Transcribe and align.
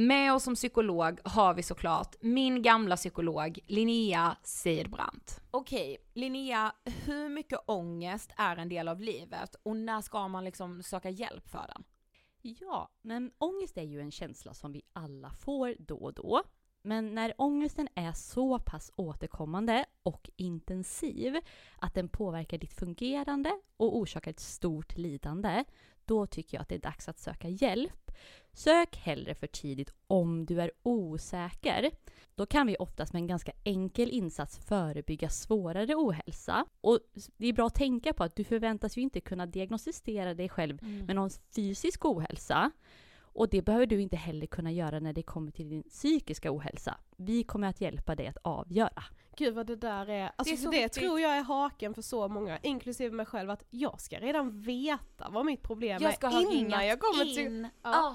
Med 0.00 0.34
oss 0.34 0.44
som 0.44 0.54
psykolog 0.54 1.20
har 1.24 1.54
vi 1.54 1.62
såklart 1.62 2.16
min 2.20 2.62
gamla 2.62 2.96
psykolog 2.96 3.58
Linnea 3.66 4.36
Seidbrant. 4.42 5.40
Okej, 5.50 5.96
Linnea, 6.14 6.72
hur 6.84 7.28
mycket 7.28 7.58
ångest 7.66 8.30
är 8.36 8.56
en 8.56 8.68
del 8.68 8.88
av 8.88 9.00
livet 9.00 9.54
och 9.62 9.76
när 9.76 10.00
ska 10.00 10.28
man 10.28 10.44
liksom 10.44 10.82
söka 10.82 11.10
hjälp 11.10 11.48
för 11.48 11.66
den? 11.74 11.84
Ja, 12.42 12.90
men 13.02 13.30
ångest 13.38 13.76
är 13.76 13.82
ju 13.82 14.00
en 14.00 14.10
känsla 14.10 14.54
som 14.54 14.72
vi 14.72 14.82
alla 14.92 15.30
får 15.30 15.74
då 15.78 15.96
och 15.96 16.14
då. 16.14 16.42
Men 16.82 17.14
när 17.14 17.34
ångesten 17.38 17.88
är 17.94 18.12
så 18.12 18.58
pass 18.58 18.92
återkommande 18.96 19.84
och 20.02 20.30
intensiv 20.36 21.36
att 21.78 21.94
den 21.94 22.08
påverkar 22.08 22.58
ditt 22.58 22.72
fungerande 22.72 23.60
och 23.76 23.96
orsakar 23.96 24.30
ett 24.30 24.40
stort 24.40 24.96
lidande, 24.96 25.64
då 26.04 26.26
tycker 26.26 26.56
jag 26.56 26.62
att 26.62 26.68
det 26.68 26.74
är 26.74 26.78
dags 26.78 27.08
att 27.08 27.18
söka 27.18 27.48
hjälp. 27.48 28.10
Sök 28.52 28.96
hellre 28.96 29.34
för 29.34 29.46
tidigt 29.46 29.92
om 30.06 30.46
du 30.46 30.60
är 30.60 30.70
osäker. 30.82 31.90
Då 32.34 32.46
kan 32.46 32.66
vi 32.66 32.76
oftast 32.76 33.12
med 33.12 33.20
en 33.20 33.26
ganska 33.26 33.52
enkel 33.64 34.10
insats 34.10 34.58
förebygga 34.58 35.28
svårare 35.28 35.94
ohälsa. 35.94 36.66
Och 36.80 36.98
det 37.36 37.46
är 37.46 37.52
bra 37.52 37.66
att 37.66 37.74
tänka 37.74 38.12
på 38.12 38.24
att 38.24 38.36
du 38.36 38.44
förväntas 38.44 38.96
ju 38.98 39.02
inte 39.02 39.20
kunna 39.20 39.46
diagnostisera 39.46 40.34
dig 40.34 40.48
själv 40.48 40.82
med 40.82 41.16
någon 41.16 41.30
fysisk 41.30 42.04
ohälsa. 42.04 42.70
Och 43.38 43.48
det 43.48 43.62
behöver 43.62 43.86
du 43.86 44.00
inte 44.00 44.16
heller 44.16 44.46
kunna 44.46 44.72
göra 44.72 45.00
när 45.00 45.12
det 45.12 45.22
kommer 45.22 45.50
till 45.50 45.68
din 45.68 45.82
psykiska 45.82 46.52
ohälsa. 46.52 46.98
Vi 47.16 47.42
kommer 47.42 47.68
att 47.68 47.80
hjälpa 47.80 48.14
dig 48.14 48.26
att 48.26 48.36
avgöra. 48.42 49.04
Gud 49.36 49.54
vad 49.54 49.66
det 49.66 49.76
där 49.76 50.10
är, 50.10 50.32
alltså 50.36 50.70
Det 50.70 50.78
är 50.78 50.82
det, 50.82 50.88
tror 50.88 51.20
jag 51.20 51.36
är 51.36 51.42
haken 51.42 51.94
för 51.94 52.02
så 52.02 52.28
många, 52.28 52.58
inklusive 52.62 53.14
mig 53.14 53.26
själv, 53.26 53.50
att 53.50 53.64
jag 53.70 54.00
ska 54.00 54.18
redan 54.18 54.60
veta 54.62 55.28
vad 55.30 55.46
mitt 55.46 55.62
problem 55.62 56.02
Jag 56.02 56.14
ska 56.14 56.26
är 56.26 56.30
ha 56.30 56.52
innan 56.52 56.86
jag 56.86 57.00
kommer 57.00 57.24
till... 57.24 57.38
in. 57.38 57.68
Ja. 57.82 57.90
Ah. 57.90 58.14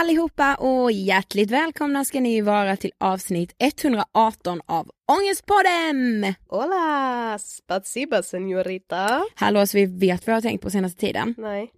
allihopa 0.00 0.54
och 0.54 0.92
hjärtligt 0.92 1.50
välkomna 1.50 2.04
ska 2.04 2.20
ni 2.20 2.40
vara 2.40 2.76
till 2.76 2.92
avsnitt 2.98 3.54
118 3.58 4.60
av 4.66 4.90
Ångestpodden! 5.12 6.34
Hola, 6.48 7.38
spasiba 7.38 8.22
señorita. 8.22 9.22
Hallå, 9.34 9.66
så 9.66 9.76
vi 9.78 9.86
vet 9.86 10.26
vad 10.26 10.32
jag 10.32 10.36
har 10.36 10.42
tänkt 10.42 10.62
på 10.62 10.70
senaste 10.70 11.00
tiden. 11.00 11.34
Nej. 11.38 11.72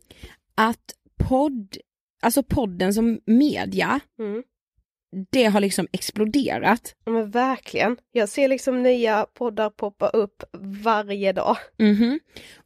Att 0.55 0.95
podd, 1.29 1.77
alltså 2.23 2.43
podden 2.43 2.95
som 2.95 3.21
media, 3.27 4.01
Mm. 4.19 4.43
det 5.31 5.45
har 5.45 5.61
liksom 5.61 5.87
exploderat. 5.93 6.95
Men 7.06 7.31
verkligen. 7.31 7.97
Jag 8.12 8.29
ser 8.29 8.49
liksom 8.49 8.83
nya 8.83 9.27
poddar 9.35 9.71
poppa 9.71 10.09
upp 10.09 10.43
varje 10.83 11.33
dag. 11.33 11.56
Mhm. 11.79 12.21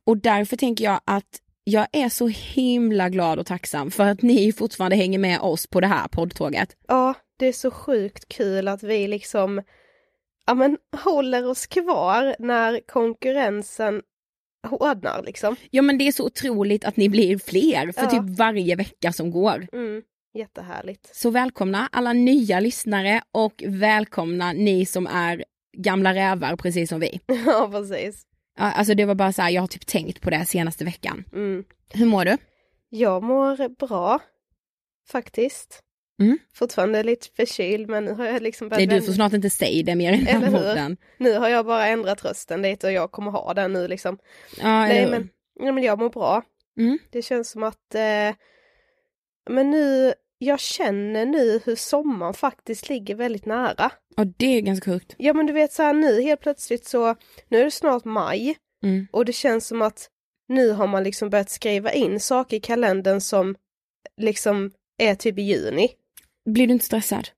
Och 0.07 0.19
därför 0.19 0.57
tänker 0.57 0.85
jag 0.85 1.01
att 1.05 1.41
jag 1.65 1.87
är 1.93 2.09
så 2.09 2.29
himla 2.29 3.09
glad 3.09 3.39
och 3.39 3.47
tacksam 3.47 3.91
för 3.91 4.05
att 4.05 4.23
ni 4.23 4.53
fortfarande 4.53 4.97
hänger 4.97 5.19
med 5.19 5.41
oss 5.41 5.67
på 5.67 5.81
det 5.81 5.87
här 5.87 6.09
poddtåget. 6.09 6.77
Ja, 6.89 7.15
det 7.39 7.47
är 7.47 7.53
så 7.53 7.71
sjukt 7.71 8.29
kul 8.29 8.69
att 8.69 8.83
vi 8.83 9.09
liksom 9.09 9.63
ja, 10.47 10.55
men, 10.55 10.79
håller 11.05 11.49
oss 11.49 11.67
kvar 11.67 12.37
när 12.39 12.81
konkurrensen 12.87 14.03
hårdnar 14.67 15.23
liksom. 15.23 15.57
Ja 15.71 15.83
men 15.83 15.99
det 15.99 16.09
är 16.09 16.13
så 16.13 16.27
otroligt 16.27 16.85
att 16.85 16.97
ni 16.97 17.09
blir 17.09 17.39
fler 17.39 17.93
för 17.93 18.03
Ja. 18.03 18.11
typ 18.11 18.39
varje 18.39 18.77
vecka 18.77 19.13
som 19.13 19.31
går. 19.31 19.67
Mm, 19.73 20.03
jättehärligt. 20.35 21.17
Så 21.17 21.31
välkomna 21.31 21.89
alla 21.93 22.13
nya 22.13 22.61
lyssnare 22.61 23.23
och 23.33 23.63
välkomna 23.67 24.53
ni 24.53 24.87
som 24.87 25.07
är 25.07 25.45
gamla 25.77 26.15
rävar 26.15 26.57
precis 26.57 26.89
som 26.89 27.01
vi. 27.01 27.21
Ja, 27.47 27.69
precis. 27.73 28.23
Alltså 28.57 28.95
det 28.95 29.05
var 29.05 29.15
bara 29.15 29.33
så 29.33 29.43
här, 29.43 29.51
jag 29.51 29.63
har 29.63 29.67
typ 29.67 29.87
tänkt 29.87 30.21
på 30.21 30.31
det 30.31 30.45
senaste 30.45 30.85
veckan. 30.85 31.25
Mm. 31.33 31.65
Hur 31.95 32.07
mår 32.07 32.25
du? 32.25 32.37
Jag 32.89 33.23
mår 33.23 33.69
bra, 33.69 34.21
faktiskt. 35.09 35.83
Mm. 36.21 36.39
Fortfarande 36.55 37.03
lite 37.03 37.27
förkyld, 37.37 37.89
men 37.89 38.05
nu 38.05 38.13
har 38.13 38.25
jag 38.25 38.43
liksom 38.43 38.69
börjat 38.69 38.89
Nej 38.89 39.01
du 39.01 39.07
får 39.07 39.13
snart 39.13 39.33
inte 39.33 39.51
säga 39.51 39.83
det 39.83 39.95
mer 39.95 40.13
i 40.13 40.17
den 40.25 40.43
här. 40.55 40.97
Nu 41.19 41.39
har 41.39 41.49
jag 41.49 41.67
bara 41.67 41.87
ändrat 41.87 42.25
rösten 42.25 42.63
lite 42.63 42.87
och 42.87 42.93
jag 42.93 43.11
kommer 43.11 43.31
ha 43.31 43.55
den 43.55 43.73
nu 43.73 43.89
liksom. 43.89 44.19
Ja, 44.59 44.87
Nej 44.87 45.11
men, 45.11 45.29
ja, 45.61 45.73
men 45.73 45.85
jag 45.85 45.99
mår 45.99 46.11
bra. 46.11 46.43
Mm. 46.79 46.99
Det 47.11 47.23
känns 47.23 47.51
som 47.51 47.63
att, 47.63 47.95
eh, 47.95 48.35
men 49.51 49.71
nu, 49.71 50.13
jag 50.45 50.61
känner 50.61 51.27
nu 51.27 51.61
hur 51.65 51.77
sommaren 51.77 52.35
faktiskt 52.35 52.89
ligger 52.89 53.15
väldigt 53.15 53.47
nära. 53.47 53.91
Ja 54.17 54.25
det 54.37 54.47
är 54.47 54.61
ganska 54.61 54.91
sjukt. 54.91 55.15
Ja 55.19 55.33
men 55.33 55.47
du 55.47 55.53
vet 55.53 55.73
så 55.73 55.83
här 55.83 55.93
nu 55.93 56.23
helt 56.23 56.41
plötsligt 56.41 56.87
så, 56.87 57.17
nu 57.49 57.59
är 57.61 57.65
det 57.65 57.71
snart 57.71 58.05
maj 58.05 58.57
Mm. 58.85 59.07
och 59.13 59.25
det 59.25 59.33
känns 59.33 59.67
som 59.67 59.83
att 59.83 60.09
nu 60.49 60.71
har 60.71 60.87
man 60.87 61.05
liksom 61.05 61.31
börjat 61.31 61.51
skriva 61.51 61.93
in 61.93 62.21
saker 62.21 62.57
i 62.57 62.61
kalendern 62.61 63.21
som 63.21 63.57
liksom 64.17 64.71
är 64.99 65.15
typ 65.15 65.39
i 65.39 65.43
juni. 65.43 65.89
Blir 66.51 66.67
du 66.67 66.73
inte 66.73 66.85
stressad? 66.85 67.29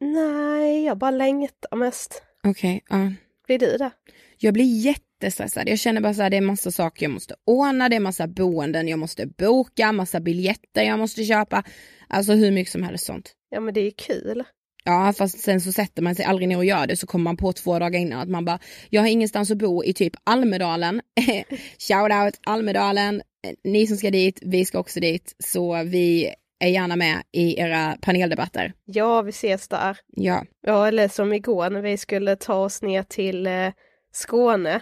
Nej, 0.00 0.84
jag 0.84 0.98
bara 0.98 1.10
längtar 1.10 1.76
mest. 1.76 2.22
Okej, 2.44 2.84
ja. 2.88 3.12
Blir 3.46 3.58
du 3.58 3.76
det? 3.76 3.90
Jag 4.38 4.54
blir 4.54 4.64
jättestressad. 4.64 5.68
Jag 5.68 5.78
känner 5.78 6.00
bara 6.00 6.14
så 6.14 6.22
här, 6.22 6.30
det 6.30 6.36
är 6.36 6.40
massa 6.40 6.70
saker 6.70 7.04
jag 7.06 7.12
måste 7.12 7.34
ordna, 7.46 7.88
det 7.88 7.96
är 7.96 8.00
massa 8.00 8.26
boenden 8.26 8.88
jag 8.88 8.98
måste 8.98 9.26
boka, 9.26 9.92
massa 9.92 10.20
biljetter 10.20 10.82
jag 10.82 10.98
måste 10.98 11.24
köpa. 11.24 11.62
Alltså 12.10 12.32
hur 12.32 12.50
mycket 12.50 12.72
som 12.72 12.82
helst 12.82 13.06
sånt. 13.06 13.32
Ja 13.50 13.60
men 13.60 13.74
det 13.74 13.80
är 13.80 13.90
kul. 13.90 14.44
Ja 14.84 15.12
fast 15.18 15.38
sen 15.40 15.60
så 15.60 15.72
sätter 15.72 16.02
man 16.02 16.14
sig 16.14 16.24
aldrig 16.24 16.48
ner 16.48 16.56
och 16.56 16.64
gör 16.64 16.86
det 16.86 16.96
så 16.96 17.06
kommer 17.06 17.22
man 17.22 17.36
på 17.36 17.52
två 17.52 17.78
dagar 17.78 18.00
innan 18.00 18.20
att 18.20 18.28
man 18.28 18.44
bara, 18.44 18.58
jag 18.90 19.02
har 19.02 19.08
ingenstans 19.08 19.50
att 19.50 19.58
bo 19.58 19.84
i 19.84 19.92
typ 19.92 20.12
Almedalen. 20.24 21.00
Shout 21.78 22.12
out 22.24 22.40
Almedalen, 22.46 23.22
ni 23.64 23.86
som 23.86 23.96
ska 23.96 24.10
dit, 24.10 24.38
vi 24.42 24.64
ska 24.64 24.78
också 24.78 25.00
dit. 25.00 25.36
Så 25.38 25.82
vi 25.82 26.34
är 26.60 26.68
gärna 26.68 26.96
med 26.96 27.22
i 27.32 27.60
era 27.60 27.96
paneldebatter. 28.00 28.72
Ja, 28.84 29.22
vi 29.22 29.30
ses 29.30 29.68
där. 29.68 29.98
Ja. 30.06 30.44
Ja, 30.66 30.88
eller 30.88 31.08
som 31.08 31.32
igår 31.32 31.70
när 31.70 31.82
vi 31.82 31.96
skulle 31.96 32.36
ta 32.36 32.54
oss 32.54 32.82
ner 32.82 33.02
till 33.02 33.46
eh, 33.46 33.68
Skåne. 34.12 34.80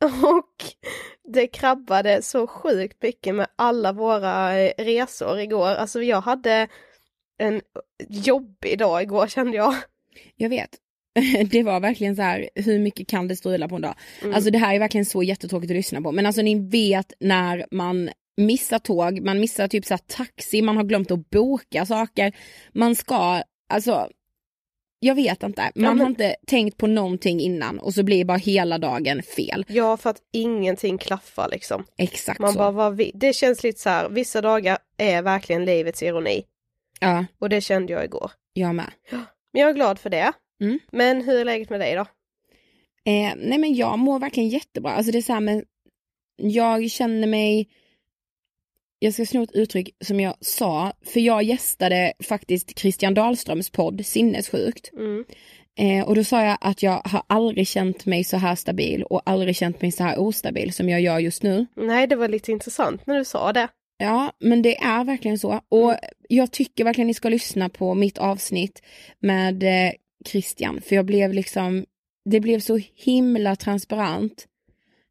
Och 0.22 0.64
det 1.32 1.46
krabbade 1.46 2.22
så 2.22 2.46
sjukt 2.46 3.02
mycket 3.02 3.34
med 3.34 3.46
alla 3.56 3.92
våra 3.92 4.58
eh, 4.58 4.72
resor 4.78 5.40
igår. 5.40 5.68
Alltså 5.68 6.02
jag 6.02 6.20
hade 6.20 6.68
en 7.38 7.60
jobbig 8.08 8.78
dag 8.78 9.02
igår 9.02 9.26
kände 9.26 9.56
jag. 9.56 9.74
Jag 10.36 10.48
vet. 10.48 10.70
Det 11.50 11.62
var 11.62 11.80
verkligen 11.80 12.16
så 12.16 12.22
här, 12.22 12.48
hur 12.54 12.78
mycket 12.78 13.08
kan 13.08 13.28
det 13.28 13.36
strula 13.36 13.68
på 13.68 13.74
en 13.74 13.82
dag? 13.82 13.94
Mm. 14.22 14.34
Alltså 14.34 14.50
det 14.50 14.58
här 14.58 14.74
är 14.74 14.78
verkligen 14.78 15.06
så 15.06 15.22
jättetråkigt 15.22 15.70
att 15.70 15.76
lyssna 15.76 16.02
på. 16.02 16.12
Men 16.12 16.26
alltså 16.26 16.42
ni 16.42 16.68
vet 16.68 17.12
när 17.20 17.66
man 17.70 18.10
missar 18.36 18.78
tåg, 18.78 19.20
man 19.20 19.40
missar 19.40 19.68
typ 19.68 19.84
så 19.84 19.98
taxi, 19.98 20.62
man 20.62 20.76
har 20.76 20.84
glömt 20.84 21.10
att 21.10 21.30
boka 21.30 21.86
saker. 21.86 22.32
Man 22.72 22.94
ska, 22.94 23.42
alltså 23.68 24.08
jag 25.02 25.14
vet 25.14 25.42
inte, 25.42 25.62
man 25.62 25.84
Ja, 25.84 25.90
men- 25.90 26.00
har 26.00 26.06
inte 26.06 26.36
tänkt 26.46 26.76
på 26.76 26.86
någonting 26.86 27.40
innan 27.40 27.78
och 27.78 27.94
så 27.94 28.02
blir 28.02 28.24
bara 28.24 28.38
hela 28.38 28.78
dagen 28.78 29.22
fel. 29.22 29.64
Ja, 29.68 29.96
för 29.96 30.10
att 30.10 30.22
ingenting 30.32 30.98
klaffar 30.98 31.48
liksom. 31.48 31.84
Exakt 31.98 32.40
Man 32.40 32.52
så. 32.52 32.58
bara, 32.58 32.70
vad 32.70 32.96
vi... 32.96 33.10
Det 33.14 33.32
känns 33.32 33.62
lite 33.62 33.80
så 33.80 33.88
här, 33.88 34.08
vissa 34.08 34.40
dagar 34.40 34.78
är 34.96 35.22
verkligen 35.22 35.64
livets 35.64 36.02
ironi. 36.02 36.42
Ja, 37.00 37.24
Och 37.38 37.48
det 37.48 37.60
kände 37.60 37.92
jag 37.92 38.04
igår. 38.04 38.30
jag 38.52 38.74
med. 38.74 38.90
Men 39.52 39.60
jag 39.62 39.70
är 39.70 39.74
glad 39.74 39.98
för 39.98 40.10
det. 40.10 40.32
Mm. 40.62 40.78
Men 40.92 41.22
hur 41.24 41.40
är 41.40 41.44
läget 41.44 41.70
med 41.70 41.80
dig 41.80 41.94
då? 41.94 42.00
Eh, 43.04 43.32
nej 43.36 43.58
men 43.58 43.74
jag 43.74 43.98
mår 43.98 44.18
verkligen 44.18 44.48
jättebra. 44.48 44.90
Alltså 44.92 45.12
det 45.12 45.18
är 45.18 45.22
så 45.22 45.32
här 45.32 45.40
med, 45.40 45.64
jag 46.36 46.90
känner 46.90 47.26
mig, 47.26 47.68
jag 49.02 49.14
ska 49.14 49.26
sno 49.26 49.42
ett 49.42 49.52
uttryck 49.52 49.96
som 50.04 50.20
jag 50.20 50.34
sa, 50.40 50.92
för 51.04 51.20
jag 51.20 51.42
gästade 51.42 52.12
faktiskt 52.28 52.78
Christian 52.78 53.14
Dahlströms 53.14 53.70
podd 53.70 54.06
Sinnessjukt. 54.06 54.90
Mm. 54.92 55.24
Eh, 55.78 56.08
och 56.08 56.14
då 56.14 56.24
sa 56.24 56.44
jag 56.44 56.58
att 56.60 56.82
jag 56.82 57.02
har 57.04 57.22
aldrig 57.26 57.68
känt 57.68 58.06
mig 58.06 58.24
så 58.24 58.36
här 58.36 58.54
stabil 58.54 59.02
och 59.02 59.22
aldrig 59.24 59.56
känt 59.56 59.82
mig 59.82 59.92
så 59.92 60.04
här 60.04 60.18
ostabil 60.18 60.72
som 60.72 60.88
jag 60.88 61.00
gör 61.00 61.18
just 61.18 61.42
nu. 61.42 61.66
Nej, 61.76 62.06
det 62.06 62.16
var 62.16 62.28
lite 62.28 62.52
intressant 62.52 63.06
när 63.06 63.18
du 63.18 63.24
sa 63.24 63.52
det. 63.52 63.68
Ja, 63.98 64.32
men 64.38 64.62
det 64.62 64.76
är 64.76 65.04
verkligen 65.04 65.38
så. 65.38 65.60
Och 65.68 65.94
jag 66.28 66.52
tycker 66.52 66.84
verkligen 66.84 67.08
ni 67.08 67.14
ska 67.14 67.28
lyssna 67.28 67.68
på 67.68 67.94
mitt 67.94 68.18
avsnitt 68.18 68.82
med 69.18 69.62
eh, 69.62 69.92
Christian, 70.26 70.80
för 70.80 70.96
jag 70.96 71.04
blev 71.04 71.32
liksom, 71.32 71.86
det 72.24 72.40
blev 72.40 72.60
så 72.60 72.80
himla 72.94 73.56
transparent. 73.56 74.46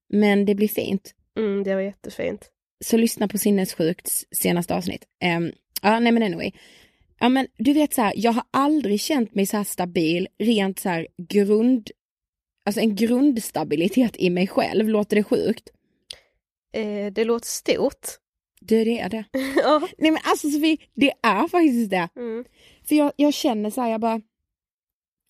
Men 0.10 0.46
det 0.46 0.56
blir 0.56 0.68
fint. 0.68 1.14
Mm, 1.38 1.64
det 1.64 1.76
var 1.76 1.82
jättefint. 1.82 2.50
Så 2.86 2.98
lyssna 2.98 3.28
på 3.28 3.38
Sinnessjukts 3.38 4.26
senaste 4.32 4.76
avsnitt. 4.76 5.06
Ehm, 5.22 5.52
ja, 5.82 6.00
nej 6.00 6.12
men 6.12 6.24
anyway. 6.24 6.52
Ja 7.20 7.30
men 7.30 7.48
du 7.58 7.74
vet 7.74 7.94
så 7.94 8.02
här, 8.02 8.14
jag 8.16 8.32
har 8.32 8.44
aldrig 8.52 9.02
känt 9.02 9.36
mig 9.36 9.46
så 9.46 9.58
här 9.58 9.64
stabil, 9.64 10.28
rent 10.40 10.80
så 10.80 10.90
här 10.90 11.08
grund, 11.18 11.92
alltså 12.66 12.82
en 12.82 12.96
grundstabilitet 12.96 14.16
i 14.18 14.30
mig 14.30 14.48
själv, 14.48 14.90
låter 14.90 15.16
det 15.16 15.24
sjukt? 15.24 15.70
Eh, 16.74 17.14
det 17.14 17.24
låter 17.24 17.48
stort. 17.48 18.08
Det, 18.62 18.84
det 18.84 19.00
är 19.00 19.10
det. 19.10 19.24
ja. 19.56 19.88
Nej 19.98 20.12
men 20.12 20.22
alltså 20.24 20.50
Sofie, 20.50 20.78
det 20.94 21.14
är 21.24 21.48
faktiskt 21.48 21.90
det. 21.90 22.10
Mm. 22.16 22.46
För 22.84 22.96
jag, 22.96 23.12
jag 23.16 23.34
känner 23.34 23.70
så 23.70 23.82
här, 23.82 23.90
jag 23.90 24.02
bara, 24.02 24.22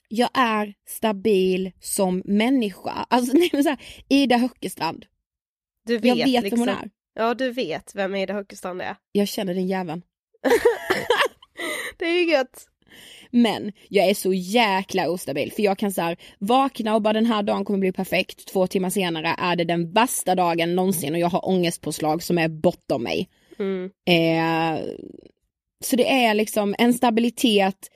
jag 0.08 0.30
är 0.34 0.74
stabil 0.88 1.72
som 1.80 2.22
människa. 2.26 3.06
Alltså 3.10 3.34
nej 3.38 3.50
men 3.54 3.64
så 3.64 3.70
här, 3.70 3.80
Ida 4.10 4.38
Höckestrand, 4.38 5.06
Du 5.86 5.98
vet, 5.98 6.18
jag 6.18 6.26
vet 6.26 6.44
liksom. 6.44 6.60
vem 6.60 6.70
hon 6.70 6.84
är. 6.84 6.90
Ja, 7.20 7.34
du 7.34 7.52
vet 7.52 7.92
vem 7.96 8.16
Ida 8.16 8.34
Höckestrand 8.34 8.82
är. 8.82 8.96
Jag 9.12 9.28
känner 9.28 9.54
den 9.54 9.68
jäveln. 9.68 10.02
Det 11.98 12.06
är 12.06 12.20
ju 12.20 12.32
gött. 12.32 12.68
Men 13.32 13.72
jag 13.90 14.10
är 14.10 14.14
så 14.14 14.34
jäkla 14.34 15.10
ostabil 15.10 15.52
för 15.52 15.64
jag 15.64 15.78
kan 15.78 15.92
så 15.92 16.02
här, 16.02 16.18
vakna 16.40 16.96
och 16.96 17.02
bara 17.02 17.14
den 17.14 17.26
här 17.26 17.44
dagen 17.44 17.66
kommer 17.66 17.80
bli 17.80 17.92
perfekt. 17.92 18.48
Två 18.48 18.68
timmar 18.68 18.90
senare 18.90 19.36
är 19.38 19.56
det 19.56 19.64
den 19.64 19.92
värsta 19.92 20.36
dagen 20.36 20.76
någonsin 20.76 21.14
och 21.14 21.20
jag 21.20 21.30
har 21.30 21.48
ångestpåslag 21.50 22.24
som 22.24 22.38
är 22.38 22.48
bortom 22.48 23.04
mig. 23.04 23.30
Mm. 23.60 23.86
Eh, 23.86 24.84
så 25.84 25.96
det 25.96 26.12
är 26.12 26.34
liksom 26.34 26.76
en 26.78 26.94
stabilitet 26.94 27.88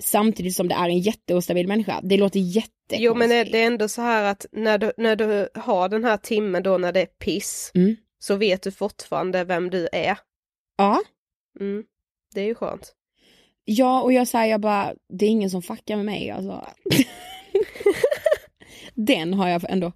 samtidigt 0.00 0.56
som 0.56 0.68
det 0.68 0.74
är 0.74 0.88
en 0.88 0.98
jätteostabil 0.98 1.68
människa. 1.68 2.00
Det 2.02 2.16
låter 2.16 2.40
jättekonstigt. 2.40 3.02
Jo, 3.02 3.14
men 3.14 3.28
det 3.28 3.58
är 3.58 3.66
ändå 3.66 3.88
så 3.88 4.02
här 4.02 4.24
att 4.24 4.46
när 4.52 4.78
du, 4.78 4.92
när 4.96 5.16
du 5.16 5.48
har 5.54 5.88
den 5.88 6.04
här 6.04 6.16
timmen 6.16 6.62
då 6.62 6.78
när 6.78 6.92
det 6.92 7.00
är 7.00 7.06
piss, 7.06 7.70
Mm. 7.74 7.96
Så 8.22 8.36
vet 8.36 8.62
du 8.62 8.70
fortfarande 8.70 9.44
vem 9.44 9.70
du 9.70 9.88
är. 9.92 10.18
Ja, 10.76 11.00
Mm. 11.60 11.84
Det 12.34 12.40
är 12.40 12.44
ju 12.44 12.54
skönt. 12.54 12.94
ja 13.64 14.02
och 14.02 14.12
jag 14.12 14.28
säger 14.28 14.46
jag 14.50 14.60
bara, 14.60 14.94
det 15.08 15.26
är 15.26 15.30
ingen 15.30 15.50
som 15.50 15.62
fuckar 15.62 15.96
med 15.96 16.04
mig 16.04 16.30
alltså. 16.30 16.66
Den 18.94 19.34
har 19.34 19.48
jag 19.48 19.64
ändå. 19.70 19.92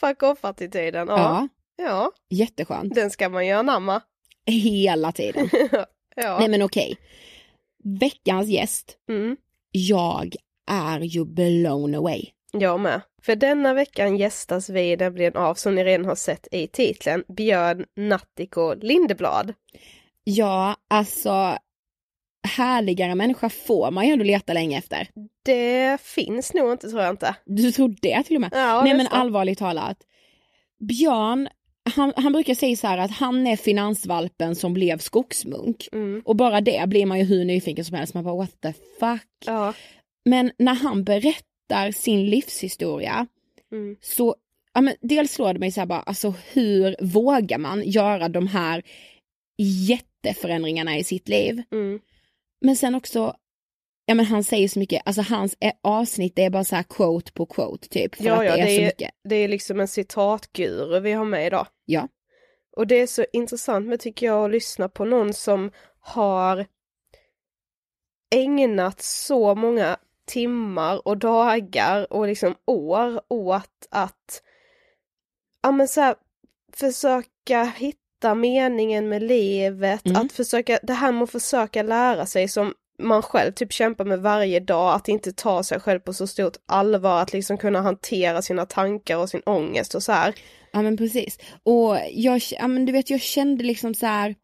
Fuck 0.00 0.22
off-attityden. 0.22 1.08
Ja. 1.08 1.16
Ja, 1.18 1.48
ja, 1.84 2.12
jätteskönt. 2.30 2.94
den 2.94 3.10
ska 3.10 3.28
man 3.28 3.46
ju 3.46 3.52
anamma. 3.52 4.02
Hela 4.46 5.12
tiden. 5.12 5.48
ja. 6.16 6.38
Nej 6.38 6.48
men 6.48 6.62
okej. 6.62 6.96
Veckans 8.00 8.48
gäst, 8.48 8.98
Mm. 9.08 9.36
jag 9.70 10.34
är 10.70 11.00
ju 11.00 11.24
blown 11.24 11.94
away. 11.94 12.24
Jag 12.52 12.80
med. 12.80 13.00
För 13.22 13.36
denna 13.36 13.74
veckan 13.74 14.16
gästas 14.16 14.70
vi 14.70 14.96
nämligen 14.96 15.36
av, 15.36 15.54
som 15.54 15.74
ni 15.74 15.84
redan 15.84 16.06
har 16.06 16.14
sett 16.14 16.48
i 16.52 16.66
titeln, 16.66 17.24
Björn 17.28 17.86
Nattiko 17.96 18.74
Lindeblad. 18.74 19.54
Ja, 20.24 20.76
alltså 20.88 21.58
härligare 22.48 23.14
människa 23.14 23.48
får 23.48 23.90
man 23.90 24.06
ju 24.06 24.12
ändå 24.12 24.24
leta 24.24 24.52
länge 24.52 24.78
efter. 24.78 25.08
Det 25.44 26.00
finns 26.00 26.54
nog 26.54 26.72
inte 26.72 26.90
tror 26.90 27.02
jag 27.02 27.10
inte. 27.10 27.34
Du 27.44 27.72
tror 27.72 27.94
det 28.02 28.22
till 28.22 28.36
och 28.36 28.40
med? 28.40 28.50
Ja, 28.52 28.82
Nej 28.82 28.94
men 28.94 29.04
nästan. 29.04 29.20
allvarligt 29.20 29.58
talat. 29.58 29.96
Björn, 30.88 31.48
han, 31.94 32.12
han 32.16 32.32
brukar 32.32 32.54
säga 32.54 32.76
så 32.76 32.86
här 32.86 32.98
att 32.98 33.10
han 33.10 33.46
är 33.46 33.56
finansvalpen 33.56 34.56
som 34.56 34.72
blev 34.74 34.98
skogsmunk. 34.98 35.88
Mm. 35.92 36.22
Och 36.24 36.36
bara 36.36 36.60
det 36.60 36.88
blir 36.88 37.06
man 37.06 37.18
ju 37.18 37.24
hur 37.24 37.44
nyfiken 37.44 37.84
som 37.84 37.96
helst. 37.96 38.14
Man 38.14 38.24
bara 38.24 38.36
what 38.36 38.60
the 38.60 38.72
fuck. 39.00 39.26
Ja. 39.46 39.74
Men 40.24 40.50
när 40.58 40.74
han 40.74 41.04
berättar 41.04 41.47
sin 41.92 42.26
livshistoria 42.26 43.26
Mm. 43.72 43.96
så, 44.00 44.36
ja 44.74 44.80
men 44.80 44.94
dels 45.00 45.32
slår 45.32 45.52
det 45.52 45.58
mig 45.58 45.72
så 45.72 45.80
här 45.80 45.86
bara, 45.86 46.00
alltså 46.00 46.34
hur 46.52 46.96
vågar 47.00 47.58
man 47.58 47.82
göra 47.90 48.28
de 48.28 48.46
här 48.46 48.82
jätteförändringarna 49.88 50.98
i 50.98 51.04
sitt 51.04 51.28
liv? 51.28 51.62
Mm. 51.72 52.00
Men 52.60 52.76
sen 52.76 52.94
också, 52.94 53.36
ja 54.06 54.14
men 54.14 54.26
han 54.26 54.44
säger 54.44 54.68
så 54.68 54.78
mycket, 54.78 55.02
alltså 55.04 55.22
hans 55.22 55.56
avsnitt 55.82 56.36
det 56.36 56.44
är 56.44 56.50
bara 56.50 56.64
så 56.64 56.76
här 56.76 56.82
quote 56.82 57.32
på 57.32 57.46
quote 57.46 57.88
typ. 57.88 58.14
För 58.14 58.24
Ja, 58.24 58.38
att 58.38 58.44
ja, 58.46 58.56
det 58.56 58.60
är 58.62 58.66
det 58.66 58.74
så 58.76 58.80
är- 58.82 58.86
mycket. 58.86 59.10
Det 59.28 59.34
är 59.36 59.48
liksom 59.48 59.80
en 59.80 59.88
citatguru 59.88 61.00
vi 61.00 61.12
har 61.12 61.24
med 61.24 61.46
idag. 61.46 61.66
Ja. 61.84 62.08
Och 62.76 62.86
det 62.86 62.94
är 63.00 63.06
så 63.06 63.24
intressant 63.32 63.86
med 63.88 64.00
tycker 64.00 64.26
jag 64.26 64.44
att 64.44 64.50
lyssna 64.50 64.88
på 64.88 65.04
någon 65.04 65.32
som 65.32 65.70
har 66.00 66.66
ägnat 68.34 69.00
så 69.02 69.54
många 69.54 69.96
timmar 70.28 71.08
och 71.08 71.18
dagar 71.18 72.12
och 72.12 72.26
liksom 72.26 72.54
år 72.66 73.20
åt 73.28 73.86
att 73.90 74.42
ja 75.62 75.70
men 75.70 75.88
så 75.88 76.00
här, 76.00 76.14
försöka 76.72 77.64
hitta 77.76 78.34
meningen 78.34 79.08
med 79.08 79.22
livet, 79.22 80.06
Mm. 80.06 80.22
att 80.22 80.32
försöka, 80.32 80.78
det 80.82 80.92
här 80.92 81.12
med 81.12 81.22
att 81.22 81.30
försöka 81.30 81.82
lära 81.82 82.26
sig 82.26 82.48
som 82.48 82.74
man 83.02 83.22
själv 83.22 83.52
typ 83.52 83.72
kämpar 83.72 84.04
med 84.04 84.20
varje 84.20 84.60
dag, 84.60 84.94
att 84.94 85.08
inte 85.08 85.32
ta 85.32 85.62
sig 85.62 85.80
själv 85.80 86.00
på 86.00 86.12
så 86.12 86.26
stort 86.26 86.56
allvar, 86.66 87.22
att 87.22 87.32
liksom 87.32 87.58
kunna 87.58 87.80
hantera 87.80 88.42
sina 88.42 88.66
tankar 88.66 89.16
och 89.16 89.28
sin 89.28 89.42
ångest 89.46 89.94
och 89.94 90.02
så 90.02 90.12
här. 90.12 90.34
Ja 90.72 90.82
men 90.82 90.96
precis. 90.96 91.38
Och 91.62 91.96
jag, 92.10 92.40
ja 92.50 92.68
men 92.68 92.86
du 92.86 92.92
vet 92.92 93.10
jag 93.10 93.20
kände 93.20 93.64
liksom 93.64 93.94
så 93.94 94.06
här. 94.06 94.34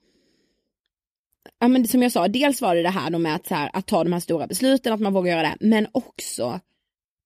Ja 1.65 1.69
men 1.69 1.89
som 1.89 2.03
jag 2.03 2.13
sa, 2.13 2.29
dels 2.29 2.61
var 2.63 2.75
det 2.77 2.83
det 2.83 2.89
här 2.89 3.19
med 3.19 3.35
att, 3.35 3.47
så 3.47 3.55
här, 3.55 3.71
att 3.73 3.87
ta 3.87 4.05
de 4.05 4.13
här 4.13 4.21
stora 4.21 4.47
besluten, 4.47 4.93
att 4.93 5.01
man 5.01 5.13
vågar 5.13 5.33
göra 5.33 5.43
det, 5.43 5.57
men 5.61 5.87
också 5.93 6.61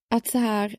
att 0.09 0.27
så 0.27 0.37
här. 0.37 0.75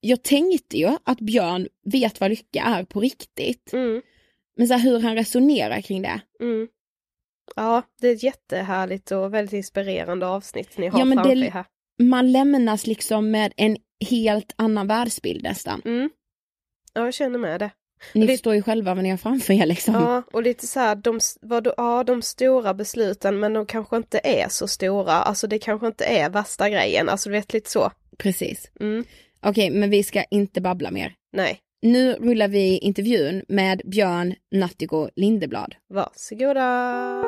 Jag 0.00 0.22
tänkte 0.22 0.78
ju 0.78 0.96
att 1.04 1.20
Björn 1.20 1.68
vet 1.84 2.20
vad 2.20 2.30
lycka 2.30 2.62
är 2.62 2.84
på 2.84 3.00
riktigt. 3.00 3.72
Mm, 3.72 4.02
Men 4.56 4.68
så 4.68 4.74
här, 4.74 4.80
hur 4.80 5.00
han 5.00 5.14
resonerar 5.14 5.80
kring 5.80 6.02
det. 6.02 6.20
mm. 6.40 6.68
Ja, 7.56 7.82
det 8.00 8.08
är 8.08 8.12
ett 8.14 8.22
jättehärligt 8.22 9.10
och 9.10 9.34
väldigt 9.34 9.52
inspirerande 9.52 10.26
avsnitt 10.26 10.78
ni 10.78 10.86
har 10.88 10.98
Ja, 10.98 11.04
men 11.04 11.16
framför 11.18 11.34
det- 11.34 11.46
er 11.46 11.50
här. 11.50 11.64
man 12.02 12.32
lämnas 12.32 12.86
liksom 12.86 13.30
med 13.30 13.52
en 13.56 13.76
helt 14.10 14.52
annan 14.56 14.86
världsbild 14.86 15.42
nästan. 15.42 15.82
Mm. 15.84 16.10
Ja, 16.92 17.04
jag 17.04 17.14
känner 17.14 17.38
med 17.38 17.60
det. 17.60 17.70
Ni 18.14 18.26
Det- 18.26 18.32
förstår 18.32 18.54
ju 18.54 18.62
själva 18.62 18.94
vad 18.94 19.02
ni 19.04 19.10
har 19.10 19.16
framför 19.16 19.54
er 19.54 19.66
liksom. 19.66 19.94
Ja, 19.94 20.22
och 20.32 20.42
lite 20.42 20.66
så 20.66 20.80
här, 20.80 20.94
de, 20.94 21.20
vad, 21.40 21.62
då- 21.64 21.74
ja, 21.76 22.04
de 22.04 22.22
stora 22.22 22.74
besluten 22.74 23.40
men 23.40 23.52
de 23.52 23.66
kanske 23.66 23.96
inte 23.96 24.20
är 24.24 24.48
så 24.48 24.68
stora, 24.68 25.12
alltså 25.12 25.46
det 25.46 25.58
kanske 25.58 25.86
inte 25.86 26.04
är 26.04 26.30
värsta 26.30 26.70
grejen, 26.70 27.08
alltså 27.08 27.28
du 27.28 27.32
vet 27.32 27.52
lite 27.52 27.70
så. 27.70 27.90
Precis. 28.18 28.70
Mm. 28.80 29.04
Okej, 29.42 29.70
men 29.70 29.90
vi 29.90 30.02
ska 30.02 30.24
inte 30.30 30.60
babbla 30.60 30.90
mer. 30.90 31.14
Nej, 31.32 31.58
Nu 31.82 32.12
rullar 32.12 32.48
vi 32.48 32.78
intervjun 32.78 33.44
med 33.48 33.82
Björn 33.84 34.34
Nattigo 34.54 35.08
Lindeblad. 35.16 35.74
varsågoda. 35.88 37.22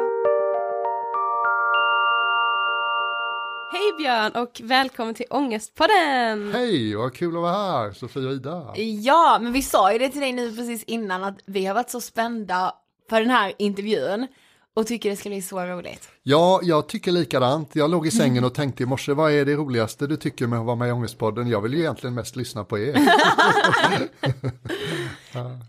Hej 3.73 3.93
Björn 3.99 4.33
och 4.33 4.61
välkommen 4.65 5.15
till 5.15 5.27
Ångestpodden! 5.31 6.53
Hej, 6.55 6.95
vad 6.95 7.15
kul 7.15 7.37
att 7.37 7.43
vara 7.43 7.53
här, 7.53 7.93
Sofia 7.93 8.29
och 8.29 8.33
Ida. 8.35 8.75
Ja, 9.03 9.39
men 9.43 9.53
vi 9.53 9.63
sa 9.63 9.93
ju 9.93 9.99
det 9.99 10.09
till 10.09 10.21
dig 10.21 10.33
nu 10.33 10.57
precis 10.57 10.83
innan 10.83 11.25
att 11.25 11.39
vi 11.47 11.67
har 11.67 11.75
varit 11.75 11.91
så 11.91 12.01
spända 12.01 12.75
för 13.11 13.21
den 13.21 13.31
här 13.31 13.53
intervjun 13.59 14.27
och 14.75 14.87
tycker 14.87 15.11
det 15.11 15.17
ska 15.17 15.29
bli 15.29 15.43
så 15.43 15.61
roligt. 15.61 16.09
Ja, 16.23 16.61
jag 16.63 16.89
tycker 16.89 17.13
likadant. 17.13 17.71
Jag 17.77 17.91
låg 17.91 18.07
i 18.07 18.11
sängen 18.11 18.45
och 18.45 18.55
tänkte 18.55 18.83
i 18.83 18.87
morse, 18.87 19.13
vad 19.13 19.33
är 19.33 19.45
det 19.45 19.55
roligaste 19.55 20.07
du 20.07 20.17
tycker 20.17 20.47
med 20.47 20.59
att 20.59 20.67
vara 20.67 20.77
med 20.77 20.89
i 20.89 20.93
Ångestpodden? 20.93 21.49
Jag 21.49 21.61
vill 21.61 21.75
ju 21.75 21.81
egentligen 21.81 22.15
mest 22.15 22.37
lyssna 22.37 22.65
på 22.65 22.79
er. 22.79 22.99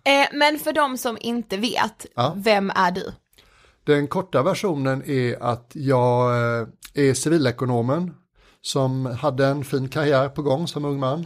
Eh, 0.03 0.27
men 0.34 0.60
för 0.60 0.74
de 0.74 0.98
som 0.98 1.18
inte 1.22 1.58
vet, 1.58 2.06
Ja. 2.15 2.34
vem 2.38 2.70
är 2.75 2.91
du? 2.91 3.12
Den 3.84 4.08
korta 4.08 4.44
versionen 4.44 5.04
är 5.06 5.44
att 5.44 5.72
jag 5.74 6.32
eh, 6.32 6.68
är 6.94 7.14
civilekonomen 7.14 8.14
som 8.62 9.06
hade 9.06 9.46
en 9.48 9.64
fin 9.64 9.90
karriär 9.90 10.30
på 10.30 10.42
gång 10.42 10.68
som 10.68 10.86
ung 10.86 11.00
man. 11.00 11.26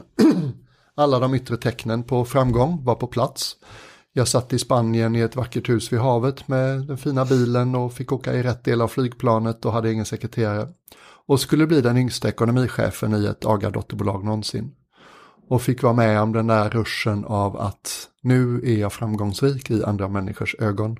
Alla 0.95 1.19
de 1.19 1.35
yttre 1.35 1.57
tecknen 1.57 2.03
på 2.03 2.25
framgång 2.25 2.83
var 2.83 2.95
på 2.95 3.07
plats. 3.07 3.55
Jag 4.15 4.27
satt 4.27 4.53
i 4.53 4.59
Spanien 4.59 5.15
i 5.15 5.19
ett 5.19 5.35
vackert 5.35 5.69
hus 5.69 5.93
vid 5.93 5.99
havet 5.99 6.47
med 6.47 6.87
den 6.87 6.97
fina 6.97 7.25
bilen 7.25 7.75
och 7.75 7.93
fick 7.93 8.11
åka 8.11 8.33
i 8.33 8.43
rätt 8.43 8.63
del 8.63 8.81
av 8.81 8.87
flygplanet 8.87 9.65
och 9.65 9.73
hade 9.73 9.91
ingen 9.91 10.05
sekreterare. 10.05 10.67
Och 11.27 11.39
skulle 11.39 11.67
bli 11.67 11.81
den 11.81 11.97
yngsta 11.97 12.29
ekonomichefen 12.29 13.15
i 13.15 13.25
ett 13.25 13.45
AGA-dotterbolag 13.45 14.23
någonsin. 14.25 14.71
Och 15.49 15.61
fick 15.61 15.83
vara 15.83 15.93
med 15.93 16.21
om 16.21 16.31
den 16.31 16.47
där 16.47 16.69
ruschen 16.69 17.25
av 17.25 17.57
att 17.57 18.09
nu 18.21 18.61
är 18.65 18.77
jag 18.77 18.93
framgångsrik 18.93 19.71
i 19.71 19.83
andra 19.83 20.07
människors 20.07 20.55
ögon. 20.59 20.97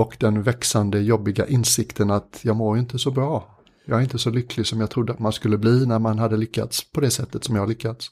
Och 0.00 0.16
den 0.20 0.42
växande 0.42 1.00
jobbiga 1.00 1.46
insikten 1.46 2.10
att 2.10 2.40
jag 2.42 2.56
mår 2.56 2.76
ju 2.76 2.80
inte 2.80 2.98
så 2.98 3.10
bra. 3.10 3.58
Jag 3.84 3.98
är 3.98 4.02
inte 4.02 4.18
så 4.18 4.30
lycklig 4.30 4.66
som 4.66 4.80
jag 4.80 4.90
trodde 4.90 5.12
att 5.12 5.18
man 5.18 5.32
skulle 5.32 5.58
bli 5.58 5.86
när 5.86 5.98
man 5.98 6.18
hade 6.18 6.36
lyckats 6.36 6.92
på 6.92 7.00
det 7.00 7.10
sättet 7.10 7.44
som 7.44 7.54
jag 7.54 7.62
har 7.62 7.68
lyckats. 7.68 8.10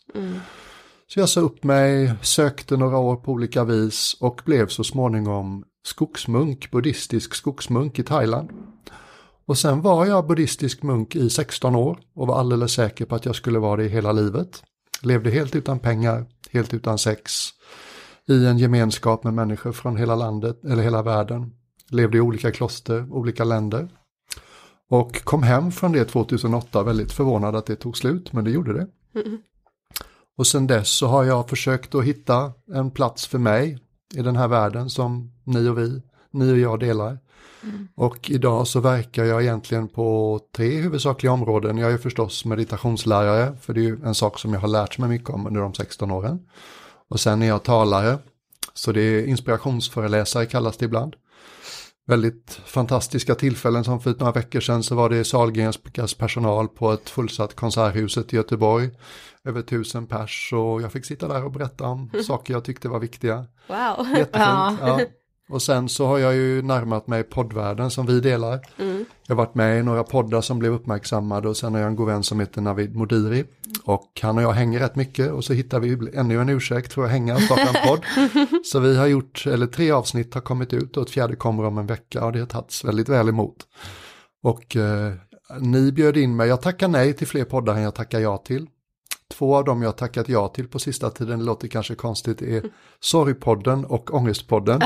Så 1.07 1.21
jag 1.21 1.29
sa 1.29 1.41
upp 1.41 1.65
mig, 1.65 2.15
sökte 2.23 2.77
några 2.77 2.99
år 2.99 3.17
på 3.17 3.33
olika 3.33 3.65
vis 3.65 4.17
och 4.21 4.41
blev 4.45 4.69
så 4.69 4.85
småningom 4.85 5.65
skogsmunk, 5.87 6.71
buddhistisk 6.71 7.35
skogsmunk 7.35 7.99
i 7.99 8.03
Thailand. 8.03 8.51
Och 9.47 9.59
sen 9.59 9.83
var 9.83 10.07
jag 10.07 10.27
buddhistisk 10.27 10.83
munk 10.83 11.17
i 11.17 11.31
16 11.31 11.75
år 11.75 11.99
och 12.15 12.27
var 12.27 12.39
alldeles 12.39 12.73
säker 12.73 13.05
på 13.05 13.15
att 13.15 13.25
jag 13.25 13.35
skulle 13.35 13.59
vara 13.59 13.77
det 13.77 13.85
i 13.85 13.89
hela 13.89 14.13
livet. 14.13 14.63
Levde 15.03 15.31
helt 15.31 15.57
utan 15.57 15.79
pengar, 15.79 16.27
helt 16.51 16.75
utan 16.75 16.99
sex, 16.99 17.33
i 18.29 18.47
en 18.47 18.59
gemenskap 18.59 19.25
med 19.25 19.35
människor 19.35 19.73
från 19.73 19.97
hela 19.97 20.15
landet, 20.15 20.65
eller 20.65 20.83
hela 20.83 21.03
världen. 21.03 21.53
Levde 21.91 22.19
i 22.19 22.21
olika 22.21 22.51
kloster, 22.53 23.07
olika 23.11 23.45
länder. 23.45 23.89
Och 24.91 25.25
kom 25.25 25.43
hem 25.43 25.73
från 25.73 25.93
det 25.93 26.05
2008 26.05 26.83
väldigt 26.83 27.13
förvånad 27.13 27.57
att 27.57 27.67
det 27.67 27.77
tog 27.77 27.97
slut, 27.97 28.33
men 28.33 28.45
det 28.45 28.51
gjorde 28.51 28.73
det. 28.73 28.87
Och 30.37 30.47
sen 30.47 30.67
dess 30.67 30.89
så 30.89 31.07
har 31.07 31.25
jag 31.25 31.49
försökt 31.49 31.95
att 31.95 32.05
hitta 32.05 32.53
en 32.75 32.91
plats 32.91 33.27
för 33.27 33.39
mig 33.39 33.79
i 34.15 34.23
den 34.23 34.37
här 34.37 34.49
världen 34.49 34.91
som 34.91 35.33
ni 35.45 35.69
och 35.69 35.79
vi, 35.79 36.03
ni 36.31 36.53
och 36.53 36.59
jag 36.59 36.81
delar. 36.81 37.19
Och 37.95 38.31
idag 38.31 38.67
så 38.67 38.81
verkar 38.81 39.25
jag 39.25 39.43
egentligen 39.43 39.89
på 39.89 40.41
tre 40.57 40.81
huvudsakliga 40.81 41.33
områden. 41.33 41.79
Jag 41.79 41.93
är 41.93 41.99
förstås 41.99 42.45
meditationslärare, 42.45 43.57
för 43.61 43.75
det 43.75 43.81
är 43.81 43.85
ju 43.85 43.99
en 44.05 44.15
sak 44.15 44.39
som 44.39 44.53
jag 44.53 44.61
har 44.61 44.69
lärt 44.69 44.99
mig 44.99 45.09
mycket 45.09 45.31
om 45.31 45.47
under 45.47 45.61
de 45.61 45.75
16 45.75 46.11
åren. 46.11 46.39
Och 47.09 47.21
sen 47.21 47.43
är 47.43 47.47
jag 47.47 47.63
talare, 47.63 48.19
så 48.75 48.93
det 48.93 49.01
är 49.01 49.27
inspirationsföreläsare 49.27 50.47
kallas 50.47 50.77
det 50.77 50.85
ibland. 50.85 51.17
Väldigt 52.09 52.61
fantastiska 52.65 53.35
tillfällen 53.35 53.85
som 53.85 54.01
för 54.01 54.15
några 54.19 54.33
veckor 54.33 54.61
sedan 54.61 54.83
så 54.83 54.95
var 54.95 55.11
det 55.11 55.25
Sahlgrens 55.25 56.15
personal 56.19 56.69
på 56.69 56.93
ett 56.93 57.11
fullsatt 57.11 57.55
konserthuset 57.55 58.33
i 58.33 58.37
Göteborg. 58.37 58.91
Över 59.45 59.63
tusen 59.63 60.07
pers 60.07 60.53
och 60.53 60.83
jag 60.83 60.93
fick 60.93 61.05
sitta 61.05 61.29
där 61.29 61.45
och 61.45 61.53
berätta 61.53 61.87
om 61.87 62.11
saker 62.27 62.55
jag 62.55 62.65
tyckte 62.65 62.89
var 62.89 62.99
viktiga. 62.99 63.37
Wow. 63.67 64.07
Jättefint. 64.17 64.79
Ja. 64.81 65.01
Och 65.49 65.63
sen 65.63 65.89
så 65.89 66.07
har 66.07 66.19
jag 66.19 66.35
ju 66.35 66.63
närmat 66.63 67.07
mig 67.07 67.23
poddvärlden 67.23 67.91
som 67.91 68.07
vi 68.07 68.21
delar. 68.21 68.61
Jag 69.27 69.37
har 69.37 69.45
varit 69.45 69.55
med 69.55 69.81
i 69.81 69.83
några 69.83 70.05
poddar 70.05 70.41
som 70.41 70.59
blev 70.59 70.73
uppmärksammade 70.73 71.49
och 71.49 71.57
sen 71.57 71.75
har 71.75 71.81
jag 71.81 71.89
en 71.89 71.97
god 71.97 72.07
vän 72.07 72.23
som 72.23 72.41
heter 72.41 72.61
Navid 72.61 72.97
Modiri. 72.97 73.45
Och 73.85 74.21
han 74.23 74.37
och 74.37 74.43
jag 74.43 74.53
hänger 74.53 74.81
rätt 74.81 74.97
mycket 74.97 75.33
och 75.33 75.45
så 75.45 75.53
hittar 75.53 75.81
vi 75.81 76.11
ännu 76.15 76.41
en 76.41 76.49
ursäkt 76.49 76.93
för 76.93 77.05
att 77.05 77.11
hänga 77.11 77.35
och 77.35 77.43
starta 77.43 77.79
en 77.79 77.89
podd. 77.89 78.05
så 78.65 78.81
vi 78.81 78.97
har 78.97 79.07
gjort, 79.07 79.47
eller 79.47 79.67
tre 79.67 79.91
avsnitt 79.91 80.35
har 80.35 80.41
kommit 80.41 80.73
ut 80.73 80.97
och 80.97 81.03
ett 81.03 81.11
fjärde 81.11 81.37
kommer 81.37 81.65
om 81.65 81.79
en 81.79 81.87
vecka 81.87 82.25
och 82.25 82.33
det 82.33 82.39
har 82.39 82.47
tagits 82.47 82.85
väldigt 82.85 83.09
väl 83.09 83.29
emot. 83.29 83.57
Och 84.43 84.77
eh, 84.77 85.13
ni 85.61 85.93
bjöd 85.93 86.17
in 86.17 86.37
mig, 86.37 86.49
jag 86.49 86.63
tackar 86.63 86.89
nej 86.89 87.13
till 87.13 87.27
fler 87.27 87.45
poddar 87.45 87.75
än 87.75 87.83
jag 87.83 87.95
tackar 87.95 88.21
ja 88.21 88.37
till. 88.37 88.67
Två 89.31 89.57
av 89.57 89.65
dem 89.65 89.83
jag 89.83 89.97
tackat 89.97 90.29
ja 90.29 90.49
till 90.49 90.69
på 90.69 90.79
sista 90.79 91.11
tiden, 91.11 91.39
det 91.39 91.45
låter 91.45 91.69
kanske 91.69 91.95
konstigt, 91.95 92.43
är 92.43 92.63
Sorgpodden 93.01 93.85
och 93.85 94.15
Ångestpodden. 94.15 94.81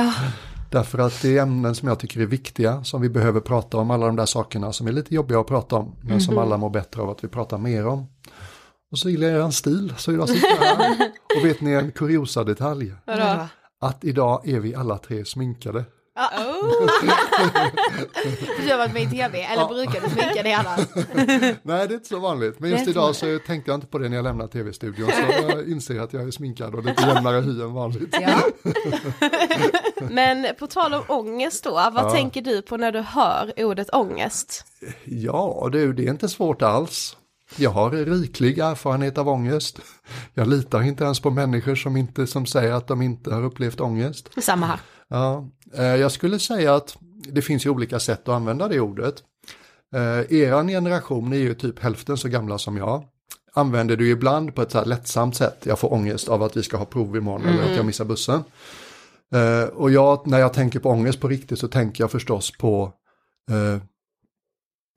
Därför 0.73 0.99
att 0.99 1.23
det 1.23 1.39
är 1.39 1.43
ämnen 1.43 1.75
som 1.75 1.89
jag 1.89 1.99
tycker 1.99 2.21
är 2.21 2.27
viktiga, 2.27 2.85
som 2.85 3.01
vi 3.01 3.09
behöver 3.09 3.41
prata 3.41 3.77
om, 3.77 3.91
alla 3.91 4.07
de 4.07 4.17
där 4.17 4.27
sakerna 4.27 4.73
som 4.73 4.87
är 4.87 4.93
lite 4.93 5.15
jobbiga 5.15 5.41
att 5.41 5.47
prata 5.47 5.77
om, 5.77 5.97
men 6.01 6.21
som 6.21 6.39
alla 6.39 6.57
mår 6.57 6.71
bättre 6.71 7.03
av 7.03 7.11
att 7.11 7.25
vi 7.25 7.29
pratar 7.29 7.59
mer 7.59 7.87
om. 7.87 8.07
Och 8.93 8.99
så 8.99 9.11
gillar 9.11 9.29
jag 9.29 9.45
en 9.45 9.53
stil, 9.53 9.95
så 9.97 10.13
idag 10.13 10.29
sitter 10.29 10.49
jag 10.49 10.57
här. 10.57 10.97
Och 11.39 11.45
vet 11.45 11.61
ni 11.61 11.73
en 11.73 11.93
kuriosa 11.93 12.45
detalj? 12.45 12.95
Vadå? 13.07 13.47
Att 13.81 14.05
idag 14.05 14.49
är 14.49 14.61
vi 14.61 14.75
alla 14.75 14.99
tre 14.99 15.25
sminkade. 15.25 15.85
Du 16.15 16.21
har 18.71 18.79
varit 18.79 18.93
med 18.93 19.03
i 19.03 19.07
tv, 19.11 19.43
eller 19.43 19.69
brukar 19.69 20.01
du 20.01 20.09
sminka 20.11 20.43
dig 20.43 20.53
annars? 20.53 20.81
Nej, 21.63 21.63
det 21.63 21.73
är 21.73 21.93
inte 21.95 22.09
så 22.09 22.19
vanligt. 22.19 22.61
Men 22.61 22.71
just 22.71 22.89
idag 22.89 23.17
så 23.17 23.39
tänkte 23.47 23.71
jag 23.71 23.77
inte 23.77 23.87
på 23.87 23.99
det 23.99 24.09
när 24.09 24.17
jag 24.17 24.23
lämnade 24.25 24.53
tv-studion. 24.53 25.11
Så 25.11 25.23
jag 25.49 25.69
inser 25.71 26.01
att 26.01 26.13
jag 26.13 26.23
är 26.23 26.31
sminkad 26.31 26.75
och 26.75 26.85
lite 26.85 27.03
jämnare 27.07 27.41
hy 27.41 27.63
än 27.63 27.73
vanligt. 27.73 28.17
Ja. 28.21 28.39
Men 30.11 30.47
på 30.59 30.67
tal 30.67 30.95
om 30.95 31.03
ångest 31.09 31.65
då, 31.65 31.71
vad 31.71 31.95
Ja. 31.95 32.11
tänker 32.11 32.43
du 32.43 32.63
på 32.63 32.77
när 32.77 32.93
du 32.93 33.01
hör 33.01 33.53
ordet 33.57 33.95
ångest? 33.95 34.65
Ja, 35.05 35.69
du, 35.73 35.93
det 35.93 36.07
är 36.07 36.11
inte 36.11 36.29
svårt 36.29 36.63
alls. 36.63 37.17
Jag 37.57 37.71
har 37.71 37.91
riklig 37.91 38.59
erfarenhet 38.59 39.19
av 39.19 39.29
ångest. 39.29 39.79
Jag 40.35 40.49
litar 40.49 40.83
inte 40.83 41.05
ens 41.05 41.21
på 41.21 41.31
människor 41.31 41.75
som, 41.75 41.97
inte, 41.97 42.27
som 42.27 42.47
säger 42.47 42.73
att 42.73 42.89
de 42.89 43.03
inte 43.03 43.35
har 43.35 43.45
upplevt 43.45 43.81
ångest. 43.81 44.29
Samma 44.43 44.67
här. 44.67 44.81
Ja, 45.13 45.49
eh, 45.75 45.85
jag 45.85 46.13
skulle 46.13 46.39
säga 46.39 46.75
att 46.75 46.97
det 47.33 47.43
finns 47.43 47.67
ju 47.67 47.71
olika 47.71 48.01
sätt 48.01 48.29
att 48.29 48.35
använda 48.35 48.69
det 48.69 48.81
ordet. 48.81 49.15
Eh, 49.95 50.39
eran 50.39 50.69
generation 50.69 51.33
är 51.33 51.37
ju 51.37 51.55
typ 51.55 51.79
hälften 51.79 52.17
så 52.17 52.29
gamla 52.29 52.59
som 52.59 52.77
jag. 52.77 53.05
Använder 53.55 53.97
du 53.97 54.11
ibland 54.11 54.55
på 54.55 54.63
ett 54.63 54.71
så 54.71 54.79
här 54.79 54.85
lättsamt 54.85 55.37
sätt. 55.37 55.67
Jag 55.67 55.79
får 55.79 55.93
ångest 55.93 56.29
av 56.29 56.43
att 56.43 56.57
vi 56.57 56.63
ska 56.63 56.77
ha 56.77 56.85
prov 56.85 57.17
imorgon 57.17 57.47
eller 57.47 57.71
att 57.71 57.77
jag 57.77 57.87
missar 57.87 58.05
bussen. 58.05 58.45
Eh, 59.35 59.65
och 59.65 59.91
jag, 59.91 60.27
när 60.27 60.39
jag 60.39 60.53
tänker 60.53 60.81
på 60.81 60.89
ångest 60.89 61.21
på 61.21 61.29
riktigt 61.29 61.59
så 61.59 61.69
tänker 61.69 62.05
jag 62.05 62.11
förstås 62.11 62.53
på 62.59 62.93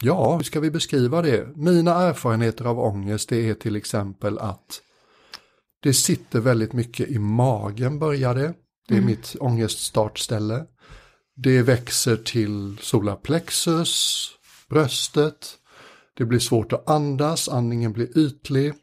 Ja, 0.03 0.35
hur 0.35 0.43
ska 0.43 0.59
vi 0.59 0.71
beskriva 0.71 1.21
det? 1.21 1.47
Mina 1.55 2.01
erfarenheter 2.01 2.65
av 2.65 2.79
ångest 2.79 3.29
det 3.29 3.49
är 3.49 3.53
till 3.53 3.75
exempel 3.75 4.39
att 4.39 4.81
det 5.81 5.93
sitter 5.93 6.39
väldigt 6.39 6.73
mycket 6.73 7.09
i 7.09 7.19
magen 7.19 7.99
börjar 7.99 8.35
det. 8.35 8.53
Det 8.87 8.97
är 8.97 9.01
mitt 9.01 9.35
ångeststartställe. 9.39 10.65
Det 11.35 11.61
växer 11.61 12.15
till 12.17 12.77
solarplexus, 12.81 14.27
bröstet. 14.69 15.57
Det 16.17 16.25
blir 16.25 16.39
svårt 16.39 16.73
att 16.73 16.89
andas, 16.89 17.49
andningen 17.49 17.93
blir 17.93 18.17
ytlig. 18.17 18.73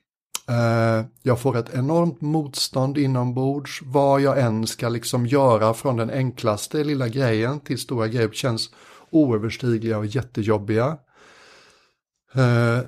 Eh, 0.48 1.04
Jag 1.22 1.40
får 1.40 1.56
ett 1.56 1.74
enormt 1.74 2.20
motstånd 2.20 2.98
inombords. 2.98 3.82
Vad 3.82 4.20
jag 4.20 4.40
än 4.40 4.66
ska 4.66 4.88
liksom 4.88 5.26
göra 5.26 5.74
från 5.74 5.96
den 5.96 6.10
enklaste 6.10 6.84
lilla 6.84 7.08
grejen 7.08 7.60
till 7.60 7.78
stora 7.78 8.08
grejer 8.08 8.30
känns 8.32 8.70
oöverstigliga 9.10 9.98
och 9.98 10.06
jättejobbiga. 10.06 10.98
Eh, 12.34 12.78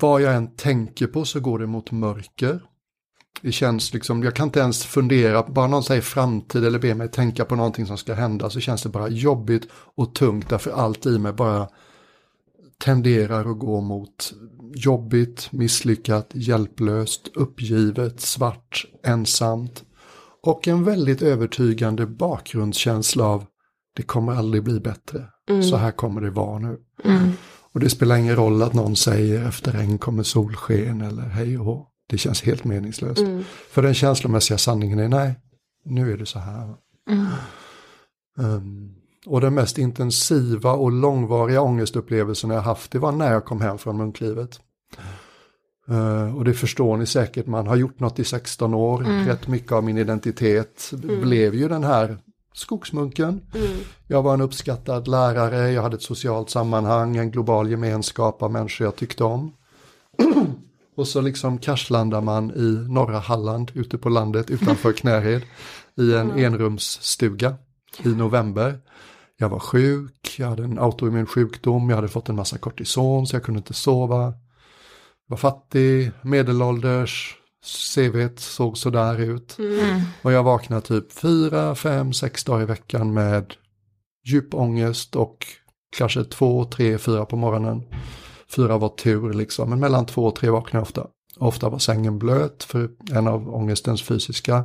vad 0.00 0.22
jag 0.22 0.34
än 0.34 0.56
tänker 0.56 1.06
på 1.06 1.24
så 1.24 1.40
går 1.40 1.58
det 1.58 1.66
mot 1.66 1.90
mörker. 1.90 2.60
Det 3.40 3.52
känns 3.52 3.94
liksom, 3.94 4.22
jag 4.22 4.34
kan 4.34 4.46
inte 4.46 4.60
ens 4.60 4.84
fundera, 4.84 5.42
bara 5.42 5.66
någon 5.66 5.82
säger 5.82 6.02
framtid 6.02 6.64
eller 6.64 6.78
ber 6.78 6.94
mig 6.94 7.08
tänka 7.08 7.44
på 7.44 7.56
någonting 7.56 7.86
som 7.86 7.98
ska 7.98 8.14
hända 8.14 8.50
så 8.50 8.60
känns 8.60 8.82
det 8.82 8.88
bara 8.88 9.08
jobbigt 9.08 9.68
och 9.96 10.14
tungt 10.14 10.48
därför 10.48 10.70
allt 10.70 11.06
i 11.06 11.18
mig 11.18 11.32
bara 11.32 11.68
tenderar 12.84 13.50
att 13.50 13.58
gå 13.58 13.80
mot 13.80 14.32
jobbigt, 14.74 15.48
misslyckat, 15.52 16.30
hjälplöst, 16.32 17.28
uppgivet, 17.34 18.20
svart, 18.20 18.84
ensamt 19.04 19.82
och 20.42 20.68
en 20.68 20.84
väldigt 20.84 21.22
övertygande 21.22 22.06
bakgrundskänsla 22.06 23.24
av 23.24 23.44
det 23.96 24.02
kommer 24.02 24.32
aldrig 24.32 24.64
bli 24.64 24.80
bättre. 24.80 25.24
Mm. 25.50 25.62
Så 25.62 25.76
här 25.76 25.90
kommer 25.90 26.20
det 26.20 26.30
vara 26.30 26.58
nu. 26.58 26.78
Mm. 27.04 27.32
Och 27.72 27.80
det 27.80 27.90
spelar 27.90 28.16
ingen 28.16 28.36
roll 28.36 28.62
att 28.62 28.74
någon 28.74 28.96
säger 28.96 29.48
efter 29.48 29.72
regn 29.72 29.98
kommer 29.98 30.22
solsken 30.22 31.00
eller 31.00 31.22
hej 31.22 31.58
och 31.58 31.64
hå. 31.64 31.86
Det 32.06 32.18
känns 32.18 32.42
helt 32.42 32.64
meningslöst. 32.64 33.20
Mm. 33.20 33.44
För 33.70 33.82
den 33.82 33.94
känslomässiga 33.94 34.58
sanningen 34.58 34.98
är 34.98 35.08
nej, 35.08 35.34
nu 35.84 36.12
är 36.12 36.16
det 36.16 36.26
så 36.26 36.38
här. 36.38 36.74
Mm. 37.10 37.26
Um, 38.38 38.94
och 39.26 39.40
den 39.40 39.54
mest 39.54 39.78
intensiva 39.78 40.72
och 40.72 40.92
långvariga 40.92 41.60
ångestupplevelsen 41.60 42.50
jag 42.50 42.60
haft 42.60 42.90
det 42.90 42.98
var 42.98 43.12
när 43.12 43.32
jag 43.32 43.44
kom 43.44 43.60
hem 43.60 43.78
från 43.78 43.96
munklivet. 43.96 44.60
Uh, 45.90 46.36
och 46.36 46.44
det 46.44 46.54
förstår 46.54 46.96
ni 46.96 47.06
säkert, 47.06 47.46
man 47.46 47.66
har 47.66 47.76
gjort 47.76 48.00
något 48.00 48.18
i 48.18 48.24
16 48.24 48.74
år, 48.74 49.00
Mm. 49.04 49.26
rätt 49.26 49.48
mycket 49.48 49.72
av 49.72 49.84
min 49.84 49.98
identitet 49.98 50.90
Mm. 50.92 51.20
blev 51.20 51.54
ju 51.54 51.68
den 51.68 51.84
här 51.84 52.18
skogsmunken. 52.54 53.28
Mm. 53.54 53.70
Jag 54.06 54.22
var 54.22 54.34
en 54.34 54.40
uppskattad 54.40 55.08
lärare, 55.08 55.70
jag 55.70 55.82
hade 55.82 55.96
ett 55.96 56.02
socialt 56.02 56.50
sammanhang, 56.50 57.16
en 57.16 57.30
global 57.30 57.70
gemenskap 57.70 58.42
av 58.42 58.52
människor 58.52 58.84
jag 58.84 58.96
tyckte 58.96 59.24
om. 59.24 59.52
Och 60.96 61.08
så 61.08 61.20
liksom 61.20 61.58
kraschlandar 61.58 62.20
man 62.20 62.50
i 62.50 62.86
norra 62.88 63.18
Halland 63.18 63.70
ute 63.74 63.98
på 63.98 64.08
landet 64.08 64.50
utanför 64.50 64.92
Knäred 64.96 65.42
i 65.96 66.14
en 66.14 66.38
enrumsstuga 66.38 67.54
i 68.04 68.08
november. 68.08 68.80
Jag 69.36 69.48
var 69.48 69.58
sjuk, 69.58 70.36
jag 70.38 70.48
hade 70.48 70.64
en 70.64 70.78
autoimmun 70.78 71.26
sjukdom, 71.26 71.90
jag 71.90 71.96
hade 71.96 72.08
fått 72.08 72.28
en 72.28 72.36
massa 72.36 72.58
kortison 72.58 73.26
så 73.26 73.36
jag 73.36 73.42
kunde 73.42 73.58
inte 73.58 73.74
sova. 73.74 74.34
Var 75.26 75.36
fattig, 75.36 76.10
medelålders, 76.22 77.36
CVt 77.94 78.40
såg 78.40 78.78
sådär 78.78 79.20
ut. 79.20 79.58
Mm. 79.58 80.00
Och 80.22 80.32
jag 80.32 80.42
vaknade 80.42 80.82
typ 80.82 81.12
fyra, 81.12 81.74
fem, 81.74 82.12
sex 82.12 82.44
dagar 82.44 82.62
i 82.62 82.66
veckan 82.66 83.14
med 83.14 83.54
djup 84.24 84.54
ångest 84.54 85.16
och 85.16 85.46
kanske 85.96 86.24
två, 86.24 86.64
tre, 86.64 86.98
fyra 86.98 87.24
på 87.24 87.36
morgonen. 87.36 87.82
Fyra 88.54 88.78
var 88.78 88.88
tur 88.88 89.32
liksom, 89.32 89.70
men 89.70 89.80
mellan 89.80 90.06
två 90.06 90.24
och 90.24 90.36
tre 90.36 90.50
vaknade 90.50 90.76
jag 90.76 90.82
ofta. 90.82 91.06
Ofta 91.38 91.68
var 91.68 91.78
sängen 91.78 92.18
blöt 92.18 92.64
för 92.64 92.90
en 93.12 93.28
av 93.28 93.54
ångestens 93.54 94.02
fysiska 94.02 94.64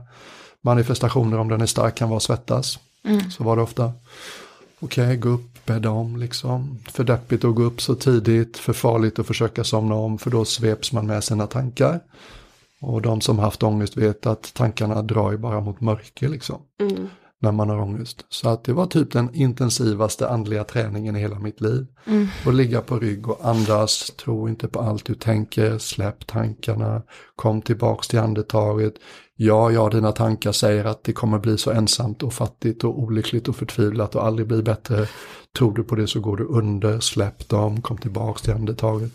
manifestationer 0.61 1.37
om 1.37 1.49
den 1.49 1.61
är 1.61 1.65
stark 1.65 1.95
kan 1.95 2.09
vara 2.09 2.19
svettas. 2.19 2.79
Mm. 3.03 3.31
Så 3.31 3.43
var 3.43 3.55
det 3.55 3.61
ofta. 3.61 3.93
Okej, 4.79 5.17
gå 5.17 5.29
upp, 5.29 5.65
bädda 5.65 5.89
om 5.89 6.17
liksom. 6.17 6.79
För 6.91 7.03
deppigt 7.03 7.45
att 7.45 7.55
gå 7.55 7.63
upp 7.63 7.81
så 7.81 7.95
tidigt, 7.95 8.57
för 8.57 8.73
farligt 8.73 9.19
att 9.19 9.27
försöka 9.27 9.63
somna 9.63 9.95
om 9.95 10.17
för 10.17 10.31
då 10.31 10.45
sveps 10.45 10.91
man 10.91 11.07
med 11.07 11.23
sina 11.23 11.47
tankar. 11.47 11.99
Och 12.81 13.01
de 13.01 13.21
som 13.21 13.39
haft 13.39 13.63
ångest 13.63 13.97
vet 13.97 14.25
att 14.25 14.53
tankarna 14.53 15.01
drar 15.01 15.31
ju 15.31 15.37
bara 15.37 15.61
mot 15.61 15.81
mörker 15.81 16.29
liksom. 16.29 16.61
Mm. 16.81 17.09
När 17.39 17.51
man 17.51 17.69
har 17.69 17.79
ångest. 17.79 18.25
Så 18.29 18.49
att 18.49 18.63
det 18.63 18.73
var 18.73 18.85
typ 18.85 19.11
den 19.11 19.35
intensivaste 19.35 20.29
andliga 20.29 20.63
träningen 20.63 21.15
i 21.15 21.19
hela 21.19 21.39
mitt 21.39 21.61
liv. 21.61 21.87
Mm. 22.05 22.27
Att 22.45 22.55
ligga 22.55 22.81
på 22.81 22.99
rygg 22.99 23.29
och 23.29 23.39
andas, 23.45 24.11
tro 24.17 24.49
inte 24.49 24.67
på 24.67 24.79
allt 24.79 25.05
du 25.05 25.15
tänker, 25.15 25.77
släpp 25.77 26.27
tankarna, 26.27 27.01
kom 27.35 27.61
tillbaks 27.61 28.07
till 28.07 28.19
andetaget. 28.19 28.93
Ja, 29.35 29.71
ja, 29.71 29.89
dina 29.89 30.11
tankar 30.11 30.51
säger 30.51 30.85
att 30.85 31.03
det 31.03 31.13
kommer 31.13 31.39
bli 31.39 31.57
så 31.57 31.71
ensamt 31.71 32.23
och 32.23 32.33
fattigt 32.33 32.83
och 32.83 32.99
olyckligt 32.99 33.47
och 33.47 33.55
förtvivlat 33.55 34.15
och 34.15 34.25
aldrig 34.25 34.47
bli 34.47 34.63
bättre. 34.63 35.07
Tror 35.57 35.73
du 35.73 35.83
på 35.83 35.95
det 35.95 36.07
så 36.07 36.19
går 36.19 36.37
du 36.37 36.45
under, 36.45 36.99
släpp 36.99 37.49
dem, 37.49 37.81
kom 37.81 37.97
tillbaks 37.97 38.41
till 38.41 38.53
andetaget. 38.53 39.11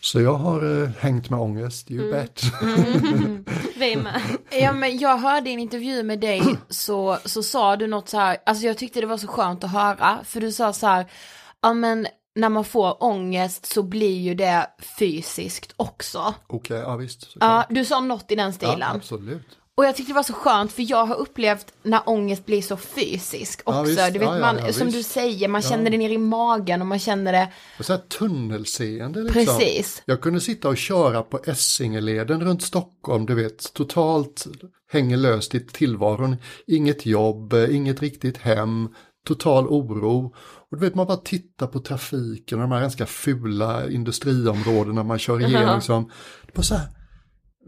Så 0.00 0.20
jag 0.20 0.34
har 0.34 0.82
eh, 0.82 0.88
hängt 0.88 1.30
med 1.30 1.40
ångest, 1.40 1.90
you 1.90 2.10
bet. 2.10 2.42
Mm. 2.62 3.44
Vi 3.76 3.96
med. 3.96 4.20
Ja 4.50 4.72
men 4.72 4.98
jag 4.98 5.18
hörde 5.18 5.50
i 5.50 5.52
en 5.52 5.58
intervju 5.58 6.02
med 6.02 6.20
dig 6.20 6.42
så, 6.68 7.18
så 7.24 7.42
sa 7.42 7.76
du 7.76 7.86
något 7.86 8.08
så 8.08 8.16
här, 8.16 8.36
alltså 8.46 8.66
jag 8.66 8.78
tyckte 8.78 9.00
det 9.00 9.06
var 9.06 9.16
så 9.16 9.26
skönt 9.26 9.64
att 9.64 9.70
höra, 9.70 10.18
för 10.24 10.40
du 10.40 10.52
sa 10.52 10.72
så 10.72 10.86
här, 10.86 11.06
ja 11.62 11.72
men 11.72 12.06
när 12.34 12.48
man 12.48 12.64
får 12.64 13.02
ångest 13.04 13.66
så 13.66 13.82
blir 13.82 14.20
ju 14.20 14.34
det 14.34 14.66
fysiskt 14.98 15.72
också. 15.76 16.34
Okej, 16.46 16.78
ja 16.78 16.96
visst. 16.96 17.36
Ja, 17.40 17.66
du 17.68 17.84
sa 17.84 18.00
något 18.00 18.30
i 18.30 18.34
den 18.34 18.52
stilen. 18.52 18.80
Ja, 18.80 18.94
absolut. 18.94 19.59
Och 19.80 19.86
jag 19.86 19.96
tyckte 19.96 20.12
det 20.12 20.16
var 20.16 20.22
så 20.22 20.32
skönt 20.32 20.72
för 20.72 20.90
jag 20.90 21.06
har 21.06 21.14
upplevt 21.16 21.72
när 21.82 22.08
ångest 22.08 22.46
blir 22.46 22.62
så 22.62 22.76
fysisk 22.76 23.60
också. 23.64 23.90
Ja. 23.90 24.10
Du 24.10 24.18
vet, 24.18 24.28
Ja, 24.28 24.38
ja, 24.38 24.52
man, 24.52 24.72
som 24.72 24.86
visst. 24.86 24.98
du 24.98 25.02
säger, 25.02 25.48
man 25.48 25.62
känner 25.62 25.90
det 25.90 25.98
ner 25.98 26.10
i 26.10 26.18
magen 26.18 26.80
och 26.80 26.86
man 26.86 26.98
känner 26.98 27.32
det, 27.32 27.48
Och 27.78 27.84
så 27.84 27.92
här 27.92 28.00
tunnelseende 28.00 29.22
liksom. 29.22 29.44
Precis. 29.46 30.02
Jag 30.04 30.20
kunde 30.20 30.40
sitta 30.40 30.68
och 30.68 30.76
köra 30.76 31.22
på 31.22 31.40
Essingeleden 31.46 32.44
runt 32.44 32.62
Stockholm, 32.62 33.26
du 33.26 33.34
vet, 33.34 33.74
totalt 33.74 34.46
hänger 34.92 35.16
löst 35.16 35.54
i 35.54 35.60
tillvaron. 35.60 36.36
Inget 36.66 37.06
jobb, 37.06 37.54
inget 37.70 38.00
riktigt 38.00 38.38
hem, 38.38 38.88
total 39.26 39.66
oro. 39.66 40.34
Och 40.70 40.78
du 40.78 40.84
vet, 40.84 40.94
man 40.94 41.06
bara 41.06 41.16
tittar 41.16 41.66
på 41.66 41.80
trafiken 41.80 42.58
och 42.58 42.68
de 42.68 42.72
här 42.72 42.80
ganska 42.80 43.06
fula 43.06 43.90
industriområdena 43.90 45.02
man 45.02 45.18
kör 45.18 45.40
igenom. 45.40 45.74
Liksom. 45.74 46.10
Det 46.46 46.54
bara 46.54 46.62
så 46.62 46.74
här, 46.74 46.86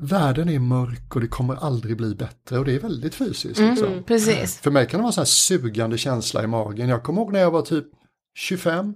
världen 0.02 0.48
är 0.48 0.58
mörk 0.58 1.14
och 1.14 1.20
det 1.20 1.28
kommer 1.28 1.54
aldrig 1.54 1.96
bli 1.96 2.14
bättre 2.14 2.58
och 2.58 2.64
det 2.64 2.72
är 2.74 2.80
väldigt 2.80 3.14
fysiskt. 3.14 3.60
Liksom. 3.60 3.86
mm, 3.86 4.02
precis. 4.02 4.58
För 4.58 4.70
mig 4.70 4.86
kan 4.88 4.98
det 4.98 5.02
vara 5.02 5.08
en 5.08 5.12
sån 5.12 5.20
här 5.20 5.26
sugande 5.26 5.98
känsla 5.98 6.44
i 6.44 6.46
magen. 6.46 6.88
Jag 6.88 7.02
kommer 7.02 7.20
ihåg 7.20 7.32
när 7.32 7.40
jag 7.40 7.50
var 7.50 7.62
typ 7.62 7.84
25, 8.34 8.94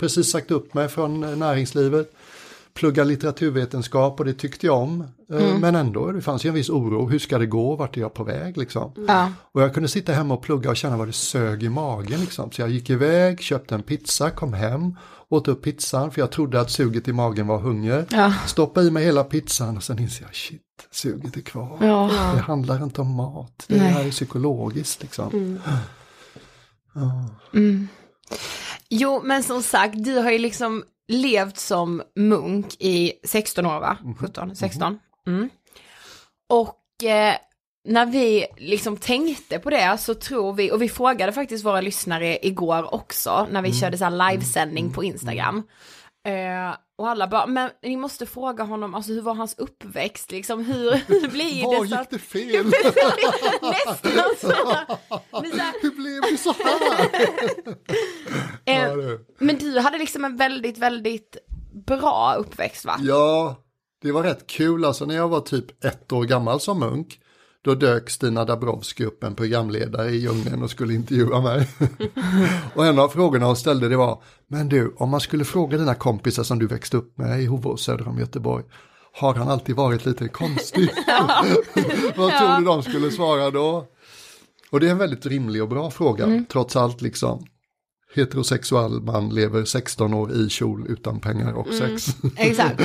precis 0.00 0.30
sagt 0.30 0.50
upp 0.50 0.74
mig 0.74 0.88
från 0.88 1.24
eh, 1.24 1.36
näringslivet, 1.36 2.12
plugga 2.74 3.04
litteraturvetenskap 3.04 4.20
och 4.20 4.26
det 4.26 4.34
tyckte 4.34 4.66
jag 4.66 4.78
om. 4.78 5.00
Eh, 5.00 5.06
Mm. 5.36 5.60
Men 5.60 5.74
ändå, 5.74 6.12
det 6.12 6.22
fanns 6.22 6.44
ju 6.44 6.48
en 6.48 6.54
viss 6.54 6.70
oro, 6.70 7.08
hur 7.08 7.18
ska 7.18 7.38
det 7.38 7.46
gå, 7.46 7.76
vart 7.76 7.96
är 7.96 8.00
jag 8.00 8.14
på 8.14 8.24
väg 8.24 8.56
liksom. 8.56 8.92
Ja. 9.08 9.32
Och 9.52 9.62
jag 9.62 9.74
kunde 9.74 9.88
sitta 9.88 10.12
hemma 10.12 10.34
och 10.34 10.42
plugga 10.42 10.70
och 10.70 10.76
känna 10.76 10.96
vad 10.96 11.08
det 11.08 11.12
sög 11.12 11.62
i 11.62 11.68
magen 11.68 12.20
liksom. 12.20 12.50
Så 12.52 12.62
jag 12.62 12.70
gick 12.70 12.90
iväg, 12.90 13.40
köpte 13.40 13.74
en 13.74 13.82
pizza, 13.82 14.30
kom 14.30 14.52
hem, 14.52 14.96
åt 15.30 15.48
upp 15.48 15.62
pizzan 15.62 16.10
för 16.10 16.20
jag 16.20 16.30
trodde 16.32 16.60
att 16.60 16.70
suget 16.70 17.08
i 17.08 17.12
magen 17.12 17.46
var 17.46 17.58
hunger. 17.58 18.06
Ja. 18.10 18.34
Stoppade 18.46 18.86
i 18.86 18.90
mig 18.90 19.04
hela 19.04 19.24
pizzan 19.24 19.76
och 19.76 19.82
sen 19.82 19.98
inser 19.98 20.24
jag 20.24 20.34
shit, 20.34 20.62
suget 20.90 21.36
är 21.36 21.40
kvar. 21.40 21.78
Ja. 21.80 22.10
Det 22.34 22.40
handlar 22.40 22.84
inte 22.84 23.00
om 23.00 23.14
mat, 23.14 23.64
det 23.66 23.76
Nej. 23.76 23.92
här 23.92 24.04
är 24.04 24.10
psykologiskt 24.10 25.02
liksom. 25.02 25.60
Ja. 26.94 27.28
Mm. 27.54 27.88
Jo, 28.88 29.22
men 29.24 29.42
som 29.42 29.62
sagt, 29.62 30.04
du 30.04 30.14
har 30.14 30.30
ju 30.30 30.38
liksom 30.38 30.84
levt 31.08 31.58
som 31.58 32.02
munk 32.16 32.76
i 32.78 33.12
16 33.24 33.66
år 33.66 33.80
va? 33.80 33.98
17, 34.18 34.56
16. 34.56 34.98
Mm. 35.26 35.48
Och 36.48 37.04
eh, 37.04 37.34
när 37.88 38.06
vi 38.06 38.46
liksom 38.56 38.96
tänkte 38.96 39.58
på 39.58 39.70
det 39.70 39.98
så 39.98 40.14
tror 40.14 40.52
vi, 40.52 40.72
och 40.72 40.82
vi 40.82 40.88
frågade 40.88 41.32
faktiskt 41.32 41.64
våra 41.64 41.80
lyssnare 41.80 42.46
igår 42.46 42.94
också, 42.94 43.46
när 43.50 43.62
vi 43.62 43.72
körde 43.72 43.98
så 43.98 44.04
här 44.04 44.30
livesändning 44.32 44.92
på 44.92 45.04
Instagram. 45.04 45.62
Eh, 46.26 46.76
och 46.98 47.08
alla 47.08 47.28
bara, 47.28 47.46
men 47.46 47.70
ni 47.82 47.96
måste 47.96 48.26
fråga 48.26 48.64
honom, 48.64 48.94
alltså 48.94 49.12
hur 49.12 49.22
var 49.22 49.34
hans 49.34 49.58
uppväxt 49.58 50.30
liksom, 50.30 50.64
hur, 50.64 50.90
hur 51.08 51.28
blir 51.28 51.64
Var 51.64 51.72
det? 51.72 51.78
så 51.78 51.84
gick 51.84 51.94
att- 52.00 52.10
det 52.10 52.18
fel? 52.18 52.66
Nästan 53.62 54.22
så. 54.40 54.68
Här, 54.68 55.82
Hur 55.82 55.90
blev 55.90 56.22
det 56.32 56.36
så 56.38 56.52
här? 56.52 57.10
eh, 58.64 58.82
Ja. 58.82 59.18
Men 59.38 59.58
du 59.58 59.78
hade 59.80 59.98
liksom 59.98 60.24
en 60.24 60.36
väldigt, 60.36 60.78
väldigt 60.78 61.36
bra 61.86 62.34
uppväxt 62.38 62.84
va? 62.84 62.96
Ja, 63.00 63.56
det 64.02 64.12
var 64.12 64.22
rätt 64.22 64.46
kul. 64.46 64.84
Alltså 64.84 65.04
när 65.04 65.14
jag 65.14 65.28
var 65.28 65.40
typ 65.40 65.84
ett 65.84 66.12
år 66.12 66.24
gammal 66.24 66.60
som 66.60 66.78
munk, 66.80 67.19
då 67.64 67.74
dök 67.74 68.10
Stina 68.10 68.44
Dabrowski 68.44 69.04
upp, 69.04 69.24
en 69.24 69.34
programledare 69.34 70.10
i 70.10 70.16
djungeln 70.16 70.62
och 70.62 70.70
skulle 70.70 70.94
intervjua 70.94 71.40
mig. 71.40 71.68
och 72.74 72.86
en 72.86 72.98
av 72.98 73.08
frågorna 73.08 73.46
hon 73.46 73.56
ställde 73.56 73.88
det 73.88 73.96
var, 73.96 74.22
men 74.46 74.68
du, 74.68 74.94
om 74.96 75.08
man 75.10 75.20
skulle 75.20 75.44
fråga 75.44 75.78
dina 75.78 75.94
kompisar 75.94 76.42
som 76.42 76.58
du 76.58 76.66
växte 76.66 76.96
upp 76.96 77.18
med 77.18 77.42
i 77.42 77.46
Hovås 77.46 77.82
söder 77.82 78.08
om 78.08 78.18
Göteborg, 78.18 78.64
har 79.12 79.34
han 79.34 79.48
alltid 79.48 79.76
varit 79.76 80.06
lite 80.06 80.28
konstig? 80.28 80.90
Vad 82.16 82.38
tror 82.38 82.58
du 82.58 82.64
de 82.64 82.82
skulle 82.82 83.10
svara 83.10 83.50
då? 83.50 83.86
Och 84.70 84.80
det 84.80 84.86
är 84.86 84.90
en 84.90 84.98
väldigt 84.98 85.26
rimlig 85.26 85.62
och 85.62 85.68
bra 85.68 85.90
fråga, 85.90 86.44
trots 86.48 86.76
allt 86.76 87.00
liksom. 87.00 87.46
Heterosexuell 88.14 89.00
man 89.00 89.28
lever 89.28 89.64
16 89.64 90.14
år 90.14 90.32
i 90.32 90.48
kjol 90.48 90.86
utan 90.88 91.20
pengar 91.20 91.52
och 91.52 91.74
sex. 91.74 92.16
Exakt. 92.36 92.82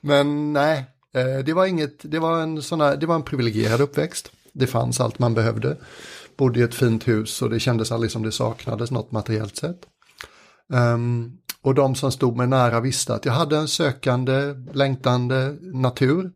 Men 0.00 0.52
nej, 0.52 0.84
Eh, 1.16 1.44
det 1.44 1.52
var 1.52 1.66
inget, 1.66 1.98
det 2.02 2.18
var 2.18 2.42
en 2.42 2.62
sån 2.62 2.80
här, 2.80 2.96
det 2.96 3.06
var 3.06 3.14
en 3.14 3.22
privilegierad 3.22 3.80
uppväxt. 3.80 4.30
Det 4.52 4.66
fanns 4.66 5.00
allt 5.00 5.18
man 5.18 5.34
behövde. 5.34 5.76
Bodde 6.36 6.60
i 6.60 6.62
ett 6.62 6.74
fint 6.74 7.08
hus 7.08 7.42
och 7.42 7.50
det 7.50 7.60
kändes 7.60 7.92
aldrig 7.92 8.10
som 8.10 8.22
det 8.22 8.32
saknades 8.32 8.90
något 8.90 9.12
materiellt 9.12 9.56
sett. 9.56 9.86
Um, 10.68 10.78
ehm, 10.78 11.32
och 11.62 11.74
de 11.74 11.94
som 11.94 12.12
stod 12.12 12.36
mig 12.36 12.46
nära 12.46 12.80
visste 12.80 13.14
att 13.14 13.24
jag 13.24 13.32
hade 13.32 13.56
en 13.56 13.68
sökande, 13.68 14.54
längtande 14.72 15.56
natur. 15.60 16.30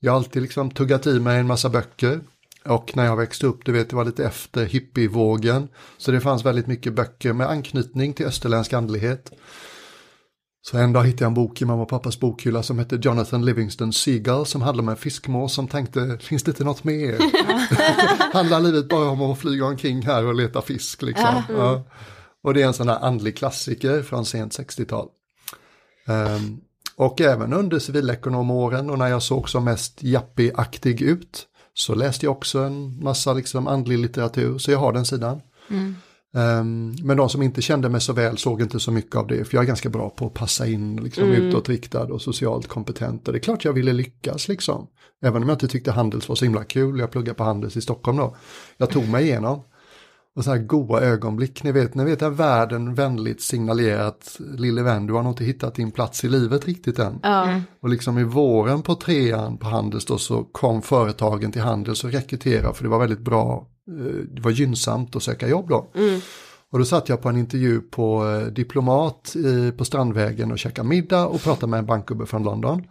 Jag 0.00 0.12
har 0.12 0.16
alltid 0.16 0.42
liksom 0.42 0.70
tuggat 0.70 1.06
i 1.06 1.20
mig 1.20 1.40
en 1.40 1.46
massa 1.46 1.68
böcker. 1.68 2.20
Och 2.64 2.96
när 2.96 3.04
jag 3.04 3.16
växte 3.16 3.46
upp, 3.46 3.64
du 3.64 3.72
vet, 3.72 3.90
det 3.90 3.96
var 3.96 4.04
lite 4.04 4.24
efter 4.24 4.66
hippievågen. 4.66 5.68
Så 5.98 6.10
det 6.10 6.20
fanns 6.20 6.44
väldigt 6.44 6.66
mycket 6.66 6.92
böcker 6.92 7.32
med 7.32 7.50
anknytning 7.50 8.12
till 8.12 8.26
österländsk 8.26 8.72
andlighet. 8.72 9.30
Så 10.66 10.78
en 10.78 10.92
dag 10.92 11.04
hittade 11.04 11.24
jag 11.24 11.28
en 11.28 11.34
bok 11.34 11.62
i 11.62 11.64
mamma 11.64 11.82
och 11.82 11.88
pappas 11.88 12.20
bokhylla 12.20 12.62
som 12.62 12.78
hette 12.78 12.98
Jonathan 13.02 13.44
Livingston 13.44 13.92
Seagull 13.92 14.46
som 14.46 14.62
handlar 14.62 14.82
om 14.82 14.88
en 14.88 14.96
fiskmås 14.96 15.54
som 15.54 15.68
tänkte, 15.68 16.18
finns 16.20 16.42
det 16.42 16.50
inte 16.50 16.64
något 16.64 16.84
mer? 16.84 17.18
Handlar 18.32 18.60
livet 18.60 18.88
bara 18.88 19.10
om 19.10 19.22
att 19.22 19.38
flyga 19.38 19.64
omkring 19.64 20.02
här 20.02 20.24
och 20.24 20.34
leta 20.34 20.62
fisk 20.62 21.02
liksom? 21.02 21.42
Ja. 21.48 21.84
Och 22.42 22.54
det 22.54 22.62
är 22.62 22.66
en 22.66 22.74
sån 22.74 22.86
där 22.86 23.04
andlig 23.04 23.36
klassiker 23.36 24.02
från 24.02 24.26
sent 24.26 24.58
60-tal. 24.58 25.08
Ehm, 26.06 26.60
och 26.96 27.20
även 27.20 27.52
under 27.52 27.78
civilekonomåren 27.78 28.90
och 28.90 28.98
när 28.98 29.08
jag 29.08 29.22
såg 29.22 29.48
som 29.48 29.64
mest 29.64 30.02
jappig-aktig 30.02 31.02
ut 31.02 31.46
så 31.74 31.94
läste 31.94 32.26
jag 32.26 32.32
också 32.36 32.58
en 32.58 33.02
massa 33.02 33.32
liksom 33.32 33.66
andlig 33.66 33.98
litteratur, 33.98 34.58
så 34.58 34.70
jag 34.70 34.78
har 34.78 34.92
den 34.92 35.04
sidan. 35.04 35.40
Ehm, 36.34 36.94
men 37.02 37.16
de 37.16 37.28
som 37.28 37.42
inte 37.42 37.62
kände 37.62 37.88
mig 37.88 38.00
så 38.00 38.12
väl 38.12 38.38
såg 38.38 38.62
inte 38.62 38.80
så 38.80 38.90
mycket 38.90 39.16
av 39.16 39.26
det, 39.26 39.44
för 39.44 39.56
jag 39.56 39.62
är 39.62 39.66
ganska 39.68 39.88
bra 39.88 40.10
på 40.10 40.26
att 40.26 40.34
passa 40.34 40.66
in, 40.66 40.96
liksom 40.96 41.32
utåtriktad 41.32 42.04
och 42.04 42.22
socialt 42.22 42.68
kompetent. 42.68 43.26
Och 43.28 43.32
det 43.32 43.38
är 43.38 43.40
klart 43.40 43.64
jag 43.64 43.72
ville 43.72 43.92
lyckas 43.92 44.48
liksom. 44.48 44.86
Även 45.24 45.42
om 45.42 45.48
jag 45.48 45.56
inte 45.56 45.68
tyckte 45.68 45.92
Handels 45.92 46.28
var 46.28 46.36
så 46.36 46.44
himla 46.44 46.64
kul, 46.64 46.98
jag 46.98 47.10
pluggade 47.10 47.34
på 47.34 47.44
Handels 47.44 47.76
i 47.76 47.80
Stockholm 47.80 48.18
då. 48.18 48.36
Jag 48.76 48.90
tog 48.90 49.08
mig 49.08 49.24
igenom. 49.24 49.62
Och 50.36 50.44
så 50.44 50.50
här 50.50 50.58
goa 50.58 51.00
ögonblick, 51.00 51.62
ni 51.62 51.72
vet, 51.72 51.94
ni 51.94 52.04
vet 52.04 52.22
att 52.22 52.32
världen 52.32 52.94
vänligt 52.94 53.42
signalerar 53.42 54.06
att 54.06 54.40
lille 54.40 54.82
vän, 54.82 55.06
du 55.06 55.12
har 55.12 55.22
nog 55.22 55.32
inte 55.32 55.44
hittat 55.44 55.74
din 55.74 55.90
plats 55.90 56.24
i 56.24 56.28
livet 56.28 56.66
riktigt 56.66 56.98
än. 56.98 57.20
Ja. 57.22 57.60
Och 57.82 57.88
liksom 57.88 58.18
i 58.18 58.24
våren 58.24 58.82
på 58.82 58.94
trean 58.94 59.58
på 59.58 59.66
Handels 59.66 60.04
då 60.04 60.18
så 60.18 60.44
kom 60.44 60.82
företagen 60.82 61.52
till 61.52 61.62
Handels 61.62 62.04
och 62.04 62.12
rekryterade 62.12 62.74
för 62.74 62.84
det 62.84 62.90
var 62.90 62.98
väldigt 62.98 63.20
bra, 63.20 63.66
det 64.28 64.40
var 64.40 64.50
gynnsamt 64.50 65.16
att 65.16 65.22
söka 65.22 65.48
jobb 65.48 65.68
då. 65.68 65.86
Och 66.74 66.78
då 66.78 66.84
satt 66.84 67.08
jag 67.08 67.22
på 67.22 67.28
en 67.28 67.36
intervju 67.36 67.80
på 67.80 68.26
eh, 68.28 68.46
Diplomat 68.46 69.36
i, 69.36 69.72
på 69.72 69.84
Strandvägen 69.84 70.52
och 70.52 70.58
käkade 70.58 70.88
middag 70.88 71.26
och 71.26 71.42
pratade 71.42 71.70
med 71.70 71.78
en 71.78 71.86
bankgubbe 71.86 72.26
från 72.26 72.42
London. 72.42 72.82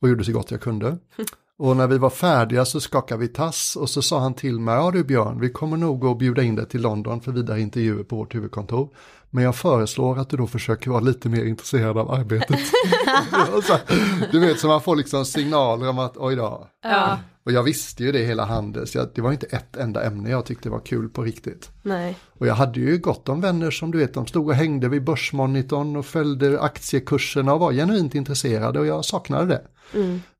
Och 0.00 0.08
gjorde 0.08 0.24
så 0.24 0.32
gott 0.32 0.50
jag 0.50 0.60
kunde. 0.60 0.98
Och 1.58 1.76
när 1.76 1.86
vi 1.86 1.98
var 1.98 2.10
färdiga 2.10 2.64
så 2.64 2.80
skakade 2.80 3.20
vi 3.20 3.28
tass 3.28 3.76
och 3.76 3.90
så 3.90 4.02
sa 4.02 4.20
han 4.20 4.34
till 4.34 4.60
mig, 4.60 4.74
ja 4.74 4.90
du 4.90 5.04
Björn, 5.04 5.40
vi 5.40 5.50
kommer 5.50 5.76
nog 5.76 6.06
att 6.06 6.18
bjuda 6.18 6.42
in 6.42 6.56
dig 6.56 6.68
till 6.68 6.80
London 6.80 7.20
för 7.20 7.32
vidare 7.32 7.60
intervjuer 7.60 8.04
på 8.04 8.16
vårt 8.16 8.34
huvudkontor. 8.34 8.88
Men 9.30 9.44
jag 9.44 9.56
föreslår 9.56 10.18
att 10.18 10.30
du 10.30 10.36
då 10.36 10.46
försöker 10.46 10.90
vara 10.90 11.00
lite 11.00 11.28
mer 11.28 11.44
intresserad 11.44 11.98
av 11.98 12.10
arbetet. 12.10 12.60
Du 14.32 14.40
vet, 14.40 14.58
så 14.60 14.66
man 14.66 14.80
får 14.80 14.96
liksom 14.96 15.24
signaler 15.24 15.88
om 15.88 15.98
att, 15.98 16.16
oj 16.16 16.36
då. 16.36 16.68
Ja. 16.82 17.18
Och 17.44 17.52
jag 17.52 17.62
visste 17.62 18.04
ju 18.04 18.12
det 18.12 18.24
hela 18.24 18.44
Handels, 18.44 18.94
jag, 18.94 19.08
det 19.14 19.20
var 19.20 19.32
inte 19.32 19.46
ett 19.46 19.76
enda 19.76 20.04
ämne 20.04 20.30
jag 20.30 20.46
tyckte 20.46 20.70
var 20.70 20.80
kul 20.80 21.08
på 21.08 21.22
riktigt. 21.22 21.70
Nej. 21.82 22.16
Och 22.38 22.46
jag 22.46 22.54
hade 22.54 22.80
ju 22.80 22.98
gott 22.98 23.28
om 23.28 23.40
vänner 23.40 23.70
som 23.70 23.90
du 23.90 23.98
vet, 23.98 24.14
de 24.14 24.26
stod 24.26 24.48
och 24.48 24.54
hängde 24.54 24.88
vid 24.88 25.04
börsmonitorn 25.04 25.96
och 25.96 26.06
följde 26.06 26.60
aktiekurserna 26.60 27.54
och 27.54 27.60
var 27.60 27.72
genuint 27.72 28.14
intresserade 28.14 28.80
och 28.80 28.86
jag 28.86 29.04
saknade 29.04 29.46
det. 29.46 29.62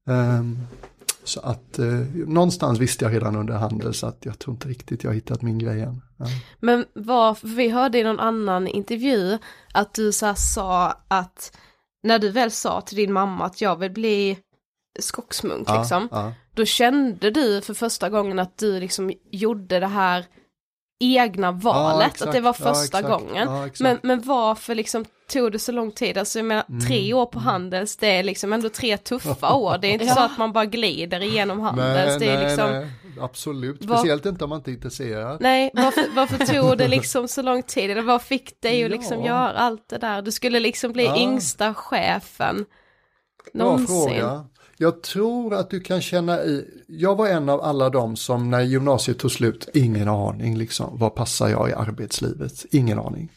Ehm, 0.06 0.58
så 1.24 1.40
att 1.40 1.78
eh, 1.78 1.86
någonstans 2.26 2.78
visste 2.78 3.04
jag 3.04 3.14
redan 3.14 3.36
under 3.36 3.54
Handels 3.54 4.04
att 4.04 4.24
jag 4.24 4.38
tror 4.38 4.54
inte 4.54 4.68
riktigt 4.68 5.04
jag 5.04 5.10
har 5.10 5.14
hittat 5.14 5.42
min 5.42 5.58
grej 5.58 5.80
än. 5.80 6.02
Ja. 6.16 6.26
Men 6.60 6.84
vad, 6.94 7.36
vi 7.42 7.68
hörde 7.68 7.98
i 7.98 8.04
någon 8.04 8.20
annan 8.20 8.66
intervju 8.66 9.38
att 9.72 9.94
du 9.94 10.12
så 10.12 10.34
sa 10.34 10.94
att 11.08 11.58
när 12.02 12.18
du 12.18 12.30
väl 12.30 12.50
sa 12.50 12.80
till 12.80 12.96
din 12.96 13.12
mamma 13.12 13.44
att 13.44 13.60
jag 13.60 13.76
vill 13.76 13.92
bli 13.92 14.38
skogsmunk 14.98 15.68
Ja, 15.68 15.78
liksom, 15.78 16.08
ja. 16.10 16.32
då 16.54 16.64
kände 16.64 17.30
du 17.30 17.60
för 17.60 17.74
första 17.74 18.10
gången 18.10 18.38
att 18.38 18.58
du 18.58 18.80
liksom 18.80 19.12
gjorde 19.30 19.80
det 19.80 19.86
här 19.86 20.26
egna 21.00 21.52
valet, 21.52 22.22
att 22.22 22.32
det 22.32 22.40
var 22.40 22.52
första 22.52 23.02
gången. 23.02 23.70
Men, 23.80 23.98
men 24.02 24.20
varför 24.20 24.74
liksom 24.74 25.04
tog 25.32 25.52
det 25.52 25.58
så 25.58 25.72
lång 25.72 25.90
tid? 25.92 26.18
Alltså 26.18 26.38
jag 26.38 26.46
menar, 26.46 26.64
Mm. 26.68 26.80
tre 26.86 27.14
år 27.14 27.26
på 27.26 27.38
Handels, 27.38 27.96
det 27.96 28.06
är 28.06 28.22
liksom 28.22 28.52
ändå 28.52 28.68
tre 28.68 28.96
tuffa 28.96 29.54
år. 29.54 29.78
Det 29.78 29.86
är 29.88 29.92
inte 29.92 30.06
så 30.06 30.20
att 30.20 30.38
man 30.38 30.52
bara 30.52 30.64
glider 30.66 31.22
igenom 31.22 31.60
Handels. 31.60 32.18
det 32.18 32.26
är 32.26 32.48
liksom, 32.48 32.70
nej, 32.70 32.86
absolut. 33.20 33.84
Vad- 33.84 33.98
Speciellt 33.98 34.26
inte 34.26 34.44
om 34.44 34.50
man 34.50 34.58
inte 34.58 34.70
är 34.70 34.72
intresserad. 34.72 35.36
Nej, 35.40 35.70
varför, 35.74 36.04
varför 36.16 36.46
tog 36.60 36.78
det 36.78 36.88
liksom 36.88 37.28
så 37.28 37.42
lång 37.42 37.62
tid? 37.62 37.90
Eller 37.90 38.02
vad 38.02 38.22
fick 38.22 38.60
dig 38.60 38.84
att 38.84 38.90
Ja. 38.90 38.96
liksom 38.96 39.22
göra 39.24 39.50
allt 39.52 39.88
det 39.88 39.98
där? 39.98 40.22
Du 40.22 40.32
skulle 40.32 40.60
liksom 40.60 40.92
bli 40.92 41.04
Ja. 41.04 41.16
yngsta 41.16 41.74
chefen 41.74 42.64
Bra 43.54 43.64
någonsin. 43.64 43.86
fråga. 43.96 44.44
Jag 44.76 45.02
tror 45.02 45.54
att 45.54 45.70
du 45.70 45.80
kan 45.80 46.00
känna 46.00 46.42
i, 46.42 46.64
jag 46.86 47.16
var 47.16 47.28
en 47.28 47.48
av 47.48 47.60
alla 47.62 47.90
de 47.90 48.16
som 48.16 48.50
när 48.50 48.60
gymnasiet 48.60 49.18
tog 49.18 49.30
slut, 49.30 49.68
ingen 49.74 50.08
aning 50.08 50.56
liksom, 50.58 50.98
vad 50.98 51.14
passar 51.14 51.48
jag 51.48 51.70
i 51.70 51.72
arbetslivet? 51.72 52.64
Ingen 52.70 52.98
aning. 52.98 53.32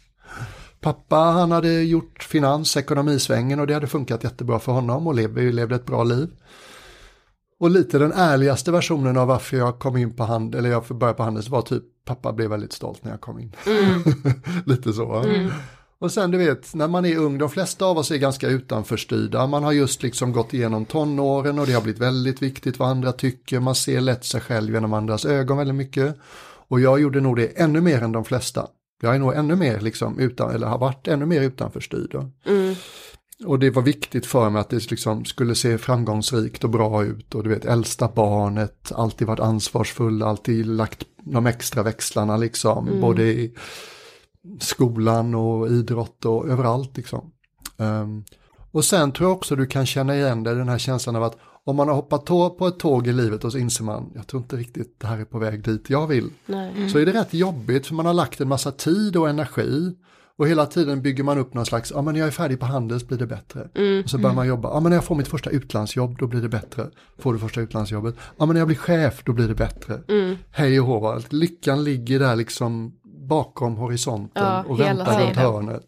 Pappa 0.85 1.15
han 1.15 1.51
hade 1.51 1.83
gjort 1.83 2.23
finans, 2.23 2.77
ekonomisvängen 2.77 3.59
och 3.59 3.67
det 3.67 3.73
hade 3.73 3.87
funkat 3.87 4.23
jättebra 4.23 4.59
för 4.59 4.71
honom 4.71 5.07
och 5.07 5.15
levde, 5.15 5.41
levde 5.41 5.75
ett 5.75 5.85
bra 5.85 6.03
liv. 6.03 6.29
Och 7.59 7.69
lite 7.69 7.99
den 7.99 8.11
ärligaste 8.11 8.71
versionen 8.71 9.17
av 9.17 9.27
varför 9.27 9.57
jag 9.57 9.79
kom 9.79 9.97
in 9.97 10.15
på 10.15 10.23
hand, 10.23 10.55
eller 10.55 10.69
jag 10.69 10.83
började 10.83 11.17
på 11.17 11.23
Handels 11.23 11.49
var 11.49 11.61
typ 11.61 11.83
pappa 12.05 12.33
blev 12.33 12.49
väldigt 12.49 12.73
stolt 12.73 13.03
när 13.03 13.11
jag 13.11 13.21
kom 13.21 13.39
in. 13.39 13.55
lite 14.65 14.93
så. 14.93 15.05
va? 15.05 15.23
Och 15.99 16.11
sen 16.11 16.31
du 16.31 16.37
vet, 16.37 16.73
när 16.73 16.87
man 16.87 17.05
är 17.05 17.17
ung, 17.17 17.37
de 17.37 17.49
flesta 17.49 17.85
av 17.85 17.97
oss 17.97 18.11
är 18.11 18.17
ganska 18.17 18.47
utanförstyrda. 18.47 19.47
Man 19.47 19.63
har 19.63 19.71
just 19.71 20.03
liksom 20.03 20.31
gått 20.31 20.53
igenom 20.53 20.85
tonåren 20.85 21.59
och 21.59 21.65
det 21.65 21.73
har 21.73 21.81
blivit 21.81 22.01
väldigt 22.01 22.41
viktigt 22.41 22.79
vad 22.79 22.89
andra 22.89 23.11
tycker. 23.11 23.59
Man 23.59 23.75
ser 23.75 24.01
lätt 24.01 24.25
sig 24.25 24.41
själv 24.41 24.73
genom 24.73 24.93
andras 24.93 25.25
ögon 25.25 25.57
väldigt 25.57 25.75
mycket. 25.75 26.17
Och 26.67 26.79
jag 26.79 26.99
gjorde 26.99 27.21
nog 27.21 27.35
det 27.35 27.45
ännu 27.45 27.81
mer 27.81 28.01
än 28.01 28.11
de 28.11 28.25
flesta. 28.25 28.67
Jag 29.01 29.15
är 29.15 29.19
nog 29.19 29.33
ännu 29.33 29.55
mer 29.55 29.79
liksom 29.79 30.19
utan, 30.19 30.51
eller 30.51 30.67
har 30.67 30.77
varit 30.77 31.07
ännu 31.07 31.25
mer 31.25 31.41
utanförstyrd. 31.41 32.11
då. 32.11 32.29
Och 33.45 33.59
det 33.59 33.69
var 33.69 33.81
viktigt 33.81 34.25
för 34.25 34.49
mig 34.49 34.59
att 34.59 34.69
det 34.69 34.91
liksom 34.91 35.25
skulle 35.25 35.55
se 35.55 35.77
framgångsrikt 35.77 36.63
och 36.63 36.69
bra 36.69 37.03
ut. 37.03 37.35
Och 37.35 37.43
du 37.43 37.49
vet, 37.49 37.65
äldsta 37.65 38.07
barnet, 38.07 38.91
alltid 38.91 39.27
varit 39.27 39.39
ansvarsfull, 39.39 40.23
alltid 40.23 40.65
lagt 40.65 41.03
de 41.23 41.45
extra 41.45 41.83
växlarna 41.83 42.37
liksom. 42.37 43.01
Både 43.01 43.23
i 43.23 43.53
skolan 44.59 45.35
och 45.35 45.67
idrott 45.67 46.25
och 46.25 46.49
överallt 46.49 46.97
liksom. 46.97 47.31
Ehm, 47.77 48.23
och 48.71 48.85
sen 48.85 49.11
tror 49.11 49.29
jag 49.29 49.37
också 49.37 49.55
du 49.55 49.65
kan 49.65 49.85
känna 49.85 50.15
igen 50.15 50.43
dig 50.43 50.55
den 50.55 50.69
här 50.69 50.77
känslan 50.77 51.15
av 51.15 51.23
att 51.23 51.37
om 51.65 51.75
man 51.75 51.87
har 51.87 51.95
hoppat 51.95 52.25
tå 52.25 52.49
på 52.49 52.67
ett 52.67 52.79
tåg 52.79 53.07
i 53.07 53.13
livet 53.13 53.43
och 53.43 53.51
så 53.51 53.57
inser 53.57 53.83
man, 53.83 54.11
jag 54.15 54.27
tror 54.27 54.41
inte 54.41 54.55
riktigt 54.55 54.99
det 54.99 55.07
här 55.07 55.17
är 55.17 55.25
på 55.25 55.39
väg 55.39 55.63
dit 55.63 55.89
jag 55.89 56.07
vill. 56.07 56.29
Nej. 56.45 56.89
Så 56.89 56.99
är 56.99 57.05
det 57.05 57.13
rätt 57.13 57.33
jobbigt 57.33 57.87
för 57.87 57.95
man 57.95 58.05
har 58.05 58.13
lagt 58.13 58.41
en 58.41 58.47
massa 58.47 58.71
tid 58.71 59.17
och 59.17 59.29
energi. 59.29 59.95
Och 60.37 60.47
hela 60.47 60.65
tiden 60.65 61.01
bygger 61.01 61.23
man 61.23 61.37
upp 61.37 61.53
någon 61.53 61.65
slags, 61.65 61.91
ja 61.95 62.01
men 62.01 62.13
när 62.13 62.19
jag 62.19 62.27
är 62.27 62.31
färdig 62.31 62.59
på 62.59 62.65
Handels 62.65 63.07
blir 63.07 63.17
det 63.17 63.27
bättre. 63.27 63.61
Och 64.03 64.09
så 64.09 64.17
börjar 64.17 64.35
man 64.35 64.47
jobba, 64.47 64.69
ja 64.69 64.79
men 64.79 64.89
när 64.89 64.97
jag 64.97 65.03
får 65.03 65.15
mitt 65.15 65.27
första 65.27 65.49
utlandsjobb 65.49 66.17
då 66.19 66.27
blir 66.27 66.41
det 66.41 66.49
bättre. 66.49 66.89
Får 67.17 67.33
du 67.33 67.39
första 67.39 67.61
utlandsjobbet, 67.61 68.15
ja 68.37 68.45
men 68.45 68.53
när 68.53 68.61
jag 68.61 68.67
blir 68.67 68.77
chef 68.77 69.23
då 69.23 69.33
blir 69.33 69.47
det 69.47 69.55
bättre. 69.55 69.99
Hej 70.51 70.79
och 70.79 70.87
hå, 70.87 71.19
lyckan 71.29 71.83
ligger 71.83 72.19
där 72.19 72.35
liksom 72.35 72.93
bakom 73.03 73.75
horisonten 73.75 74.43
Ja, 74.43 74.63
och 74.63 74.79
väntar 74.79 75.25
runt 75.25 75.35
hörnet. 75.35 75.85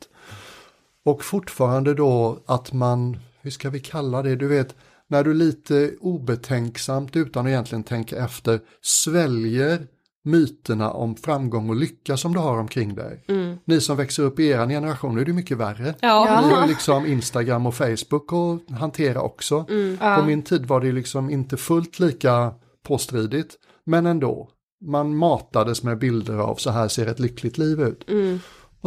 Och 1.06 1.24
fortfarande 1.24 1.94
då 1.94 2.44
att 2.46 2.74
man, 2.74 3.18
hur 3.42 3.52
ska 3.52 3.70
vi 3.70 3.80
kalla 3.80 4.22
det, 4.22 4.36
du 4.36 4.48
vet, 4.48 4.76
när 5.10 5.24
du 5.24 5.34
lite 5.34 5.94
obetänksamt 6.00 7.16
utan 7.16 7.46
att 7.46 7.50
egentligen 7.50 7.84
tänka 7.84 8.18
efter 8.18 8.60
sväljer 8.82 9.88
myterna 10.24 10.92
om 10.92 11.16
framgång 11.16 11.70
och 11.70 11.76
lycka 11.76 12.18
som 12.18 12.34
du 12.34 12.40
har 12.40 12.58
omkring 12.58 12.96
dig. 12.96 13.24
Ni 13.66 13.82
som 13.82 13.98
växer 13.98 14.24
upp 14.24 14.40
i 14.40 14.48
er 14.48 14.68
generation, 14.68 15.16
nu 15.16 15.22
är 15.22 15.26
det 15.26 15.34
mycket 15.34 15.58
värre. 15.58 15.96
Ja. 16.00 16.42
Ni 16.48 16.54
har 16.54 16.68
liksom 16.68 17.06
Instagram 17.06 17.66
och 17.66 17.76
Facebook 17.76 18.30
att 18.34 18.80
hantera 18.80 19.22
också. 19.22 19.66
På 20.00 20.24
min 20.26 20.42
tid 20.42 20.66
var 20.66 20.82
det 20.82 20.92
liksom 20.92 21.30
inte 21.30 21.58
fullt 21.58 22.00
lika 22.00 22.54
påstridigt, 22.84 23.56
men 23.86 24.06
ändå. 24.06 24.50
Man 24.86 25.16
matades 25.16 25.84
med 25.84 25.98
bilder 25.98 26.38
av 26.38 26.56
så 26.56 26.72
här 26.72 26.88
ser 26.88 27.08
ett 27.08 27.20
lyckligt 27.20 27.58
liv 27.58 27.82
ut. 27.82 28.10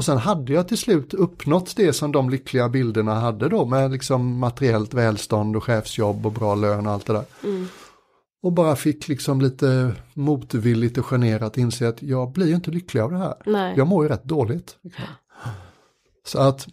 Och 0.00 0.04
sen 0.04 0.18
hade 0.18 0.52
jag 0.52 0.68
till 0.68 0.78
slut 0.78 1.14
uppnått 1.14 1.76
det 1.76 1.92
som 1.92 2.12
de 2.12 2.30
lyckliga 2.30 2.68
bilderna 2.68 3.14
hade 3.14 3.48
då 3.48 3.66
med 3.66 3.90
liksom 3.90 4.38
materiellt 4.38 4.94
välstånd 4.94 5.56
och 5.56 5.64
chefsjobb 5.64 6.26
och 6.26 6.32
bra 6.32 6.54
lön 6.54 6.86
och 6.86 6.92
allt 6.92 7.06
det 7.06 7.12
där. 7.12 7.24
Och 8.42 8.52
bara 8.52 8.76
fick 8.76 9.08
liksom 9.08 9.40
lite 9.40 9.92
motvilligt 10.14 10.98
och 10.98 11.06
generat 11.06 11.58
inse 11.58 11.88
att 11.88 12.02
jag 12.02 12.32
blir 12.32 12.54
inte 12.54 12.70
lycklig 12.70 13.00
av 13.00 13.10
det 13.10 13.18
här. 13.18 13.34
Nej. 13.46 13.74
Jag 13.76 13.86
mår 13.86 14.04
ju 14.04 14.08
rätt 14.08 14.24
dåligt. 14.24 14.76
Så 16.26 16.38
att 16.38 16.68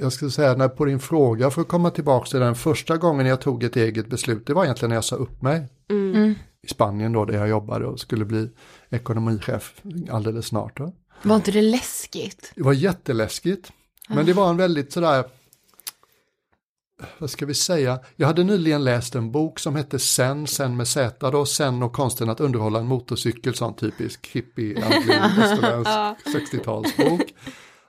jag 0.00 0.12
skulle 0.12 0.30
säga 0.30 0.54
när 0.54 0.68
på 0.68 0.84
din 0.84 1.00
fråga 1.00 1.50
för 1.50 1.60
att 1.60 1.68
komma 1.68 1.90
tillbaka 1.90 2.26
till 2.26 2.40
den 2.40 2.54
första 2.54 2.96
gången 2.96 3.26
jag 3.26 3.40
tog 3.40 3.64
ett 3.64 3.76
eget 3.76 4.10
beslut, 4.10 4.46
det 4.46 4.54
var 4.54 4.64
egentligen 4.64 4.88
när 4.88 4.96
jag 4.96 5.04
sa 5.04 5.16
upp 5.16 5.42
mig. 5.42 5.68
I 6.62 6.68
Spanien 6.68 7.12
då 7.12 7.24
där 7.24 7.34
jag 7.34 7.48
jobbade 7.48 7.86
och 7.86 8.00
skulle 8.00 8.24
bli 8.24 8.50
ekonomichef 8.90 9.82
alldeles 10.10 10.46
snart. 10.46 10.76
Då. 10.76 10.92
Var 11.24 11.36
inte 11.36 11.50
det 11.50 11.62
läskigt? 11.62 12.52
Det 12.54 12.62
var 12.62 12.72
jätteläskigt. 12.72 13.72
Men 14.08 14.26
det 14.26 14.32
var 14.32 14.50
en 14.50 14.56
väldigt 14.56 14.92
sådär, 14.92 15.24
vad 17.18 17.30
ska 17.30 17.46
vi 17.46 17.54
säga, 17.54 18.00
jag 18.16 18.26
hade 18.26 18.44
nyligen 18.44 18.84
läst 18.84 19.14
en 19.14 19.32
bok 19.32 19.58
som 19.58 19.76
hette 19.76 19.98
Sen, 19.98 20.46
Sen 20.46 20.76
med 20.76 20.88
Z 20.88 21.30
då, 21.30 21.46
Sen 21.46 21.82
och 21.82 21.92
konsten 21.92 22.30
att 22.30 22.40
underhålla 22.40 22.78
en 22.78 22.86
motorcykel, 22.86 23.54
sån 23.54 23.74
typisk 23.74 24.26
hippie, 24.26 24.84
andlig, 24.84 25.16
västerländsk 25.38 25.90
60-talsbok. 26.26 27.22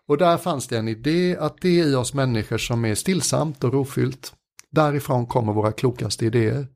Och 0.07 0.17
där 0.17 0.37
fanns 0.37 0.67
det 0.67 0.77
en 0.77 0.87
idé 0.87 1.37
att 1.39 1.61
det 1.61 1.79
är 1.79 1.87
i 1.87 1.95
oss 1.95 2.13
människor 2.13 2.57
som 2.57 2.85
är 2.85 2.95
stillsamt 2.95 3.63
och 3.63 3.73
rofyllt. 3.73 4.33
Därifrån 4.69 5.25
kommer 5.25 5.53
våra 5.53 5.71
klokaste 5.71 6.25
idéer. 6.25 6.67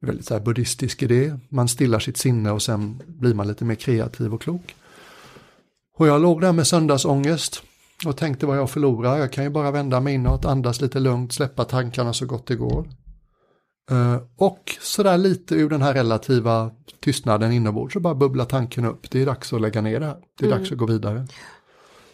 Väldigt 0.00 0.26
så 0.26 0.34
här 0.34 0.40
buddhistisk 0.40 1.02
idé, 1.02 1.38
man 1.48 1.68
stillar 1.68 1.98
sitt 1.98 2.16
sinne 2.16 2.50
och 2.50 2.62
sen 2.62 3.02
blir 3.06 3.34
man 3.34 3.48
lite 3.48 3.64
mer 3.64 3.74
kreativ 3.74 4.34
och 4.34 4.42
klok. 4.42 4.74
Och 5.98 6.06
jag 6.06 6.20
låg 6.22 6.40
där 6.40 6.52
med 6.52 6.66
söndagsångest 6.66 7.62
och 8.06 8.16
tänkte 8.16 8.46
vad 8.46 8.56
jag 8.58 8.70
förlorar, 8.70 9.18
jag 9.18 9.32
kan 9.32 9.44
ju 9.44 9.50
bara 9.50 9.70
vända 9.70 10.00
mig 10.00 10.14
inåt, 10.14 10.44
andas 10.44 10.80
lite 10.80 11.00
lugnt, 11.00 11.32
släppa 11.32 11.64
tankarna 11.64 12.12
så 12.12 12.26
gott 12.26 12.46
det 12.46 12.56
går. 12.56 12.88
Uh, 13.90 14.16
och 14.36 14.76
sådär 14.80 15.18
lite 15.18 15.54
ur 15.54 15.70
den 15.70 15.82
här 15.82 15.94
relativa 15.94 16.70
tystnaden 17.00 17.52
inombords 17.52 17.92
så 17.92 18.00
bara 18.00 18.14
bubblar 18.14 18.44
tanken 18.44 18.84
upp, 18.84 19.10
det 19.10 19.22
är 19.22 19.26
dags 19.26 19.52
att 19.52 19.60
lägga 19.60 19.80
ner 19.80 20.00
det 20.00 20.06
här, 20.06 20.16
det 20.38 20.44
är 20.44 20.48
Mm. 20.48 20.58
dags 20.58 20.72
att 20.72 20.78
gå 20.78 20.86
vidare. 20.86 21.26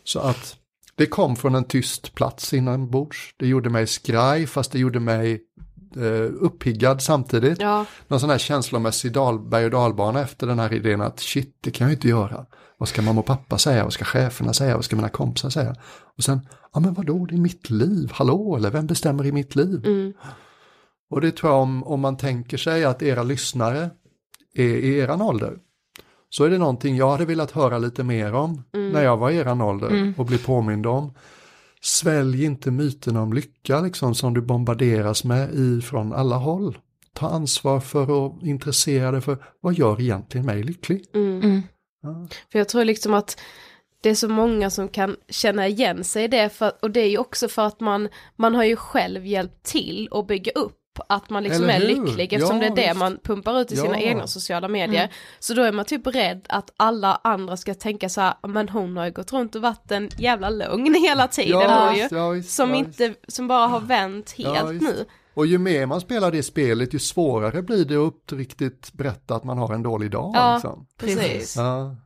Så 0.04 0.20
att 0.20 0.56
det 0.94 1.06
kom 1.06 1.36
från 1.36 1.54
en 1.54 1.64
tyst 1.64 2.14
plats 2.14 2.54
inombords, 2.54 3.34
det 3.36 3.46
gjorde 3.46 3.70
mig 3.70 3.86
skraj 3.86 4.46
fast 4.46 4.72
det 4.72 4.78
gjorde 4.78 5.00
mig 5.00 5.40
uh, 5.96 6.30
uppiggad 6.40 7.02
samtidigt. 7.02 7.60
Ja. 7.60 7.84
Någon 8.08 8.20
sån 8.20 8.30
här 8.30 8.38
känslomässig 8.38 9.12
dal, 9.12 9.38
berg 9.48 9.64
och 9.64 9.70
dalbana 9.70 10.20
efter 10.20 10.46
den 10.46 10.58
här 10.58 10.72
idén 10.74 11.00
att 11.00 11.20
shit, 11.20 11.58
det 11.60 11.70
kan 11.70 11.86
jag 11.86 11.94
inte 11.94 12.08
göra. 12.08 12.46
Vad 12.78 12.88
ska 12.88 13.02
mamma 13.02 13.20
och 13.20 13.26
pappa 13.26 13.58
säga? 13.58 13.84
Vad 13.84 13.92
ska 13.92 14.04
cheferna 14.04 14.52
säga? 14.52 14.74
Vad 14.74 14.84
ska 14.84 14.96
mina 14.96 15.08
kompisar 15.08 15.50
säga? 15.50 15.76
Och 16.16 16.24
sen, 16.24 16.40
ja 16.72 16.80
men 16.80 16.94
vadå, 16.94 17.26
det 17.26 17.34
är 17.34 17.38
mitt 17.38 17.70
liv, 17.70 18.10
hallå, 18.14 18.56
eller 18.56 18.70
vem 18.70 18.86
bestämmer 18.86 19.26
i 19.26 19.32
mitt 19.32 19.56
liv? 19.56 19.86
Mm. 19.86 20.12
Och 21.10 21.20
det 21.20 21.30
tror 21.36 21.52
jag 21.52 21.62
om, 21.62 21.84
om 21.84 22.00
man 22.00 22.16
tänker 22.16 22.56
sig 22.56 22.84
att 22.84 23.02
era 23.02 23.22
lyssnare 23.22 23.90
är 24.54 24.64
i 24.76 24.98
eran 24.98 25.22
ålder, 25.22 25.58
så 26.30 26.44
är 26.44 26.50
det 26.50 26.58
någonting 26.58 26.96
jag 26.96 27.10
hade 27.10 27.24
velat 27.24 27.50
höra 27.50 27.78
lite 27.78 28.04
mer 28.04 28.32
om 28.34 28.62
Mm. 28.74 28.90
när 28.92 29.02
jag 29.02 29.16
var 29.16 29.30
i 29.30 29.36
eran 29.36 29.60
ålder 29.60 29.88
Mm. 29.90 30.14
och 30.16 30.26
bli 30.26 30.38
påmind 30.38 30.86
om. 30.86 31.14
Svälj 31.82 32.44
inte 32.44 32.70
myten 32.70 33.16
om 33.16 33.32
lycka 33.32 33.80
liksom 33.80 34.14
som 34.14 34.34
du 34.34 34.40
bombarderas 34.40 35.24
med 35.24 35.54
ifrån 35.54 36.12
alla 36.12 36.36
håll. 36.36 36.78
Ta 37.12 37.28
ansvar 37.28 37.80
för 37.80 38.26
att 38.26 38.42
intressera 38.42 39.10
dig 39.10 39.20
för 39.20 39.38
vad 39.60 39.74
gör 39.74 40.00
egentligen 40.00 40.46
mig 40.46 40.62
lycklig? 40.62 41.04
Mm. 41.14 41.62
För 42.52 42.58
jag 42.58 42.68
tror 42.68 42.84
liksom 42.84 43.14
att 43.14 43.40
det 44.00 44.10
är 44.10 44.14
så 44.14 44.28
många 44.28 44.70
som 44.70 44.88
kan 44.88 45.16
känna 45.28 45.66
igen 45.68 46.04
sig 46.04 46.24
i 46.24 46.28
det 46.28 46.48
för, 46.48 46.72
och 46.82 46.90
det 46.90 47.00
är 47.00 47.08
ju 47.08 47.18
också 47.18 47.48
för 47.48 47.66
att 47.66 47.80
man, 47.80 48.08
man 48.36 48.54
har 48.54 48.64
ju 48.64 48.76
själv 48.76 49.26
hjälpt 49.26 49.62
till 49.62 50.08
att 50.12 50.26
bygga 50.26 50.52
upp 50.52 50.74
att 51.08 51.30
man 51.30 51.42
liksom 51.42 51.70
är 51.70 51.78
lycklig 51.80 52.32
eftersom 52.32 52.56
Ja, 52.56 52.62
det 52.62 52.66
är 52.66 52.76
det 52.76 52.88
visst. 52.88 52.98
man 52.98 53.18
pumpar 53.24 53.60
ut 53.60 53.72
i 53.72 53.76
sina 53.76 54.00
Ja. 54.00 54.06
egna 54.06 54.26
sociala 54.26 54.68
medier. 54.68 55.02
Mm. 55.02 55.12
Så 55.38 55.54
då 55.54 55.62
är 55.62 55.72
man 55.72 55.84
typ 55.84 56.06
rädd 56.06 56.46
att 56.48 56.70
alla 56.76 57.20
andra 57.24 57.56
ska 57.56 57.74
tänka 57.74 58.08
så 58.08 58.20
här, 58.20 58.34
men 58.48 58.68
hon 58.68 58.96
har 58.96 59.04
ju 59.04 59.10
gått 59.10 59.32
runt 59.32 59.54
och 59.54 59.62
varit 59.62 59.90
en 59.90 60.08
jävla 60.18 60.50
lögn 60.50 60.94
hela 61.08 61.28
tiden 61.28 61.60
Ja, 61.60 61.94
ju. 61.94 62.00
visst, 62.02 62.12
ja, 62.12 62.28
visst, 62.30 62.50
som 62.50 62.70
ja, 62.70 62.76
inte, 62.76 63.14
som 63.28 63.48
bara 63.48 63.66
har 63.66 63.80
vänt 63.80 64.34
Ja, 64.36 64.52
helt 64.54 64.70
visst. 64.70 64.82
nu. 64.82 65.04
Och 65.38 65.46
ju 65.46 65.58
mer 65.58 65.86
man 65.86 66.00
spelar 66.00 66.30
det 66.32 66.42
spelet, 66.42 66.94
ju 66.94 66.98
svårare 66.98 67.62
blir 67.62 67.84
det 67.84 67.94
att 67.94 67.98
uppriktigt 68.00 68.92
berätta 68.92 69.34
att 69.34 69.44
man 69.44 69.58
har 69.58 69.74
en 69.74 69.82
dålig 69.82 70.10
dag. 70.10 70.32
Ja, 70.34 70.54
liksom. 70.54 70.86
precis. 70.96 71.56
Ja. 71.56 71.96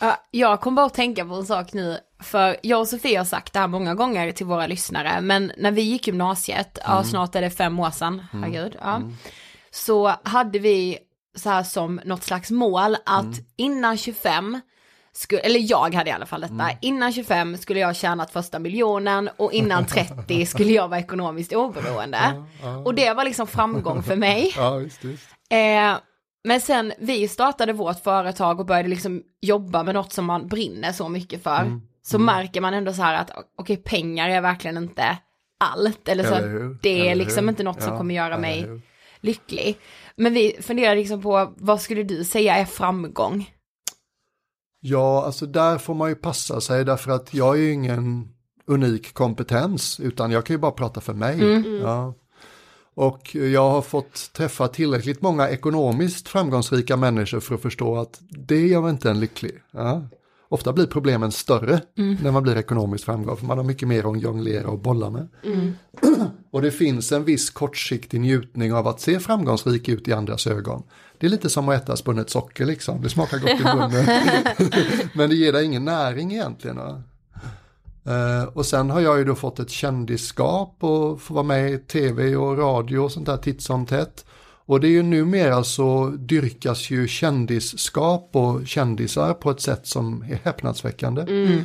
Ja, 0.00 0.16
jag 0.30 0.60
kom 0.60 0.74
bara 0.74 0.86
att 0.86 0.94
tänka 0.94 1.24
på 1.24 1.34
en 1.34 1.46
sak 1.46 1.72
nu, 1.72 1.98
för 2.20 2.56
jag 2.62 2.80
och 2.80 2.88
Sofie 2.88 3.18
har 3.18 3.24
sagt 3.24 3.52
det 3.52 3.58
här 3.58 3.66
många 3.68 3.94
gånger 3.94 4.32
till 4.32 4.46
våra 4.46 4.66
lyssnare, 4.66 5.20
men 5.20 5.52
när 5.58 5.70
vi 5.72 5.82
gick 5.82 6.06
gymnasiet, 6.06 6.78
ja 6.84 6.92
Mm. 6.92 7.04
snart 7.04 7.34
är 7.34 7.40
det 7.42 7.50
fem 7.50 7.78
år 7.78 7.90
sedan, 7.90 8.22
Mm. 8.32 8.42
herregud, 8.42 8.76
ja, 8.80 9.02
så 9.70 10.12
hade 10.22 10.58
vi 10.58 10.98
så 11.36 11.48
här 11.50 11.62
som 11.62 12.00
något 12.04 12.22
slags 12.22 12.50
mål 12.50 12.96
att 13.06 13.40
innan 13.56 13.96
25, 13.96 14.60
skulle, 15.16 15.40
eller 15.40 15.70
jag 15.70 15.94
hade 15.94 16.10
i 16.10 16.12
alla 16.12 16.26
fall 16.26 16.40
detta, 16.40 16.70
innan 16.80 17.12
25 17.12 17.56
skulle 17.56 17.80
jag 17.80 17.96
tjänat 17.96 18.30
första 18.30 18.58
miljonen 18.58 19.30
och 19.36 19.52
innan 19.52 19.86
30 20.26 20.46
skulle 20.46 20.72
jag 20.72 20.88
vara 20.88 21.00
ekonomiskt 21.00 21.52
oberoende. 21.52 22.44
Och 22.84 22.94
det 22.94 23.12
var 23.14 23.24
liksom 23.24 23.46
framgång 23.46 24.02
för 24.02 24.16
mig. 24.16 24.52
Ja, 24.56 24.76
visst, 24.76 25.04
visst. 25.04 25.28
Eh, 25.50 25.96
men 26.44 26.60
sen 26.60 26.92
vi 26.98 27.28
startade 27.28 27.72
vårt 27.72 28.02
företag 28.02 28.60
och 28.60 28.66
började 28.66 28.88
liksom 28.88 29.22
jobba 29.40 29.82
med 29.82 29.94
något 29.94 30.12
som 30.12 30.24
man 30.24 30.48
brinner 30.48 30.92
så 30.92 31.08
mycket 31.08 31.42
för. 31.42 31.60
Mm. 31.60 31.82
Så 32.02 32.18
märker 32.18 32.60
man 32.60 32.74
ändå 32.74 32.92
så 32.92 33.02
här 33.02 33.14
att 33.14 33.30
okej 33.58 33.76
pengar 33.76 34.28
är 34.28 34.40
verkligen 34.40 34.76
inte 34.76 35.18
allt. 35.60 36.08
Eller 36.08 36.24
så 36.24 36.34
Eller 36.34 36.76
det 36.82 37.08
är 37.08 37.14
liksom 37.14 37.44
hur? 37.44 37.48
inte 37.52 37.62
något 37.62 37.82
som 37.82 37.92
Ja, 37.92 37.98
kommer 37.98 38.14
göra 38.14 38.38
mig 38.38 38.60
hur? 38.60 38.80
lycklig. 39.20 39.78
Men 40.16 40.34
vi 40.34 40.56
funderar 40.60 40.96
liksom 40.96 41.22
på 41.22 41.52
vad 41.56 41.80
skulle 41.80 42.02
du 42.02 42.24
säga 42.24 42.56
är 42.56 42.64
framgång? 42.64 43.50
Ja, 44.86 45.24
alltså 45.24 45.46
där 45.46 45.78
får 45.78 45.94
man 45.94 46.08
ju 46.08 46.14
passa 46.14 46.60
sig 46.60 46.84
därför 46.84 47.10
att 47.10 47.34
jag 47.34 47.56
är 47.56 47.60
ju 47.60 47.72
ingen 47.72 48.28
unik 48.66 49.14
kompetens 49.14 50.00
utan 50.00 50.30
jag 50.30 50.46
kan 50.46 50.54
ju 50.54 50.60
bara 50.60 50.72
prata 50.72 51.00
för 51.00 51.14
mig. 51.14 51.34
Mm. 51.34 51.80
Ja. 51.82 52.14
Och 52.94 53.34
jag 53.34 53.70
har 53.70 53.82
fått 53.82 54.32
träffa 54.32 54.68
tillräckligt 54.68 55.22
många 55.22 55.48
ekonomiskt 55.48 56.28
framgångsrika 56.28 56.96
människor 56.96 57.40
för 57.40 57.54
att 57.54 57.62
förstå 57.62 57.96
att 57.96 58.20
det 58.28 58.66
gör 58.66 58.90
inte 58.90 59.10
en 59.10 59.20
lycklig. 59.20 59.62
Ja. 59.70 60.02
Ofta 60.48 60.72
blir 60.72 60.86
problemen 60.86 61.32
större 61.32 61.80
Mm. 61.98 62.16
när 62.22 62.30
man 62.30 62.42
blir 62.42 62.56
ekonomiskt 62.56 63.04
framgångsrik 63.04 63.40
för 63.40 63.46
man 63.46 63.58
har 63.58 63.64
mycket 63.64 63.88
mer 63.88 64.10
att 64.12 64.20
jonglera 64.22 64.68
och 64.68 64.78
bolla 64.78 65.10
med. 65.10 65.28
Mm. 65.44 65.72
Och 66.50 66.62
det 66.62 66.70
finns 66.70 67.12
en 67.12 67.24
viss 67.24 67.50
kortsiktig 67.50 68.20
njutning 68.20 68.72
av 68.74 68.88
att 68.88 69.00
se 69.00 69.20
framgångsrik 69.20 69.88
ut 69.88 70.08
i 70.08 70.12
andras 70.12 70.46
ögon. 70.46 70.82
Det 71.18 71.26
är 71.26 71.30
lite 71.30 71.50
som 71.50 71.68
att 71.68 71.82
äta 71.82 71.96
spunnet 71.96 72.30
socker 72.30 72.66
liksom, 72.66 73.02
det 73.02 73.08
smakar 73.10 73.38
gott 73.38 73.50
i 73.50 73.62
munnen. 73.76 74.06
Men 75.14 75.30
det 75.30 75.36
ger 75.36 75.52
dig 75.52 75.64
ingen 75.64 75.84
näring 75.84 76.32
egentligen. 76.32 76.76
Va? 76.76 77.02
Eh, 78.06 78.44
och 78.44 78.66
sen 78.66 78.90
har 78.90 79.00
jag 79.00 79.18
ju 79.18 79.24
då 79.24 79.34
fått 79.34 79.58
ett 79.58 79.70
kändisskap 79.70 80.76
och 80.80 81.20
får 81.22 81.34
vara 81.34 81.44
med 81.44 81.72
i 81.72 81.78
tv 81.78 82.36
och 82.36 82.58
radio 82.58 82.98
och 82.98 83.12
sånt 83.12 83.26
där 83.26 83.36
titt 83.36 83.62
som 83.62 83.86
tätt. 83.86 84.24
Och 84.66 84.80
det 84.80 84.88
är 84.88 84.90
ju 84.90 85.02
numera 85.02 85.64
så 85.64 86.08
dyrkas 86.18 86.90
ju 86.90 87.08
kändisskap 87.08 88.30
och 88.32 88.66
kändisar 88.66 89.34
på 89.34 89.50
ett 89.50 89.60
sätt 89.60 89.86
som 89.86 90.22
är 90.22 90.40
häpnadsväckande. 90.44 91.22
Mm. 91.22 91.64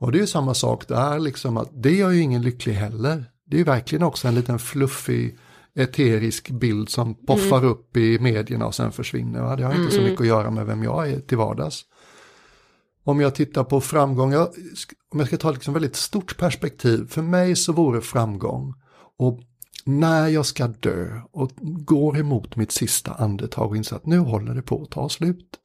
Och 0.00 0.12
det 0.12 0.18
är 0.18 0.20
ju 0.20 0.26
samma 0.26 0.54
sak 0.54 0.88
där, 0.88 1.18
liksom 1.18 1.56
att 1.56 1.68
det 1.72 1.92
gör 1.96 2.10
ju 2.10 2.20
ingen 2.20 2.42
lycklig 2.42 2.72
heller. 2.72 3.24
Det 3.46 3.56
är 3.56 3.58
ju 3.58 3.64
verkligen 3.64 4.02
också 4.02 4.28
en 4.28 4.34
liten 4.34 4.58
fluffig 4.58 5.38
eterisk 5.74 6.50
bild 6.50 6.88
som 6.88 7.14
poffar 7.26 7.58
Mm. 7.58 7.70
upp 7.70 7.96
i 7.96 8.18
medierna 8.18 8.66
och 8.66 8.74
sen 8.74 8.92
försvinner. 8.92 9.42
Va? 9.42 9.56
Det 9.56 9.64
har 9.64 9.74
inte 9.74 9.90
så 9.92 9.98
Mm. 9.98 10.10
mycket 10.10 10.20
att 10.20 10.26
göra 10.26 10.50
med 10.50 10.66
vem 10.66 10.82
jag 10.82 11.10
är 11.10 11.20
till 11.20 11.38
vardags. 11.38 11.84
Om 13.04 13.20
jag 13.20 13.34
tittar 13.34 13.64
på 13.64 13.80
framgång, 13.80 14.32
jag, 14.32 14.48
om 15.12 15.18
jag 15.18 15.28
ska 15.28 15.36
ta 15.36 15.50
liksom 15.50 15.74
väldigt 15.74 15.96
stort 15.96 16.36
perspektiv, 16.36 17.08
för 17.08 17.22
mig 17.22 17.56
så 17.56 17.72
vore 17.72 18.00
framgång 18.00 18.74
och 19.18 19.40
när 19.84 20.28
jag 20.28 20.46
ska 20.46 20.66
dö 20.66 21.20
och 21.32 21.50
går 21.60 22.18
emot 22.18 22.56
mitt 22.56 22.72
sista 22.72 23.12
andetag 23.14 23.70
och 23.70 23.76
inser 23.76 23.96
att 23.96 24.06
nu 24.06 24.18
håller 24.18 24.54
det 24.54 24.62
på 24.62 24.82
att 24.82 24.90
ta 24.90 25.08
slut. 25.08 25.56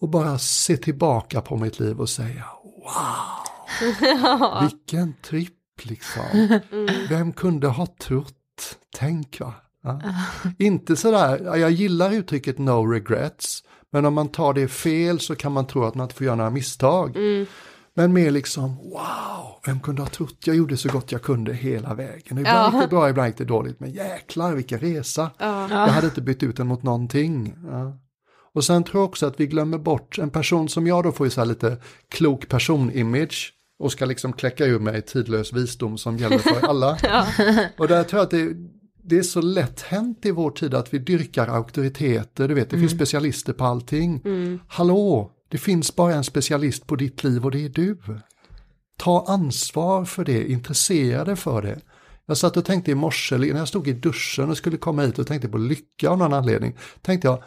Och 0.00 0.08
bara 0.08 0.38
se 0.38 0.76
tillbaka 0.76 1.40
på 1.40 1.56
mitt 1.56 1.80
liv 1.80 2.00
och 2.00 2.08
säga 2.08 2.44
wow, 2.64 4.60
vilken 4.70 5.14
tripp 5.22 5.52
liksom. 5.82 6.60
Vem 7.08 7.32
kunde 7.32 7.66
ha 7.68 7.86
trott? 7.86 8.78
Tänk 8.96 9.40
va. 9.40 9.54
Ja. 9.82 10.00
Inte 10.58 10.96
sådär, 10.96 11.40
ja, 11.44 11.56
jag 11.56 11.70
gillar 11.70 12.12
uttrycket 12.12 12.58
no 12.58 12.86
regrets, 12.86 13.64
men 13.90 14.06
om 14.06 14.14
man 14.14 14.28
tar 14.28 14.52
det 14.54 14.68
fel 14.68 15.20
så 15.20 15.36
kan 15.36 15.52
man 15.52 15.66
tro 15.66 15.84
att 15.84 15.94
man 15.94 16.04
inte 16.04 16.14
får 16.14 16.24
göra 16.24 16.36
några 16.36 16.50
misstag. 16.50 17.16
Men 17.96 18.12
mer 18.12 18.30
liksom, 18.30 18.76
wow, 18.76 19.60
vem 19.66 19.80
kunde 19.80 20.02
ha 20.02 20.08
trott 20.08 20.36
jag 20.46 20.56
gjorde 20.56 20.76
så 20.76 20.88
gott 20.88 21.12
jag 21.12 21.22
kunde 21.22 21.52
hela 21.54 21.94
vägen. 21.94 22.38
Ibland 22.38 22.46
Ja. 22.46 22.70
gick 22.72 22.82
det 22.82 22.88
bra, 22.88 23.10
ibland 23.10 23.28
gick 23.28 23.38
det 23.38 23.44
dåligt, 23.44 23.80
men 23.80 23.90
jäklar 23.92 24.54
vilken 24.54 24.78
resa. 24.80 25.30
Ja. 25.38 25.68
Jag 25.70 25.76
hade 25.92 26.06
inte 26.06 26.22
bytt 26.22 26.42
ut 26.42 26.56
den 26.56 26.66
mot 26.66 26.82
någonting. 26.82 27.54
Ja. 27.70 27.98
Och 28.54 28.64
sen 28.64 28.84
tror 28.84 29.00
jag 29.02 29.08
också 29.08 29.26
att 29.26 29.40
vi 29.40 29.46
glömmer 29.46 29.78
bort 29.78 30.18
en 30.18 30.30
person 30.30 30.68
som 30.68 30.86
jag 30.86 31.04
då 31.04 31.12
får 31.12 31.26
ju 31.26 31.30
så 31.30 31.40
här 31.40 31.46
lite 31.46 31.76
klok 32.08 32.48
person-image 32.48 33.50
och 33.78 33.92
ska 33.92 34.04
liksom 34.04 34.32
kläcka 34.32 34.64
ur 34.66 34.78
mig 34.78 35.02
tidlös 35.02 35.52
visdom 35.52 35.98
som 35.98 36.16
gäller 36.16 36.38
för 36.38 36.66
alla. 36.68 36.98
Och 37.78 37.88
där 37.88 38.02
tror 38.04 38.18
jag 38.18 38.24
att 38.24 38.30
det, 38.30 38.48
det 39.02 39.18
är 39.18 39.22
så 39.22 39.40
lätt 39.40 39.80
hänt 39.82 40.26
i 40.26 40.30
vår 40.30 40.50
tid 40.50 40.74
att 40.74 40.94
vi 40.94 40.98
dyrkar 40.98 41.48
auktoriteter, 41.48 42.48
du 42.48 42.54
vet 42.54 42.70
det 42.70 42.78
finns 42.78 42.92
Mm. 42.92 42.98
specialister 42.98 43.52
på 43.52 43.64
allting. 43.64 44.22
Mm. 44.24 44.60
Hallå, 44.68 45.30
det 45.54 45.58
finns 45.58 45.96
bara 45.96 46.14
en 46.14 46.24
specialist 46.24 46.86
på 46.86 46.96
ditt 46.96 47.24
liv 47.24 47.44
och 47.44 47.50
det 47.50 47.64
är 47.64 47.68
du. 47.68 47.98
Ta 48.96 49.24
ansvar 49.28 50.04
för 50.04 50.24
det, 50.24 50.50
intressera 50.50 51.24
dig 51.24 51.36
för 51.36 51.62
det. 51.62 51.80
Jag 52.26 52.36
satt 52.36 52.56
och 52.56 52.64
tänkte 52.64 52.90
i 52.90 52.94
morse, 52.94 53.38
när 53.38 53.46
jag 53.46 53.68
stod 53.68 53.88
i 53.88 53.92
duschen 53.92 54.50
och 54.50 54.56
skulle 54.56 54.76
komma 54.76 55.02
hit 55.02 55.18
och 55.18 55.26
tänkte 55.26 55.48
på 55.48 55.58
lycka 55.58 56.10
av 56.10 56.18
någon 56.18 56.32
anledning, 56.32 56.76
tänkte 57.02 57.28
jag, 57.28 57.42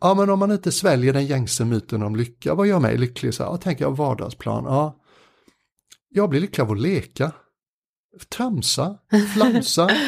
ja 0.00 0.14
men 0.14 0.30
om 0.30 0.38
man 0.38 0.52
inte 0.52 0.72
sväljer 0.72 1.12
den 1.12 1.26
gängse 1.26 1.64
myten 1.64 2.02
om 2.02 2.16
lycka, 2.16 2.54
vad 2.54 2.66
gör 2.66 2.80
mig 2.80 2.98
lycklig? 2.98 3.34
Så 3.34 3.42
här, 3.42 3.50
ja, 3.50 3.56
tänker 3.56 3.84
jag 3.84 3.96
vardagsplan, 3.96 4.64
ja. 4.64 5.00
Jag 6.08 6.30
blir 6.30 6.40
lycklig 6.40 6.64
av 6.64 6.70
att 6.70 6.80
leka, 6.80 7.32
tramsa, 8.36 8.98
flamsa. 9.34 9.90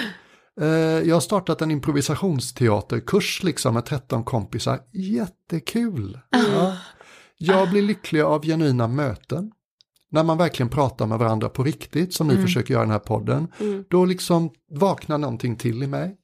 Eh, 0.60 0.68
jag 1.08 1.16
har 1.16 1.20
startat 1.20 1.62
en 1.62 1.70
improvisationsteaterkurs 1.70 3.42
liksom 3.42 3.74
med 3.74 3.84
13 3.84 4.24
kompisar, 4.24 4.80
jättekul. 4.92 6.18
Ja. 6.30 6.76
Jag 7.46 7.70
blir 7.70 7.82
lycklig 7.82 8.20
av 8.20 8.42
genuina 8.42 8.88
möten. 8.88 9.50
när 10.10 10.22
man 10.24 10.38
verkligen 10.38 10.68
pratar 10.70 11.06
med 11.06 11.18
varandra 11.18 11.48
på 11.48 11.62
riktigt, 11.64 12.14
som 12.14 12.26
ni 12.28 12.34
Mm. 12.34 12.46
försöker 12.46 12.74
göra 12.74 12.82
i 12.82 12.86
den 12.86 12.92
här 12.92 12.98
podden, 12.98 13.48
Mm. 13.60 13.84
då 13.90 14.04
liksom 14.04 14.50
vaknar 14.70 15.18
någonting 15.18 15.56
till 15.56 15.82
i 15.82 15.86
mig. 15.86 16.16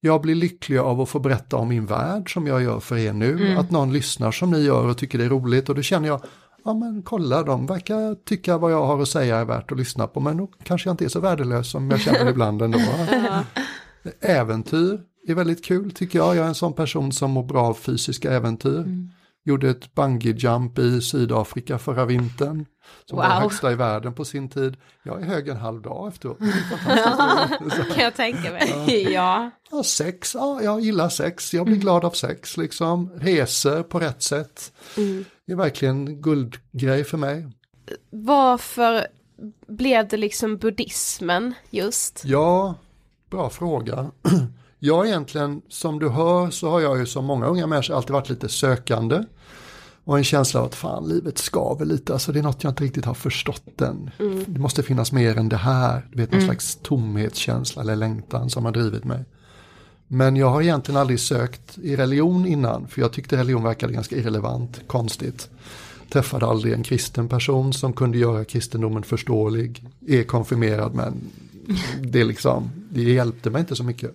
Jag 0.00 0.22
blir 0.22 0.34
lycklig 0.34 0.78
av 0.78 1.00
att 1.00 1.08
få 1.08 1.18
berätta 1.18 1.56
om 1.56 1.68
min 1.68 1.86
värld 1.86 2.32
som 2.32 2.46
jag 2.46 2.62
gör 2.62 2.80
för 2.80 2.96
er 2.96 3.12
nu, 3.12 3.32
Mm. 3.46 3.58
att 3.58 3.70
någon 3.70 3.92
lyssnar 3.92 4.32
som 4.32 4.50
ni 4.50 4.58
gör 4.60 4.86
och 4.88 4.98
tycker 4.98 5.18
det 5.18 5.24
är 5.24 5.28
roligt 5.28 5.68
och 5.68 5.74
då 5.74 5.82
känner 5.82 6.08
jag, 6.08 6.20
ja 6.64 6.74
men 6.74 7.02
kolla, 7.02 7.42
de 7.42 7.66
verkar 7.66 8.14
tycka 8.24 8.58
vad 8.58 8.72
jag 8.72 8.86
har 8.86 9.02
att 9.02 9.08
säga 9.08 9.36
är 9.36 9.44
värt 9.44 9.72
att 9.72 9.78
lyssna 9.78 10.06
på, 10.06 10.20
men 10.20 10.36
då 10.36 10.46
kanske 10.62 10.88
jag 10.88 10.92
inte 10.94 11.04
är 11.04 11.08
så 11.08 11.20
värdelös 11.20 11.70
som 11.70 11.90
jag 11.90 12.00
känner 12.00 12.30
ibland 12.30 12.62
ändå. 12.62 12.78
Äventyr 14.20 15.00
är 15.28 15.34
väldigt 15.34 15.64
kul 15.64 15.90
tycker 15.90 16.18
jag. 16.18 16.36
Jag 16.36 16.44
är 16.44 16.48
en 16.48 16.54
sån 16.54 16.72
person 16.72 17.12
som 17.12 17.30
mår 17.30 17.42
bra 17.44 17.62
av 17.66 17.74
fysiska 17.74 18.32
äventyr. 18.32 18.78
Mm. 18.78 19.10
Gjorde 19.46 19.70
ett 19.70 19.94
bungee 19.94 20.32
jump 20.36 20.78
i 20.78 21.00
Sydafrika 21.00 21.78
förra 21.78 22.04
vintern. 22.04 22.66
Som 23.04 23.18
var 23.18 23.24
Wow. 23.24 23.32
högsta 23.32 23.72
i 23.72 23.74
världen 23.74 24.14
på 24.14 24.24
sin 24.24 24.48
tid. 24.48 24.76
Jag 25.02 25.22
är 25.22 25.26
hög 25.26 25.48
en 25.48 25.56
halv 25.56 25.82
dag 25.82 26.08
efteråt. 26.08 26.38
Fantastiskt. 26.84 27.76
kan 27.94 28.04
jag 28.04 28.14
tänka 28.14 28.52
mig. 28.52 29.02
ja. 29.12 29.50
Ja, 29.70 29.82
sex, 29.82 30.34
ja, 30.34 30.62
jag 30.62 30.80
gillar 30.80 31.08
sex, 31.08 31.54
jag 31.54 31.66
blir 31.66 31.76
glad 31.76 32.04
av 32.04 32.10
sex 32.10 32.56
liksom. 32.56 33.10
Resor 33.16 33.82
på 33.82 34.00
rätt 34.00 34.22
sätt. 34.22 34.72
Mm. 34.96 35.24
Det 35.46 35.52
är 35.52 35.56
verkligen 35.56 36.06
en 36.08 36.20
guldgrej 36.22 37.04
för 37.04 37.18
mig. 37.18 37.46
Varför 38.10 39.06
blev 39.68 40.08
det 40.08 40.16
liksom 40.16 40.56
buddhismen 40.56 41.54
just? 41.70 42.22
Ja, 42.24 42.74
bra 43.30 43.50
fråga. 43.50 44.10
Jag 44.78 45.06
egentligen, 45.06 45.62
som 45.68 45.98
du 45.98 46.08
hör, 46.08 46.50
så 46.50 46.70
har 46.70 46.80
jag 46.80 46.98
ju 46.98 47.06
som 47.06 47.24
många 47.24 47.46
unga 47.46 47.66
människor 47.66 47.94
alltid 47.96 48.12
varit 48.12 48.28
lite 48.28 48.48
sökande. 48.48 49.24
Och 50.04 50.18
en 50.18 50.24
känsla 50.24 50.60
av 50.60 50.66
att 50.66 50.74
fan, 50.74 51.08
livet 51.08 51.38
skaver 51.38 51.84
lite, 51.84 52.12
alltså 52.12 52.32
det 52.32 52.38
är 52.38 52.42
något 52.42 52.64
jag 52.64 52.70
inte 52.70 52.84
riktigt 52.84 53.04
har 53.04 53.14
förstått 53.14 53.80
än. 53.80 54.10
Mm. 54.18 54.44
Det 54.46 54.60
måste 54.60 54.82
finnas 54.82 55.12
mer 55.12 55.36
än 55.38 55.48
det 55.48 55.56
här, 55.56 56.08
du 56.12 56.18
vet 56.18 56.30
någon 56.30 56.40
Mm. 56.40 56.48
slags 56.48 56.78
tomhetskänsla 56.82 57.82
eller 57.82 57.96
längtan 57.96 58.50
som 58.50 58.64
har 58.64 58.72
drivit 58.72 59.04
mig. 59.04 59.24
Men 60.08 60.36
jag 60.36 60.50
har 60.50 60.62
egentligen 60.62 61.00
aldrig 61.00 61.20
sökt 61.20 61.78
i 61.78 61.96
religion 61.96 62.46
innan, 62.46 62.86
för 62.88 63.00
jag 63.00 63.12
tyckte 63.12 63.36
religion 63.36 63.62
verkade 63.62 63.92
ganska 63.92 64.16
irrelevant, 64.16 64.80
konstigt. 64.86 65.50
Träffade 66.12 66.46
aldrig 66.46 66.74
en 66.74 66.82
kristen 66.82 67.28
person 67.28 67.72
som 67.72 67.92
kunde 67.92 68.18
göra 68.18 68.44
kristendomen 68.44 69.02
förståelig, 69.02 69.84
är 70.06 70.22
konfirmerad 70.22 70.94
men 70.94 71.14
det, 72.00 72.24
liksom, 72.24 72.70
det 72.90 73.02
hjälpte 73.02 73.50
mig 73.50 73.60
inte 73.60 73.76
så 73.76 73.84
mycket. 73.84 74.14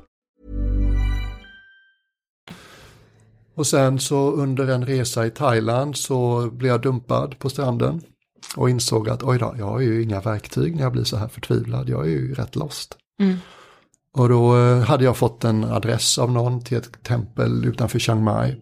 Och 3.61 3.67
sen 3.67 3.99
så 3.99 4.31
under 4.31 4.67
en 4.67 4.85
resa 4.85 5.25
i 5.25 5.29
Thailand 5.29 5.97
så 5.97 6.49
blev 6.51 6.71
jag 6.71 6.81
dumpad 6.81 7.39
på 7.39 7.49
stranden 7.49 8.01
och 8.55 8.69
insåg 8.69 9.09
att 9.09 9.23
oj 9.23 9.39
då, 9.39 9.55
jag 9.57 9.65
har 9.65 9.79
ju 9.79 10.03
inga 10.03 10.21
verktyg 10.21 10.75
när 10.75 10.83
jag 10.83 10.91
blir 10.91 11.03
så 11.03 11.17
här 11.17 11.27
förtvivlad, 11.27 11.89
jag 11.89 12.05
är 12.05 12.09
ju 12.09 12.33
rätt 12.33 12.55
lost. 12.55 12.97
Mm. 13.19 13.37
Och 14.17 14.29
då 14.29 14.57
eh, 14.57 14.79
hade 14.79 15.03
jag 15.03 15.17
fått 15.17 15.43
en 15.43 15.63
adress 15.63 16.17
av 16.17 16.31
någon 16.31 16.63
till 16.63 16.77
ett 16.77 17.03
tempel 17.03 17.65
utanför 17.65 17.99
Chiang 17.99 18.23
Mai. 18.23 18.55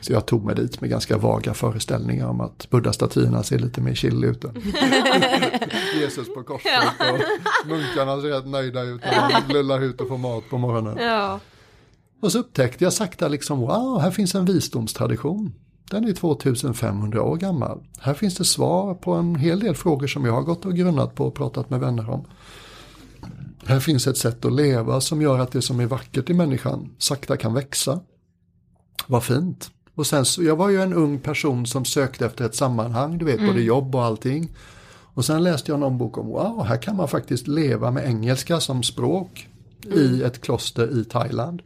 Så 0.00 0.12
jag 0.12 0.26
tog 0.26 0.44
mig 0.44 0.54
dit 0.54 0.80
med 0.80 0.90
ganska 0.90 1.16
vaga 1.16 1.54
föreställningar 1.54 2.26
om 2.26 2.40
att 2.40 2.70
buddha-statyerna 2.70 3.42
ser 3.42 3.58
lite 3.58 3.80
mer 3.80 3.94
chill 3.94 4.24
ut. 4.24 4.44
Jesus 6.00 6.34
på 6.34 6.42
korset 6.42 6.72
och 6.98 7.68
munkarna 7.68 8.20
ser 8.20 8.28
rätt 8.28 8.46
nöjda 8.46 8.82
ut 8.82 9.02
och 9.04 9.48
de 9.48 9.54
lullar 9.54 9.82
ut 9.82 10.00
och 10.00 10.08
får 10.08 10.18
mat 10.18 10.50
på 10.50 10.58
morgonen. 10.58 10.96
Ja. 11.00 11.40
Och 12.22 12.32
så 12.32 12.38
upptäckte 12.38 12.84
jag 12.84 12.92
sakta 12.92 13.28
liksom, 13.28 13.60
wow, 13.60 14.00
här 14.00 14.10
finns 14.10 14.34
en 14.34 14.44
visdomstradition. 14.44 15.54
Den 15.90 16.04
är 16.04 16.12
2500 16.12 17.22
år 17.22 17.36
gammal. 17.36 17.82
Här 17.98 18.14
finns 18.14 18.34
det 18.34 18.44
svar 18.44 18.94
på 18.94 19.12
en 19.12 19.34
hel 19.34 19.60
del 19.60 19.74
frågor 19.74 20.06
som 20.06 20.24
jag 20.24 20.32
har 20.32 20.42
gått 20.42 20.66
och 20.66 20.74
grunnat 20.74 21.14
på 21.14 21.24
och 21.26 21.34
pratat 21.34 21.70
med 21.70 21.80
vänner 21.80 22.10
om. 22.10 22.26
Här 23.64 23.80
finns 23.80 24.06
ett 24.06 24.16
sätt 24.16 24.44
att 24.44 24.52
leva 24.52 25.00
som 25.00 25.22
gör 25.22 25.38
att 25.38 25.52
det 25.52 25.62
som 25.62 25.80
är 25.80 25.86
vackert 25.86 26.30
i 26.30 26.34
människan 26.34 26.90
sakta 26.98 27.36
kan 27.36 27.54
växa. 27.54 28.00
Vad 29.06 29.22
fint. 29.24 29.70
Och 29.94 30.06
sen 30.06 30.24
så, 30.24 30.42
jag 30.42 30.56
var 30.56 30.68
ju 30.68 30.82
en 30.82 30.94
ung 30.94 31.18
person 31.18 31.66
som 31.66 31.84
sökte 31.84 32.26
efter 32.26 32.44
ett 32.44 32.54
sammanhang, 32.54 33.18
du 33.18 33.24
vet, 33.24 33.38
Mm. 33.38 33.46
både 33.46 33.62
jobb 33.62 33.94
och 33.94 34.04
allting. 34.04 34.50
Och 35.14 35.24
sen 35.24 35.42
läste 35.42 35.70
jag 35.72 35.80
någon 35.80 35.98
bok 35.98 36.18
om, 36.18 36.26
wow, 36.26 36.64
här 36.64 36.82
kan 36.82 36.96
man 36.96 37.08
faktiskt 37.08 37.48
leva 37.48 37.90
med 37.90 38.06
engelska 38.06 38.60
som 38.60 38.82
språk 38.82 39.48
i 39.94 40.22
ett 40.22 40.40
kloster 40.40 41.00
i 41.00 41.04
Thailand. 41.04 41.62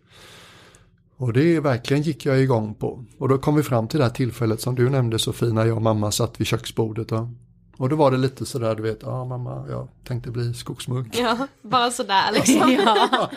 Och 1.19 1.33
det 1.33 1.61
verkligen 1.61 2.03
gick 2.03 2.27
jag 2.27 2.41
igång 2.41 2.75
på. 2.75 3.05
Och 3.19 3.29
då 3.29 3.39
kom 3.39 3.57
vi 3.57 3.63
fram 3.63 3.89
till 3.89 3.99
det 3.99 4.05
här 4.05 4.13
tillfället 4.13 4.61
som 4.61 4.75
du 4.75 4.91
nämnde 4.91 5.19
Sofie, 5.19 5.53
när 5.53 5.65
jag 5.67 5.77
och 5.77 5.83
mamma 5.83 6.11
satt 6.11 6.41
vid 6.41 6.47
köksbordet. 6.47 7.13
Och, 7.13 7.29
och 7.77 7.89
då 7.89 7.97
var 7.97 8.11
det 8.11 8.17
lite 8.17 8.47
sådär, 8.47 8.75
du 8.75 8.83
vet, 8.83 8.99
ja 9.03 9.25
mamma, 9.25 9.67
jag 9.71 9.89
tänkte 10.09 10.31
bli 10.31 10.55
skogsmunk. 10.55 11.19
Ja, 11.19 11.47
bara 11.63 11.91
sådär 11.91 12.33
liksom. 12.33 12.73
Ja. 12.85 13.09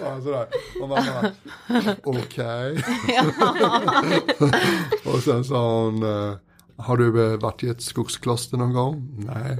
Ja, 0.00 0.20
sådär. 0.20 0.46
Och 0.82 0.88
mamma, 0.88 1.30
okej. 2.04 2.84
Och 5.14 5.22
sen 5.22 5.44
sa 5.44 5.80
hon, 5.84 6.02
eh, 6.02 6.34
har 6.82 6.96
du 6.96 7.32
eh, 7.32 7.38
varit 7.38 7.62
i 7.62 7.68
ett 7.68 7.82
skogskloster 7.82 8.56
någon 8.56 8.72
gång? 8.72 9.24
Nej. 9.34 9.56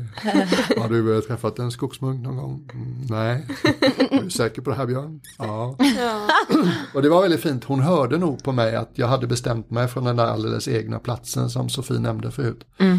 Har 0.79 0.89
du 0.89 1.17
eh, 1.17 1.21
träffat 1.21 1.59
en 1.59 1.71
skogsmunk 1.71 2.23
någon 2.23 2.37
gång? 2.37 2.71
Mm, 2.75 3.07
Nej. 3.11 3.47
Är 4.11 4.23
du 4.23 4.31
säker 4.31 4.63
på 4.63 4.71
det 4.71 4.77
här 4.77 4.87
Björn? 4.87 5.21
Ja. 5.39 5.77
Och 6.95 7.03
det 7.03 7.09
var 7.09 7.23
väldigt 7.23 7.41
fint, 7.41 7.65
hon 7.65 7.81
hörde 7.81 8.19
nog 8.19 8.45
på 8.45 8.53
mig 8.53 8.77
att 8.77 8.91
jag 8.95 9.07
hade 9.07 9.27
bestämt 9.27 9.71
mig 9.71 9.89
från 9.89 10.05
den 10.05 10.17
där 10.17 10.27
alldeles 10.27 10.69
egna 10.69 10.99
platsen 10.99 11.51
som 11.51 11.69
Sofie 11.69 11.99
nämnde 11.99 12.31
förut. 12.31 12.65
Mm. 12.79 12.99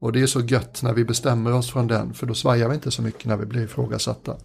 Och 0.00 0.12
det 0.12 0.22
är 0.22 0.26
så 0.26 0.40
gött 0.40 0.82
när 0.82 0.92
vi 0.92 1.04
bestämmer 1.04 1.52
oss 1.52 1.70
från 1.70 1.86
den, 1.86 2.14
för 2.14 2.26
då 2.26 2.34
svajar 2.34 2.68
vi 2.68 2.74
inte 2.74 2.90
så 2.90 3.02
mycket 3.02 3.24
när 3.24 3.36
vi 3.36 3.46
blir 3.46 3.64
ifrågasatta. 3.64 4.36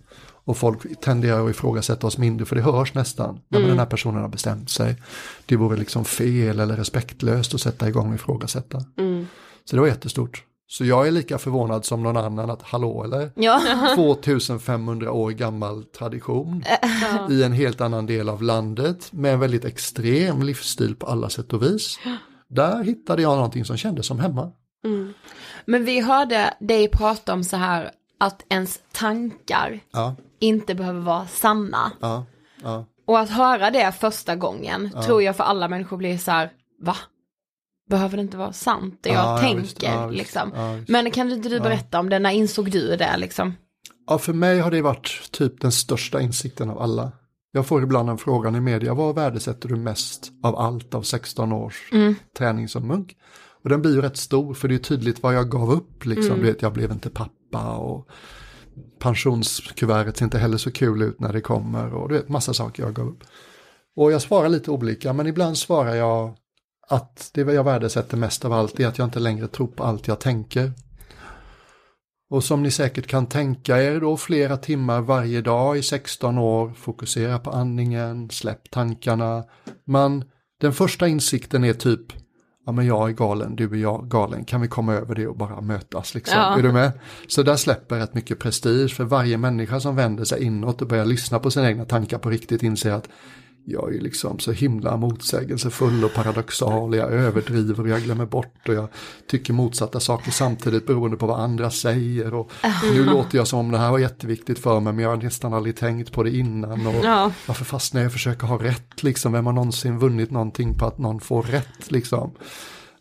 Och 0.45 0.57
folk 0.57 1.01
tenderar 1.01 1.45
att 1.45 1.51
ifrågasätta 1.51 2.07
oss 2.07 2.17
mindre, 2.17 2.45
för 2.45 2.55
det 2.55 2.61
hörs 2.61 2.93
nästan. 2.93 3.39
När 3.47 3.59
Mm. 3.59 3.69
den 3.69 3.79
här 3.79 3.85
personen 3.85 4.21
har 4.21 4.29
bestämt 4.29 4.69
sig. 4.69 4.95
Det 5.45 5.55
vore 5.55 5.77
liksom 5.77 6.05
fel 6.05 6.59
eller 6.59 6.75
respektlöst 6.77 7.53
att 7.53 7.61
sätta 7.61 7.87
igång 7.87 8.09
och 8.09 8.15
ifrågasätta. 8.15 8.83
Mm. 8.97 9.27
Så 9.65 9.75
det 9.75 9.79
var 9.79 9.87
jättestort. 9.87 10.43
Så 10.67 10.85
jag 10.85 11.07
är 11.07 11.11
lika 11.11 11.37
förvånad 11.37 11.85
som 11.85 12.03
någon 12.03 12.17
annan 12.17 12.49
att 12.49 12.61
hallå 12.61 13.03
eller? 13.03 13.31
Ja. 13.35 13.61
2500 13.95 15.11
år 15.11 15.31
gammal 15.31 15.83
tradition 15.83 16.63
Ja. 17.01 17.27
i 17.31 17.43
en 17.43 17.53
helt 17.53 17.81
annan 17.81 18.05
del 18.05 18.29
av 18.29 18.41
landet 18.43 19.07
med 19.13 19.33
en 19.33 19.39
väldigt 19.39 19.65
extrem 19.65 20.41
livsstil 20.43 20.95
på 20.95 21.05
alla 21.05 21.29
sätt 21.29 21.53
och 21.53 21.63
vis. 21.63 21.99
Där 22.49 22.83
hittade 22.83 23.21
jag 23.21 23.35
någonting 23.35 23.65
som 23.65 23.77
kändes 23.77 24.05
som 24.05 24.19
hemma. 24.19 24.51
Mm. 24.85 25.13
Men 25.65 25.85
vi 25.85 25.99
hörde 26.01 26.53
dig 26.59 26.87
prata 26.87 27.33
om 27.33 27.43
så 27.43 27.57
här 27.57 27.91
att 28.19 28.45
ens 28.49 28.79
tankar 28.91 29.79
Ja, 29.91 30.15
inte 30.43 30.75
behöver 30.75 30.99
vara 30.99 31.27
sanna. 31.27 31.91
ja, 32.01 32.25
ja. 32.63 32.85
Och 33.07 33.19
att 33.19 33.29
höra 33.29 33.71
det 33.71 33.91
första 33.91 34.35
gången 34.35 34.89
Ja. 34.93 35.03
tror 35.03 35.23
jag 35.23 35.35
för 35.35 35.43
alla 35.43 35.67
människor 35.67 35.97
blir 35.97 36.17
så 36.17 36.31
här, 36.31 36.51
va? 36.81 36.95
Behöver 37.89 38.17
det 38.17 38.21
inte 38.21 38.37
vara 38.37 38.53
sant 38.53 38.99
det 39.01 39.09
jag 39.09 39.17
Ja, 39.17 39.31
ja, 39.31 39.37
tänker 39.37 39.61
visst. 39.61 39.83
Visst. 39.83 40.17
liksom. 40.17 40.51
Men 40.87 41.11
kan 41.11 41.31
inte 41.31 41.49
du 41.49 41.59
berätta 41.59 41.99
om 41.99 42.09
det, 42.09 42.19
när 42.19 42.31
insåg 42.31 42.71
du 42.71 42.95
det 42.95 43.17
liksom? 43.17 43.53
Ja, 44.07 44.17
för 44.17 44.33
mig 44.33 44.59
har 44.59 44.71
det 44.71 44.81
varit 44.81 45.31
typ 45.31 45.61
den 45.61 45.71
största 45.71 46.21
insikten 46.21 46.69
av 46.69 46.81
alla. 46.81 47.11
Jag 47.51 47.67
får 47.67 47.83
ibland 47.83 48.09
en 48.09 48.17
frågan 48.17 48.55
i 48.55 48.59
media, 48.59 48.93
vad 48.93 49.15
värdesätter 49.15 49.69
du 49.69 49.75
mest 49.75 50.31
av 50.43 50.55
allt 50.59 50.93
av 50.93 51.01
16 51.01 51.51
års 51.53 51.89
Mm. 51.91 52.15
träning 52.37 52.67
som 52.67 52.87
munk? 52.87 53.15
Och 53.63 53.69
den 53.69 53.81
blir 53.81 53.91
ju 53.95 54.01
rätt 54.01 54.17
stor 54.17 54.53
för 54.53 54.67
det 54.67 54.75
är 54.75 54.79
tydligt 54.79 55.23
vad 55.23 55.35
jag 55.35 55.49
gav 55.49 55.71
upp 55.71 56.05
liksom. 56.05 56.25
Mm. 56.31 56.39
Du 56.39 56.45
vet, 56.51 56.61
jag 56.61 56.73
blev 56.73 56.91
inte 56.91 57.09
pappa 57.09 57.75
och 57.75 58.07
pensionskuvertet 58.99 60.17
ser 60.17 60.25
inte 60.25 60.37
heller 60.37 60.57
så 60.57 60.71
kul 60.71 61.01
ut 61.01 61.19
när 61.19 61.33
det 61.33 61.41
kommer 61.41 61.93
och 61.93 62.09
du 62.09 62.15
vet 62.15 62.29
massa 62.29 62.53
saker 62.53 62.83
jag 62.83 62.93
gav 62.93 63.07
upp. 63.07 63.23
Och 63.95 64.11
jag 64.11 64.21
svarar 64.21 64.49
lite 64.49 64.71
olika 64.71 65.13
men 65.13 65.27
ibland 65.27 65.57
svarar 65.57 65.95
jag 65.95 66.37
att 66.87 67.31
det 67.33 67.41
jag 67.41 67.63
värdesätter 67.63 68.17
mest 68.17 68.45
av 68.45 68.53
allt 68.53 68.79
är 68.79 68.87
att 68.87 68.97
jag 68.97 69.07
inte 69.07 69.19
längre 69.19 69.47
tror 69.47 69.67
på 69.67 69.83
allt 69.83 70.07
jag 70.07 70.19
tänker. 70.19 70.71
Och 72.29 72.43
som 72.43 72.63
ni 72.63 72.71
säkert 72.71 73.07
kan 73.07 73.25
tänka 73.25 73.83
er 73.83 73.99
då 73.99 74.17
flera 74.17 74.57
timmar 74.57 75.01
varje 75.01 75.41
dag 75.41 75.77
i 75.77 75.83
16 75.83 76.37
år, 76.37 76.73
fokusera 76.73 77.39
på 77.39 77.51
andningen, 77.51 78.29
släpp 78.29 78.71
tankarna. 78.71 79.43
Men 79.85 80.25
den 80.61 80.73
första 80.73 81.07
insikten 81.07 81.63
är 81.63 81.73
typ, 81.73 82.22
ja 82.65 82.71
men 82.71 82.85
jag 82.85 83.09
är 83.09 83.13
galen, 83.13 83.55
du 83.55 83.73
är 83.73 83.75
jag 83.75 84.09
galen, 84.09 84.45
kan 84.45 84.61
vi 84.61 84.67
komma 84.67 84.93
över 84.93 85.15
det 85.15 85.27
och 85.27 85.37
bara 85.37 85.61
mötas 85.61 86.15
liksom? 86.15 86.39
Ja. 86.39 86.57
Är 86.57 86.63
du 86.63 86.71
med? 86.71 86.91
Så 87.27 87.43
där 87.43 87.55
släpper 87.55 87.99
rätt 87.99 88.13
mycket 88.13 88.39
prestige 88.39 88.95
för 88.95 89.03
varje 89.03 89.37
människa 89.37 89.79
som 89.79 89.95
vänder 89.95 90.23
sig 90.23 90.43
inåt 90.43 90.81
och 90.81 90.87
börjar 90.87 91.05
lyssna 91.05 91.39
på 91.39 91.51
sina 91.51 91.67
egna 91.67 91.85
tankar 91.85 92.17
på 92.17 92.29
riktigt 92.29 92.63
inser 92.63 92.91
att 92.91 93.09
jag 93.65 93.95
är 93.95 94.01
liksom 94.01 94.39
så 94.39 94.51
himla 94.51 94.97
motsägelsefull 94.97 96.03
och 96.03 96.13
paradoxal, 96.13 96.95
jag 96.95 97.11
överdriver 97.11 97.79
och 97.83 97.89
jag 97.89 98.01
glömmer 98.01 98.25
bort 98.25 98.69
och 98.69 98.73
jag 98.73 98.87
tycker 99.27 99.53
motsatta 99.53 99.99
saker 99.99 100.31
samtidigt 100.31 100.87
beroende 100.87 101.17
på 101.17 101.25
vad 101.25 101.39
andra 101.39 101.69
säger 101.71 102.33
och 102.33 102.51
nu 102.93 103.05
låter 103.05 103.37
jag 103.37 103.47
som 103.47 103.59
om 103.59 103.71
det 103.71 103.77
här 103.77 103.91
var 103.91 103.99
jätteviktigt 103.99 104.59
för 104.59 104.79
mig 104.79 104.93
men 104.93 105.03
jag 105.03 105.09
har 105.09 105.17
nästan 105.23 105.53
aldrig 105.53 105.75
tänkt 105.77 106.11
på 106.11 106.23
det 106.23 106.35
innan 106.35 106.87
och 106.87 106.95
Ja. 107.03 107.31
varför 107.47 107.65
fastnar 107.65 108.01
jag 108.01 108.07
och 108.07 108.13
försöker 108.13 108.47
ha 108.47 108.63
rätt 108.63 109.03
liksom, 109.03 109.31
vem 109.31 109.45
har 109.45 109.53
någonsin 109.53 109.99
vunnit 109.99 110.31
någonting 110.31 110.77
på 110.77 110.85
att 110.85 110.97
någon 110.97 111.19
får 111.19 111.43
rätt 111.43 111.91
liksom. 111.91 112.31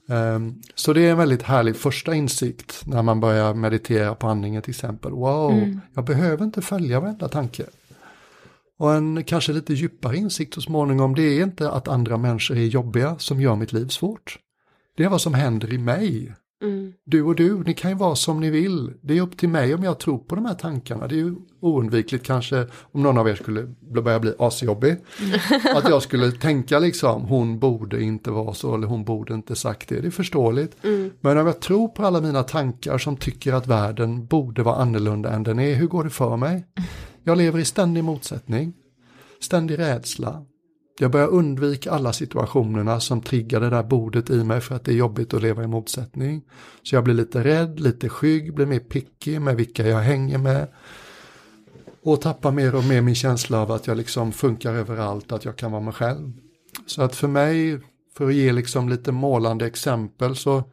Ehm, 0.09 0.55
så 0.75 0.93
det 0.93 1.01
är 1.07 1.11
en 1.11 1.19
väldigt 1.19 1.43
härlig 1.43 1.77
första 1.77 2.15
insikt 2.15 2.83
när 2.87 3.03
man 3.03 3.21
börjar 3.21 3.55
meditera 3.55 4.15
på 4.15 4.27
andningen 4.29 4.63
till 4.63 4.71
exempel. 4.71 5.13
Wow, 5.13 5.79
jag 5.95 6.05
behöver 6.05 6.45
inte 6.45 6.63
följa 6.63 7.01
varenda 7.01 7.29
tanke. 7.29 7.65
Och 8.83 8.95
en 8.95 9.25
kanske 9.25 9.53
lite 9.53 9.75
djupare 9.75 10.17
insikt 10.17 10.55
så 10.55 10.61
småningom, 10.61 11.15
det 11.15 11.23
är 11.23 11.43
inte 11.43 11.71
att 11.71 11.89
andra 11.89 12.17
människor 12.17 12.57
är 12.57 12.65
jobbiga 12.65 13.19
som 13.19 13.41
gör 13.41 13.57
mitt 13.57 13.73
liv 13.73 13.89
svårt. 13.89 14.39
Det 14.97 15.05
är 15.05 15.09
vad 15.09 15.21
som 15.21 15.35
händer 15.35 15.73
i 15.73 15.79
mig. 15.79 16.35
Mm. 16.63 16.93
Du 17.05 17.23
och 17.23 17.35
du, 17.35 17.63
ni 17.63 17.75
kan 17.75 17.91
ju 17.91 17.97
vara 17.97 18.15
som 18.15 18.41
ni 18.41 18.51
vill. 18.51 18.93
Det 19.03 19.19
är 19.19 19.23
upp 19.23 19.37
till 19.37 19.49
mig 19.49 19.75
om 19.75 19.83
jag 19.83 19.99
tror 19.99 20.19
på 20.19 20.35
de 20.35 20.47
här 20.47 20.55
tankarna. 20.55 21.07
Det 21.07 21.15
är 21.15 21.17
ju 21.17 21.35
oundvikligt 21.61 22.27
kanske 22.27 22.67
om 22.93 23.03
någon 23.03 23.19
av 23.19 23.29
er 23.29 23.35
skulle 23.35 23.75
börja 24.03 24.21
bli 24.21 24.35
asjobbig. 24.39 24.97
Att 25.75 25.89
jag 25.89 26.03
skulle 26.03 26.33
tänka 26.41 26.79
liksom, 26.79 27.23
hon 27.23 27.59
borde 27.59 28.03
inte 28.03 28.31
vara 28.31 28.55
så 28.55 28.75
eller 28.75 28.87
hon 28.87 29.05
borde 29.05 29.35
inte 29.35 29.57
sagt 29.57 29.89
det. 29.89 30.01
Det 30.01 30.07
är 30.07 30.11
förståeligt. 30.11 30.77
Men 31.21 31.39
om 31.39 31.47
jag 31.47 31.61
tror 31.61 31.89
på 31.89 32.07
alla 32.07 32.21
mina 32.21 32.43
tankar 32.43 32.99
som 32.99 33.17
tycker 33.17 33.53
att 33.53 33.67
världen 33.67 34.27
borde 34.27 34.63
vara 34.63 34.77
annorlunda 34.77 35.31
än 35.31 35.43
den 35.43 35.59
är, 35.59 35.75
hur 35.75 35.87
går 35.87 36.05
det 36.05 36.11
för 36.11 36.37
mig? 36.37 36.67
Jag 37.25 37.39
lever 37.39 37.59
i 37.59 37.65
ständig 37.65 38.05
motsättning, 38.05 38.73
ständig 39.41 39.79
rädsla. 39.79 40.45
Jag 40.99 41.11
börjar 41.11 41.29
undvika 41.29 41.91
alla 41.91 42.13
situationerna 42.13 43.01
som 43.01 43.23
triggar 43.23 43.61
det 43.61 43.71
där 43.71 43.83
bordet 43.83 44.31
i 44.31 44.45
mig 44.45 44.61
för 44.61 44.75
att 44.75 44.85
det 44.85 44.93
är 44.93 44.97
jobbigt 44.97 45.35
att 45.35 45.43
leva 45.43 45.65
i 45.65 45.67
motsättning. 45.67 46.43
Så 46.83 46.95
jag 46.95 47.05
blir 47.05 47.15
lite 47.15 47.45
rädd, 47.45 47.81
lite 47.81 48.09
skygg, 48.09 48.55
blir 48.55 48.67
mer 48.67 48.79
picky 48.79 49.39
med 49.39 49.57
vilka 49.57 49.87
jag 49.87 49.99
hänger 49.99 50.39
med. 50.39 50.69
Och 52.03 52.21
tappar 52.21 52.51
mer 52.51 52.75
och 52.75 52.85
mer 52.85 53.01
min 53.01 53.15
känsla 53.15 53.63
av 53.63 53.73
att 53.73 53.87
jag 53.87 53.97
liksom 53.97 54.33
funkar 54.33 54.75
överallt, 54.75 55.33
att 55.33 55.45
jag 55.45 55.57
kan 55.57 55.73
vara 55.73 55.83
mig 55.83 55.95
själv. 55.95 56.33
Så 56.87 57.03
att 57.03 57.17
för 57.17 57.29
mig, 57.29 57.81
för 58.17 58.27
att 58.27 58.35
ge 58.35 58.53
liksom 58.53 58.89
lite 58.89 59.13
målande 59.13 59.67
exempel 59.67 60.37
så 60.37 60.65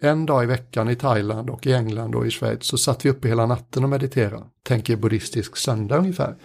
en 0.00 0.26
dag 0.26 0.44
i 0.44 0.46
veckan 0.46 0.88
i 0.88 0.96
Thailand 0.96 1.50
och 1.50 1.66
i 1.66 1.72
England 1.72 2.14
och 2.14 2.26
i 2.26 2.30
Schweiz 2.30 2.64
så 2.66 2.78
satt 2.78 3.04
vi 3.04 3.10
uppe 3.10 3.28
hela 3.28 3.46
natten 3.46 3.84
och 3.84 3.90
mediterade. 3.90 4.44
Tänker 4.62 4.96
buddhistisk 4.96 5.56
söndag 5.56 5.96
ungefär. 5.98 6.36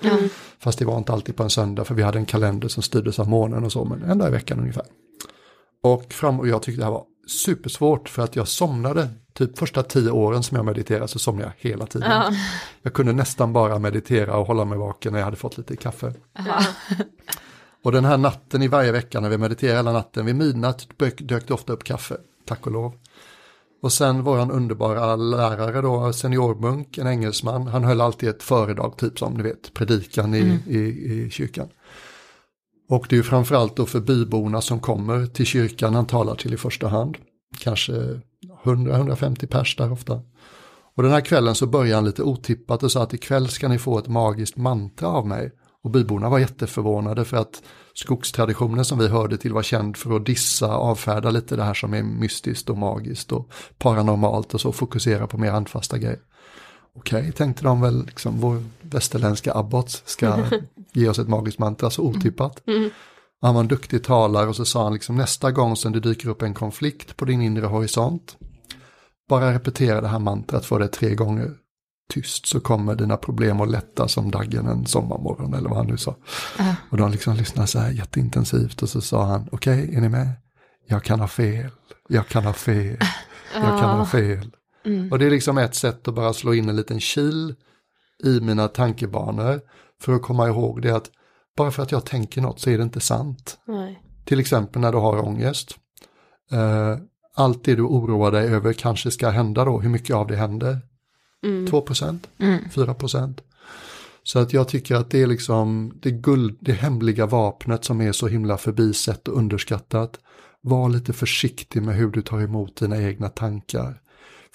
Fast 0.59 0.79
det 0.79 0.85
var 0.85 0.97
inte 0.97 1.13
alltid 1.13 1.35
på 1.35 1.43
en 1.43 1.49
söndag 1.49 1.85
för 1.85 1.95
vi 1.95 2.03
hade 2.03 2.19
en 2.19 2.25
kalender 2.25 2.67
som 2.67 2.83
styrdes 2.83 3.19
av 3.19 3.29
månen 3.29 3.63
och 3.63 3.71
så, 3.71 3.85
men 3.85 4.03
en 4.03 4.17
dag 4.17 4.27
i 4.27 4.31
veckan 4.31 4.59
ungefär. 4.59 4.85
Och, 5.83 6.13
fram, 6.13 6.39
och 6.39 6.47
jag 6.47 6.61
tyckte 6.61 6.81
det 6.81 6.85
här 6.85 6.91
var 6.91 7.05
supersvårt 7.27 8.09
för 8.09 8.23
att 8.23 8.35
jag 8.35 8.47
somnade, 8.47 9.09
typ 9.33 9.57
första 9.57 9.83
tio 9.83 10.11
åren 10.11 10.43
som 10.43 10.55
jag 10.55 10.65
mediterade 10.65 11.07
så 11.07 11.19
somnade 11.19 11.53
jag 11.61 11.69
hela 11.69 11.85
tiden. 11.85 12.11
Ja. 12.11 12.31
Jag 12.81 12.93
kunde 12.93 13.13
nästan 13.13 13.53
bara 13.53 13.79
meditera 13.79 14.37
och 14.37 14.47
hålla 14.47 14.65
mig 14.65 14.77
vaken 14.77 15.11
när 15.11 15.19
jag 15.19 15.25
hade 15.25 15.37
fått 15.37 15.57
lite 15.57 15.75
kaffe. 15.75 16.13
Och 17.83 17.91
den 17.91 18.05
här 18.05 18.17
natten 18.17 18.61
i 18.61 18.67
varje 18.67 18.91
vecka 18.91 19.19
när 19.19 19.29
vi 19.29 19.37
mediterade 19.37 19.77
hela 19.77 19.91
natten, 19.91 20.25
vid 20.25 20.35
midnatt 20.35 20.87
dök, 20.97 21.21
dök 21.21 21.47
det 21.47 21.53
ofta 21.53 21.73
upp 21.73 21.83
kaffe, 21.83 22.17
tack 22.45 22.65
och 22.65 22.71
lov. 22.71 22.93
Och 23.85 23.93
sen 23.93 24.23
våran 24.23 24.51
underbara 24.51 25.15
lärare 25.15 25.81
då, 25.81 26.13
seniormunk, 26.13 26.97
en 26.97 27.07
engelsman, 27.07 27.67
han 27.67 27.83
höll 27.83 28.01
alltid 28.01 28.29
ett 28.29 28.43
föredrag, 28.43 28.97
typ 28.97 29.19
som 29.19 29.33
ni 29.33 29.43
vet, 29.43 29.73
predikan 29.73 30.33
i, 30.33 30.59
i, 30.67 30.79
i 31.13 31.29
kyrkan. 31.29 31.67
Och 32.89 33.05
det 33.09 33.15
är 33.15 33.17
ju 33.17 33.23
framförallt 33.23 33.75
då 33.75 33.85
för 33.85 33.99
byborna 33.99 34.61
som 34.61 34.79
kommer 34.79 35.25
till 35.25 35.45
kyrkan 35.45 35.95
han 35.95 36.05
talar 36.05 36.35
till 36.35 36.53
i 36.53 36.57
första 36.57 36.87
hand. 36.87 37.17
Kanske 37.59 37.93
100-150 38.63 39.47
pers 39.47 39.75
där 39.75 39.91
ofta. 39.91 40.21
Och 40.95 41.03
den 41.03 41.11
här 41.11 41.21
kvällen 41.21 41.55
så 41.55 41.67
började 41.67 41.95
han 41.95 42.05
lite 42.05 42.23
otippat 42.23 42.83
och 42.83 42.91
sa 42.91 43.03
att 43.03 43.13
ikväll 43.13 43.47
ska 43.47 43.67
ni 43.67 43.79
få 43.79 43.99
ett 43.99 44.07
magiskt 44.07 44.57
mantra 44.57 45.07
av 45.07 45.27
mig. 45.27 45.51
Och 45.85 45.91
byborna 45.91 46.29
var 46.29 46.39
jätteförvånade 46.39 47.25
för 47.25 47.37
att 47.37 47.63
skogstraditionen 47.93 48.85
som 48.85 48.99
vi 48.99 49.07
hörde 49.07 49.37
till 49.37 49.53
var 49.53 49.63
känd 49.63 49.97
för 49.97 50.15
att 50.15 50.25
dissa, 50.25 50.75
avfärda 50.75 51.29
lite 51.29 51.55
det 51.55 51.63
här 51.63 51.73
som 51.73 51.93
är 51.93 52.03
mystiskt 52.03 52.69
och 52.69 52.77
magiskt 52.77 53.31
och 53.31 53.51
paranormalt 53.77 54.53
och 54.53 54.61
så 54.61 54.71
fokusera 54.71 55.27
på 55.27 55.37
mer 55.37 55.51
handfasta 55.51 55.97
grejer. 55.97 56.19
Okej, 56.95 57.31
tänkte 57.31 57.63
de 57.63 57.81
väl, 57.81 58.05
liksom 58.05 58.39
vår 58.39 58.63
västerländska 58.81 59.53
abbot 59.53 59.89
ska 60.05 60.37
ge 60.93 61.09
oss 61.09 61.19
ett 61.19 61.29
magiskt 61.29 61.59
mantra 61.59 61.89
så 61.89 62.01
otippat. 62.01 62.61
Han 63.41 63.53
var 63.53 63.61
en 63.61 63.67
duktig 63.67 64.03
talare 64.03 64.47
och 64.47 64.55
så 64.55 64.65
sa 64.65 64.83
han 64.83 64.93
liksom 64.93 65.15
nästa 65.15 65.51
gång 65.51 65.75
som 65.75 65.91
det 65.91 65.99
dyker 65.99 66.29
upp 66.29 66.41
en 66.41 66.53
konflikt 66.53 67.17
på 67.17 67.25
din 67.25 67.41
inre 67.41 67.65
horisont, 67.65 68.37
bara 69.29 69.53
repetera 69.53 70.01
det 70.01 70.07
här 70.07 70.19
mantrat 70.19 70.65
för 70.65 70.79
det 70.79 70.87
tre 70.87 71.15
gånger 71.15 71.55
tyst 72.09 72.45
så 72.45 72.59
kommer 72.59 72.95
dina 72.95 73.17
problem 73.17 73.61
att 73.61 73.69
lätta 73.71 74.07
som 74.07 74.31
daggen 74.31 74.67
en 74.67 74.85
sommarmorgon 74.85 75.53
eller 75.53 75.69
vad 75.69 75.77
han 75.77 75.87
nu 75.87 75.97
sa. 75.97 76.15
Och 76.89 76.97
de 76.97 77.11
liksom 77.11 77.35
lyssnade 77.35 77.67
så 77.67 77.79
här 77.79 77.91
jätteintensivt 77.91 78.81
och 78.81 78.89
så 78.89 79.01
sa 79.01 79.25
han, 79.25 79.49
okej, 79.51 79.95
är 79.95 80.01
ni 80.01 80.09
med? 80.09 80.29
Jag 80.87 81.03
kan 81.03 81.19
ha 81.19 81.27
fel, 81.27 81.69
jag 82.09 82.27
kan 82.27 82.43
ha 82.43 82.53
fel, 82.53 82.97
jag 83.53 83.79
kan 83.79 83.97
ha 83.97 84.05
fel. 84.05 84.51
Och 85.11 85.19
det 85.19 85.25
är 85.25 85.29
liksom 85.29 85.57
ett 85.57 85.75
sätt 85.75 86.07
att 86.07 86.15
bara 86.15 86.33
slå 86.33 86.53
in 86.53 86.69
en 86.69 86.75
liten 86.75 86.99
kil 86.99 87.55
i 88.23 88.39
mina 88.39 88.67
tankebanor 88.67 89.61
för 90.01 90.13
att 90.13 90.21
komma 90.21 90.47
ihåg 90.47 90.81
det 90.81 90.95
att 90.95 91.11
bara 91.57 91.71
för 91.71 91.83
att 91.83 91.91
jag 91.91 92.05
tänker 92.05 92.41
något 92.41 92.59
så 92.59 92.69
är 92.69 92.77
det 92.77 92.83
inte 92.83 92.99
sant. 92.99 93.57
Nej. 93.67 94.01
Till 94.25 94.39
exempel 94.39 94.81
när 94.81 94.91
du 94.91 94.97
har 94.97 95.25
ångest. 95.25 95.75
Eh, 96.51 96.97
allt 97.35 97.63
det 97.63 97.75
du 97.75 97.81
oroar 97.83 98.31
dig 98.31 98.47
över 98.47 98.73
kanske 98.73 99.11
ska 99.11 99.29
hända 99.29 99.65
då, 99.65 99.79
hur 99.79 99.89
mycket 99.89 100.15
av 100.15 100.27
det 100.27 100.35
händer? 100.35 100.81
2 101.69 101.81
procent, 101.81 102.27
4 102.71 102.93
procent. 102.93 103.41
Så 104.23 104.39
att 104.39 104.53
jag 104.53 104.67
tycker 104.67 104.95
att 104.95 105.09
det 105.09 105.21
är 105.21 105.27
liksom 105.27 105.93
det, 106.01 106.11
guld, 106.11 106.57
det 106.59 106.71
hemliga 106.71 107.25
vapnet 107.25 107.85
som 107.85 108.01
är 108.01 108.11
så 108.11 108.27
himla 108.27 108.57
förbisett 108.57 109.27
och 109.27 109.37
underskattat. 109.37 110.19
Var 110.61 110.89
lite 110.89 111.13
försiktig 111.13 111.83
med 111.83 111.95
hur 111.95 112.11
du 112.11 112.21
tar 112.21 112.41
emot 112.41 112.75
dina 112.75 113.01
egna 113.01 113.29
tankar. 113.29 114.01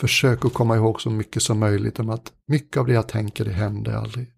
Försök 0.00 0.44
att 0.44 0.54
komma 0.54 0.76
ihåg 0.76 1.00
så 1.00 1.10
mycket 1.10 1.42
som 1.42 1.58
möjligt 1.58 2.00
om 2.00 2.10
att 2.10 2.32
mycket 2.46 2.76
av 2.76 2.86
det 2.86 2.92
jag 2.92 3.08
tänker 3.08 3.44
det 3.44 3.52
händer 3.52 3.92
aldrig. 3.92 4.30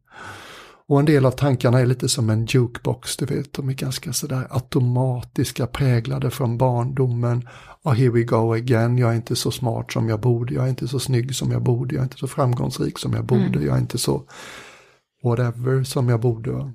Och 0.92 1.00
en 1.00 1.04
del 1.04 1.26
av 1.26 1.30
tankarna 1.30 1.80
är 1.80 1.86
lite 1.86 2.08
som 2.08 2.30
en 2.30 2.46
jukebox, 2.46 3.16
du 3.16 3.26
vet, 3.26 3.52
de 3.52 3.68
är 3.68 3.72
ganska 3.72 4.12
sådär 4.12 4.46
automatiska, 4.50 5.66
präglade 5.66 6.30
från 6.30 6.58
barndomen. 6.58 7.48
Oh, 7.82 7.92
here 7.92 8.10
we 8.10 8.22
go 8.22 8.54
again, 8.54 8.98
jag 8.98 9.10
är 9.10 9.14
inte 9.14 9.36
så 9.36 9.50
smart 9.50 9.92
som 9.92 10.08
jag 10.08 10.20
borde, 10.20 10.54
jag 10.54 10.64
är 10.64 10.68
inte 10.68 10.88
så 10.88 10.98
snygg 10.98 11.34
som 11.34 11.50
jag 11.50 11.62
borde, 11.62 11.94
jag 11.94 12.00
är 12.00 12.04
inte 12.04 12.18
så 12.18 12.26
framgångsrik 12.26 12.98
som 12.98 13.12
jag 13.12 13.24
borde, 13.24 13.64
jag 13.64 13.76
är 13.76 13.80
inte 13.80 13.98
så 13.98 14.22
whatever 15.22 15.84
som 15.84 16.08
jag 16.08 16.20
borde. 16.20 16.50
va. 16.50 16.72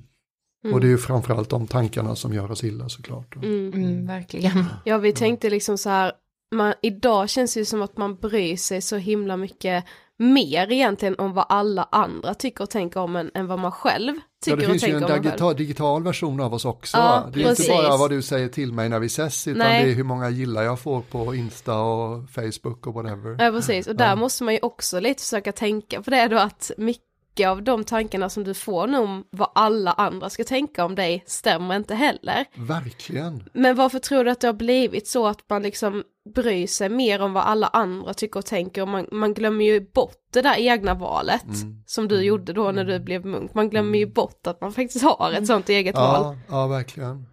Och 0.73 0.81
det 0.81 0.87
är 0.87 0.89
ju 0.89 0.97
framförallt 0.97 1.49
de 1.49 1.67
tankarna 1.67 2.15
som 2.15 2.33
gör 2.33 2.51
oss 2.51 2.63
illa 2.63 2.89
såklart. 2.89 3.35
va. 3.35 3.41
Mm, 3.43 4.07
verkligen. 4.07 4.65
Ja, 4.85 4.97
vi 4.97 5.13
tänkte 5.13 5.49
liksom 5.49 5.77
så 5.77 5.89
här, 5.89 6.11
man, 6.55 6.73
idag 6.81 7.29
känns 7.29 7.53
det 7.53 7.59
ju 7.59 7.65
som 7.65 7.81
att 7.81 7.97
man 7.97 8.15
bryr 8.15 8.57
sig 8.57 8.81
så 8.81 8.97
himla 8.97 9.37
mycket 9.37 9.85
mer 10.17 10.71
egentligen 10.71 11.15
om 11.17 11.33
vad 11.33 11.45
alla 11.49 11.87
andra 11.91 12.33
tycker 12.33 12.63
och 12.63 12.69
tänker 12.69 12.99
om 12.99 13.15
en, 13.15 13.31
än 13.33 13.47
vad 13.47 13.59
man 13.59 13.71
själv 13.71 14.15
Ja, 14.15 14.21
tycker 14.45 14.57
det 14.57 14.65
och 14.65 14.71
finns 14.71 14.83
ju 14.83 14.87
tänker 14.87 14.97
en 14.97 15.11
om 15.11 15.17
en 15.17 15.21
digital, 15.21 15.55
digital 15.55 16.03
version 16.03 16.39
av 16.41 16.53
oss 16.53 16.65
också. 16.65 16.97
Ja, 16.97 17.29
det 17.33 17.41
är 17.41 17.45
precis. 17.45 17.69
inte 17.69 17.81
bara 17.83 17.97
vad 17.97 18.09
du 18.09 18.21
säger 18.21 18.47
till 18.47 18.73
mig 18.73 18.89
när 18.89 18.99
vi 18.99 19.05
ses, 19.07 19.47
utan 19.47 19.59
Nej. 19.59 19.85
det 19.85 19.91
är 19.91 19.95
hur 19.95 20.03
många 20.03 20.29
gillar 20.29 20.63
jag 20.63 20.79
får 20.79 21.01
på 21.01 21.35
Insta 21.35 21.79
och 21.79 22.29
Facebook 22.29 22.87
och 22.87 22.93
whatever. 22.93 23.45
Ja, 23.45 23.51
precis. 23.51 23.87
Och 23.87 23.95
där 23.95 24.09
Ja. 24.09 24.15
måste 24.15 24.43
man 24.43 24.53
ju 24.53 24.59
också 24.61 24.99
lite 24.99 25.21
försöka 25.23 25.51
tänka 25.51 26.01
på 26.01 26.09
det 26.09 26.27
då 26.27 26.37
att 26.37 26.71
mycket 26.77 27.47
av 27.47 27.63
de 27.63 27.83
tankarna 27.83 28.29
som 28.29 28.43
du 28.43 28.53
får 28.53 28.87
nu 28.87 28.97
om 28.97 29.23
vad 29.29 29.51
alla 29.55 29.91
andra 29.91 30.29
ska 30.29 30.43
tänka 30.43 30.85
om 30.85 30.95
dig 30.95 31.23
stämmer 31.27 31.75
inte 31.75 31.95
heller. 31.95 32.45
Verkligen. 32.55 33.49
Men 33.53 33.75
varför 33.75 33.99
tror 33.99 34.23
du 34.23 34.31
att 34.31 34.39
det 34.41 34.47
har 34.47 34.53
blivit 34.53 35.07
så 35.07 35.27
att 35.27 35.49
man 35.49 35.63
liksom 35.63 36.03
bryr 36.33 36.67
sig 36.67 36.89
mer 36.89 37.21
om 37.21 37.33
vad 37.33 37.43
alla 37.43 37.67
andra 37.67 38.13
tycker 38.13 38.39
och 38.39 38.45
tänker 38.45 38.81
och 38.81 38.87
man, 38.87 39.07
man 39.11 39.33
glömmer 39.33 39.65
ju 39.65 39.91
bort 39.93 40.17
det 40.33 40.41
där 40.41 40.55
egna 40.57 40.93
valet 40.93 41.43
Mm. 41.45 41.83
som 41.85 42.07
du 42.07 42.21
gjorde 42.21 42.53
då 42.53 42.71
när 42.71 42.85
du 42.85 42.99
blev 42.99 43.25
munk. 43.25 43.53
Man 43.53 43.69
glömmer 43.69 43.99
ju 43.99 44.05
bort 44.05 44.47
att 44.47 44.61
man 44.61 44.73
faktiskt 44.73 45.03
har 45.03 45.31
ett 45.31 45.47
sånt 45.47 45.69
eget 45.69 45.95
val. 45.95 46.23
Ja, 46.23 46.35
ja, 46.49 46.67
verkligen. 46.67 47.25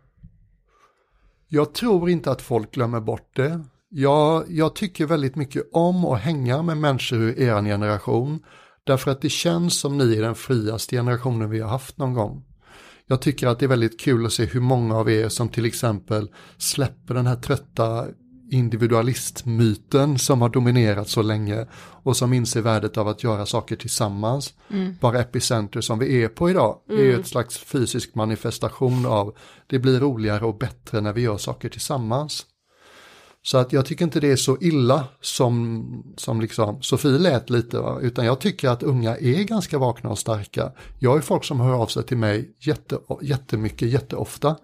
Jag 1.49 1.75
tror 1.75 2.11
inte 2.11 2.31
att 2.31 2.43
folk 2.43 2.71
glömmer 2.75 3.01
bort 3.01 3.37
det. 3.37 3.61
Jag, 3.89 4.45
jag 4.49 4.75
tycker 4.75 5.07
väldigt 5.07 5.37
mycket 5.37 5.69
om 5.73 6.05
att 6.05 6.21
hänga 6.21 6.63
med 6.63 6.77
människor 6.77 7.19
ur 7.19 7.39
er 7.41 7.63
generation. 7.63 8.41
Därför 8.85 9.11
att 9.11 9.21
det 9.21 9.29
känns 9.29 9.81
som 9.81 9.99
ni 9.99 10.17
är 10.17 10.23
den 10.23 10.35
friaste 10.35 10.97
generationen 10.97 11.51
vi 11.51 11.61
har 11.61 11.69
haft 11.69 11.99
någon 11.99 12.15
gång. 12.15 12.45
Jag 13.07 13.21
tycker 13.23 13.47
att 13.47 13.59
det 13.59 13.67
är 13.67 13.69
väldigt 13.69 14.01
kul 14.01 14.27
att 14.27 14.33
se 14.33 14.45
hur 14.45 14.61
många 14.61 14.97
av 14.97 15.11
er 15.11 15.29
som 15.29 15.49
till 15.49 15.65
exempel 15.65 16.31
släpper 16.59 17.15
den 17.15 17.27
här 17.27 17.37
trötta 17.37 18.07
individualistmyten 18.55 20.19
som 20.19 20.43
har 20.43 20.49
dominerat 20.49 21.09
så 21.09 21.23
länge 21.23 21.67
och 21.77 22.17
som 22.17 22.33
inser 22.33 22.61
värdet 22.61 22.97
av 22.97 23.09
att 23.09 23.25
göra 23.25 23.47
saker 23.47 23.77
tillsammans. 23.77 24.55
Mm. 24.71 24.97
Bara 25.01 25.21
Epicenter 25.21 25.81
som 25.81 25.99
vi 25.99 26.23
är 26.23 26.29
på 26.29 26.51
idag 26.51 26.79
är 26.89 26.95
Mm. 26.95 27.21
ett 27.21 27.27
slags 27.27 27.59
fysisk 27.59 28.15
manifestation 28.15 29.07
av 29.07 29.35
det 29.67 29.79
blir 29.79 30.01
roligare 30.01 30.45
och 30.45 30.59
bättre 30.59 31.01
när 31.01 31.13
vi 31.13 31.21
gör 31.21 31.39
saker 31.39 31.69
tillsammans. 31.69 32.47
Så 33.43 33.59
att 33.59 33.73
jag 33.73 33.87
tycker 33.87 34.05
inte 34.05 34.21
det 34.21 34.33
är 34.33 34.37
så 34.37 34.57
illa 34.61 35.05
som, 35.21 36.15
som 36.17 36.41
liksom 36.41 36.83
Sofie 36.83 37.19
lät 37.19 37.51
lite, 37.51 37.79
va? 37.79 37.99
utan 38.01 38.25
jag 38.25 38.41
tycker 38.41 38.69
att 38.69 38.83
unga 38.83 39.17
är 39.17 39.45
ganska 39.45 39.79
vakna 39.79 40.11
och 40.11 40.19
starka. 40.19 40.73
Jag 40.99 41.17
ju 41.17 41.23
folk 41.23 41.45
som 41.45 41.61
hör 41.61 41.75
av 41.75 41.87
sig 41.87 42.03
till 42.03 42.17
mig 42.17 42.57
jätte, 42.61 42.99
jättemycket, 43.23 43.89
jätteofta 43.89 44.57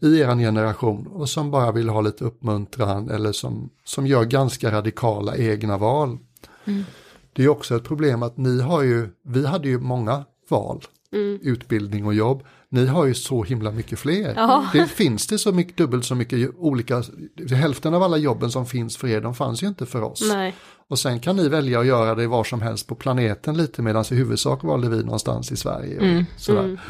i 0.00 0.20
er 0.20 0.36
generation 0.36 1.06
och 1.06 1.28
som 1.28 1.50
bara 1.50 1.72
vill 1.72 1.88
ha 1.88 2.00
lite 2.00 2.24
uppmuntran 2.24 3.10
eller 3.10 3.32
som, 3.32 3.70
som 3.84 4.06
gör 4.06 4.24
ganska 4.24 4.72
radikala 4.72 5.36
egna 5.36 5.76
val. 5.78 6.18
Mm. 6.64 6.84
Det 7.32 7.44
är 7.44 7.48
också 7.48 7.76
ett 7.76 7.84
problem 7.84 8.22
att 8.22 8.36
ni 8.36 8.60
har 8.60 8.82
ju, 8.82 9.08
vi 9.22 9.46
hade 9.46 9.68
ju 9.68 9.78
många 9.80 10.24
val, 10.48 10.82
Mm. 11.12 11.38
utbildning 11.42 12.06
och 12.06 12.14
jobb. 12.14 12.42
Ni 12.68 12.86
har 12.86 13.06
ju 13.06 13.14
så 13.14 13.42
himla 13.44 13.70
mycket 13.70 13.98
fler. 13.98 14.32
Ja. 14.36 14.66
Det 14.72 14.86
finns 14.86 15.26
det 15.26 15.38
så 15.38 15.52
mycket, 15.52 15.76
dubbelt 15.76 16.04
så 16.04 16.14
mycket 16.14 16.50
olika, 16.56 17.02
hälften 17.50 17.94
av 17.94 18.02
alla 18.02 18.16
jobben 18.16 18.50
som 18.50 18.66
finns 18.66 18.96
för 18.96 19.08
er, 19.08 19.20
de 19.20 19.34
fanns 19.34 19.62
ju 19.62 19.66
inte 19.66 19.86
för 19.86 20.02
oss. 20.02 20.22
Nej. 20.32 20.54
Och 20.88 20.98
sen 20.98 21.20
kan 21.20 21.36
ni 21.36 21.48
välja 21.48 21.80
att 21.80 21.86
göra 21.86 22.14
det 22.14 22.26
var 22.26 22.44
som 22.44 22.62
helst 22.62 22.86
på 22.86 22.94
planeten 22.94 23.56
lite 23.56 23.82
medan 23.82 24.04
i 24.10 24.14
huvudsak 24.14 24.62
valde 24.64 24.88
vi 24.88 25.04
någonstans 25.04 25.52
i 25.52 25.56
Sverige. 25.56 25.96
Och 25.98 26.02
Mm. 26.06 26.24
sådär. 26.36 26.80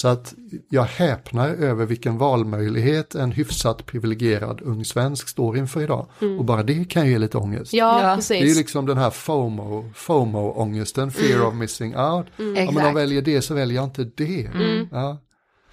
Så 0.00 0.08
att 0.08 0.34
jag 0.68 0.82
häpnar 0.82 1.48
över 1.48 1.86
vilken 1.86 2.18
valmöjlighet 2.18 3.14
en 3.14 3.32
hyfsat 3.32 3.86
privilegierad 3.86 4.60
ung 4.62 4.84
svensk 4.84 5.28
står 5.28 5.56
inför 5.58 5.80
idag. 5.82 6.06
Mm. 6.20 6.38
Och 6.38 6.44
bara 6.44 6.62
det 6.62 6.84
kan 6.84 7.06
ju 7.06 7.12
ge 7.12 7.18
lite 7.18 7.38
ångest. 7.38 7.72
Ja, 7.72 8.18
Det 8.28 8.34
är 8.34 8.44
ju 8.44 8.54
liksom 8.54 8.86
den 8.86 8.98
här 8.98 9.10
FOMO, 9.10 9.90
FOMO-ångesten, 9.94 11.10
fear 11.10 11.36
Mm. 11.36 11.46
of 11.48 11.54
missing 11.54 11.96
out. 11.96 12.26
Mm. 12.38 12.64
Ja, 12.64 12.70
men 12.72 12.84
de 12.84 12.94
väljer 12.94 13.22
det 13.22 13.42
så 13.42 13.54
väljer 13.54 13.76
jag 13.76 13.84
inte 13.84 14.04
det. 14.04 14.44
Mm. 14.46 14.88
Ja. 14.92 15.18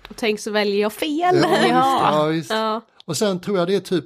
Och 0.10 0.16
tänk 0.16 0.40
så 0.40 0.52
väljer 0.52 0.82
jag 0.82 0.94
fel. 0.94 1.36
Ja, 1.70 2.18
ja, 2.18 2.26
visst. 2.26 2.50
Ja. 2.52 2.82
Och 3.06 3.18
sen 3.18 3.40
tror 3.40 3.58
jag 3.58 3.68
det 3.68 3.76
är 3.76 3.80
typ, 3.80 4.06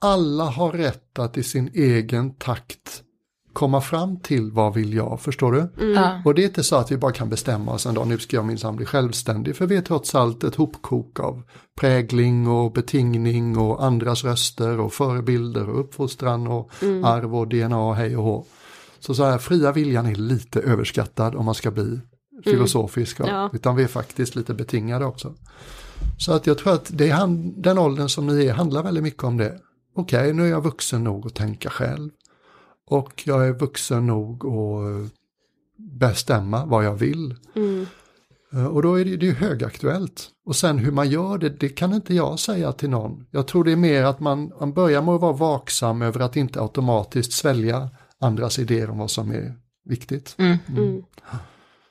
alla 0.00 0.44
har 0.44 0.72
rätt 0.72 1.18
att 1.18 1.36
i 1.36 1.42
sin 1.42 1.70
egen 1.74 2.34
takt 2.34 3.02
komma 3.60 3.80
fram 3.80 4.20
till 4.20 4.52
vad 4.52 4.74
vill 4.74 4.94
jag, 4.94 5.20
förstår 5.20 5.52
du? 5.52 5.84
Mm. 5.84 6.22
Och 6.24 6.34
det 6.34 6.42
är 6.42 6.46
inte 6.46 6.62
så 6.62 6.76
att 6.76 6.92
vi 6.92 6.96
bara 6.96 7.12
kan 7.12 7.28
bestämma 7.28 7.72
oss 7.72 7.86
en 7.86 7.94
dag, 7.94 8.06
nu 8.06 8.18
ska 8.18 8.36
jag 8.36 8.44
minsann 8.44 8.76
bli 8.76 8.86
självständig, 8.86 9.56
för 9.56 9.66
vi 9.66 9.76
är 9.76 9.80
trots 9.82 10.14
allt 10.14 10.44
ett 10.44 10.54
hopkok 10.54 11.20
av 11.20 11.42
prägling 11.80 12.48
och 12.48 12.72
betingning 12.72 13.58
och 13.58 13.84
andras 13.84 14.24
röster 14.24 14.80
och 14.80 14.92
förebilder 14.92 15.68
och 15.68 15.80
uppfostran 15.80 16.46
och 16.46 16.70
Mm. 16.82 17.04
arv 17.04 17.36
och 17.36 17.48
DNA 17.48 17.78
och 17.78 17.96
hej 17.96 18.16
och 18.16 18.24
hå. 18.24 18.46
Så 19.00 19.14
så 19.14 19.24
här, 19.24 19.38
fria 19.38 19.72
viljan 19.72 20.06
är 20.06 20.14
lite 20.14 20.60
överskattad 20.60 21.34
om 21.34 21.44
man 21.44 21.54
ska 21.54 21.70
bli 21.70 22.00
filosofisk, 22.44 23.20
va? 23.20 23.26
Ja. 23.28 23.50
utan 23.52 23.76
vi 23.76 23.82
är 23.82 23.88
faktiskt 23.88 24.36
lite 24.36 24.54
betingade 24.54 25.04
också. 25.04 25.34
Så 26.18 26.32
att 26.32 26.46
jag 26.46 26.58
tror 26.58 26.72
att 26.72 26.90
det 26.92 27.08
är 27.08 27.14
han, 27.14 27.62
den 27.62 27.78
åldern 27.78 28.08
som 28.08 28.26
ni 28.26 28.46
är 28.46 28.52
handlar 28.52 28.82
väldigt 28.82 29.02
mycket 29.02 29.24
om 29.24 29.36
det. 29.36 29.58
Okej, 29.96 30.32
nu 30.32 30.44
är 30.44 30.50
jag 30.50 30.62
vuxen 30.62 31.04
nog 31.04 31.26
att 31.26 31.34
tänka 31.34 31.70
själv. 31.70 32.10
Och 32.90 33.22
jag 33.26 33.48
är 33.48 33.52
vuxen 33.52 34.06
nog 34.06 34.46
att 34.46 35.10
bestämma 35.76 36.64
vad 36.66 36.84
jag 36.84 36.94
vill. 36.94 37.34
Mm. 37.56 37.86
Eh, 38.52 38.66
Och 38.66 38.82
då 38.82 38.94
är 38.94 39.04
det, 39.04 39.16
det 39.16 39.26
är 39.26 39.30
ju 39.30 39.34
högaktuellt. 39.34 40.28
Och 40.46 40.56
sen 40.56 40.78
hur 40.78 40.92
man 40.92 41.10
gör 41.10 41.38
det, 41.38 41.48
det 41.48 41.68
kan 41.68 41.94
inte 41.94 42.14
jag 42.14 42.38
säga 42.38 42.72
till 42.72 42.90
någon. 42.90 43.26
Jag 43.30 43.46
tror 43.46 43.64
det 43.64 43.72
är 43.72 43.76
mer 43.76 44.04
att 44.04 44.20
man, 44.20 44.52
man 44.60 44.72
börjar 44.72 45.02
med 45.02 45.14
att 45.14 45.20
vara 45.20 45.32
vaksam 45.32 46.02
över 46.02 46.20
att 46.20 46.36
inte 46.36 46.60
automatiskt 46.60 47.32
svälja 47.32 47.90
andras 48.20 48.58
idéer 48.58 48.90
om 48.90 48.98
vad 48.98 49.10
som 49.10 49.30
är 49.30 49.54
viktigt. 49.84 50.34
Mm. 50.38 50.58
Mm. 50.68 51.02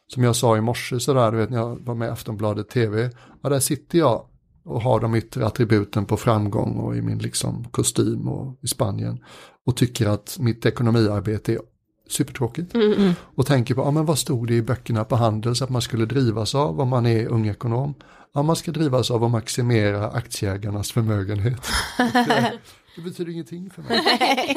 Som 0.08 0.24
jag 0.24 0.36
sa 0.36 0.58
i 0.58 0.62
morse 0.62 1.00
sådär, 1.00 1.32
du 1.32 1.38
vet 1.38 1.50
när 1.50 1.58
jag 1.58 1.86
var 1.86 1.95
med 1.95 2.08
i 2.08 2.12
Aftonbladet 2.12 2.70
TV, 2.70 3.10
ja 3.43 3.50
där 3.50 3.60
sitter 3.60 4.00
jag 4.00 4.26
och 4.64 4.82
har 4.82 4.99
de 4.99 5.16
yttre 5.16 5.45
attributen 5.45 6.05
på 6.05 6.18
framgång 6.18 6.76
och 6.78 6.95
i 6.97 7.01
min 7.01 7.18
liksom 7.20 7.66
kostym 7.72 8.28
och 8.28 8.57
i 8.62 8.68
Spanien 8.68 9.24
och 9.66 9.78
tycker 9.78 10.07
att 10.07 10.38
mitt 10.39 10.66
ekonomiarbete 10.66 11.53
är 11.53 11.60
supertråkigt. 12.07 12.74
Mm, 12.74 12.93
mm. 12.93 13.14
Och 13.36 13.45
tänker 13.45 13.76
på, 13.76 13.82
ja 13.82 13.91
men 13.91 14.05
vad 14.05 14.18
stod 14.20 14.47
det 14.47 14.53
i 14.53 14.62
böckerna 14.62 15.03
på 15.05 15.16
Handels 15.16 15.62
att 15.62 15.70
man 15.70 15.82
skulle 15.82 16.05
drivas 16.05 16.55
av 16.55 16.80
om 16.82 16.88
man 16.89 17.05
är 17.05 17.28
ung 17.28 17.47
ekonom? 17.47 17.93
Ja, 18.34 18.43
man 18.43 18.55
ska 18.55 18.72
drivas 18.72 19.12
av 19.12 19.24
att 19.24 19.32
maximera 19.32 20.10
aktieägarnas 20.10 20.91
förmögenhet. 20.91 21.62
det, 21.97 22.51
det 22.95 23.01
betyder 23.01 23.32
ingenting 23.32 23.70
för 23.70 23.82
mig. 23.82 23.99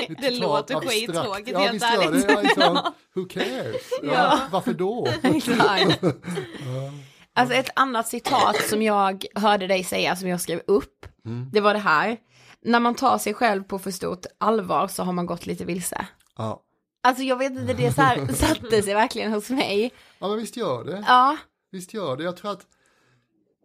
Det 0.09 0.15
totalt 0.31 0.41
låter 0.41 0.81
skittråkigt, 0.89 1.51
Ja, 1.53 1.59
helt 1.59 1.75
visst 1.75 1.85
gör 1.95 2.01
det. 2.01 2.07
ärligt. 2.07 2.27
Ja, 2.31 2.41
liksom, 2.43 2.63
Ja. 2.63 2.95
who 3.15 3.25
cares? 3.25 3.77
Ja, 4.03 4.13
Ja. 4.13 4.41
Varför 4.53 4.73
då? 4.75 5.09
Alltså 7.35 7.55
ett 7.55 7.71
annat 7.77 8.09
citat 8.09 8.57
som 8.69 8.83
jag 8.83 9.25
hörde 9.35 9.67
dig 9.67 9.85
säga 9.85 10.17
som 10.17 10.29
jag 10.29 10.41
skrev 10.41 10.63
upp, 10.67 11.07
Mm. 11.25 11.51
det 11.53 11.61
var 11.61 11.75
det 11.75 11.81
här. 11.81 12.17
När 12.65 12.81
man 12.81 12.95
tar 12.95 13.19
sig 13.19 13.35
själv 13.35 13.63
på 13.63 13.79
för 13.79 13.91
stort 13.91 14.27
allvar 14.41 14.89
så 14.89 15.03
har 15.03 15.13
man 15.13 15.27
gått 15.27 15.47
lite 15.47 15.65
vilse. 15.65 16.07
Ja. 16.37 16.63
Alltså 17.03 17.23
jag 17.23 17.37
vet 17.37 17.53
inte, 17.53 17.75
det 17.75 17.93
så 17.93 18.03
här 18.03 18.27
satte 18.33 18.83
sig 18.83 18.95
verkligen 18.95 19.33
hos 19.33 19.51
mig. 19.51 19.93
ja, 20.19 20.29
men 20.29 20.37
visst 20.39 20.57
gör 20.57 20.85
det. 20.85 21.05
Ja. 21.09 21.37
Visst 21.71 21.95
gör 21.95 22.17
det. 22.17 22.25
Jag 22.25 22.37
tror 22.37 22.51
att 22.51 22.67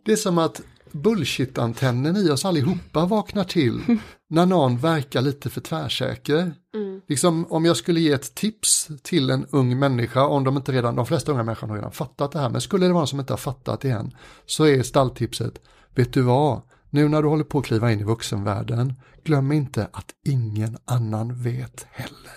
det 0.05 0.11
är 0.11 0.15
som 0.15 0.37
att 0.37 0.61
bullshit-antennen 0.91 2.17
i 2.17 2.29
oss 2.29 2.45
allihopa 2.45 3.05
vaknar 3.05 3.43
till 3.43 3.81
när 4.29 4.45
någon 4.45 4.77
verkar 4.77 5.21
lite 5.21 5.49
för 5.49 5.61
tvärsäker. 5.61 6.51
Mm. 6.75 7.01
Liksom 7.07 7.45
om 7.49 7.65
jag 7.65 7.77
skulle 7.77 7.99
ge 7.99 8.11
ett 8.11 8.35
tips 8.35 8.87
till 9.03 9.29
en 9.29 9.45
ung 9.49 9.79
människa, 9.79 10.25
om 10.25 10.43
de 10.43 10.57
inte 10.57 10.71
redan, 10.71 10.95
de 10.95 11.05
flesta 11.05 11.31
unga 11.31 11.43
människor 11.43 11.67
har 11.67 11.75
redan 11.75 11.91
fattat 11.91 12.31
det 12.31 12.39
här, 12.39 12.49
men 12.49 12.61
skulle 12.61 12.85
det 12.85 12.93
vara 12.93 13.01
någon 13.01 13.07
som 13.07 13.19
inte 13.19 13.33
har 13.33 13.37
fattat 13.37 13.81
det 13.81 13.89
än, 13.89 14.11
så 14.45 14.65
är 14.65 14.83
stalltipset, 14.83 15.61
vet 15.95 16.13
du 16.13 16.21
vad, 16.21 16.61
nu 16.97 17.09
när 17.09 17.21
du 17.21 17.27
håller 17.27 17.43
på 17.43 17.59
att 17.59 17.65
kliva 17.65 17.91
in 17.91 17.99
i 17.99 18.03
vuxenvärlden, 18.03 18.93
glöm 19.23 19.51
inte 19.51 19.87
att 19.91 20.13
ingen 20.25 20.77
annan 20.85 21.43
vet 21.43 21.87
heller. 21.91 22.31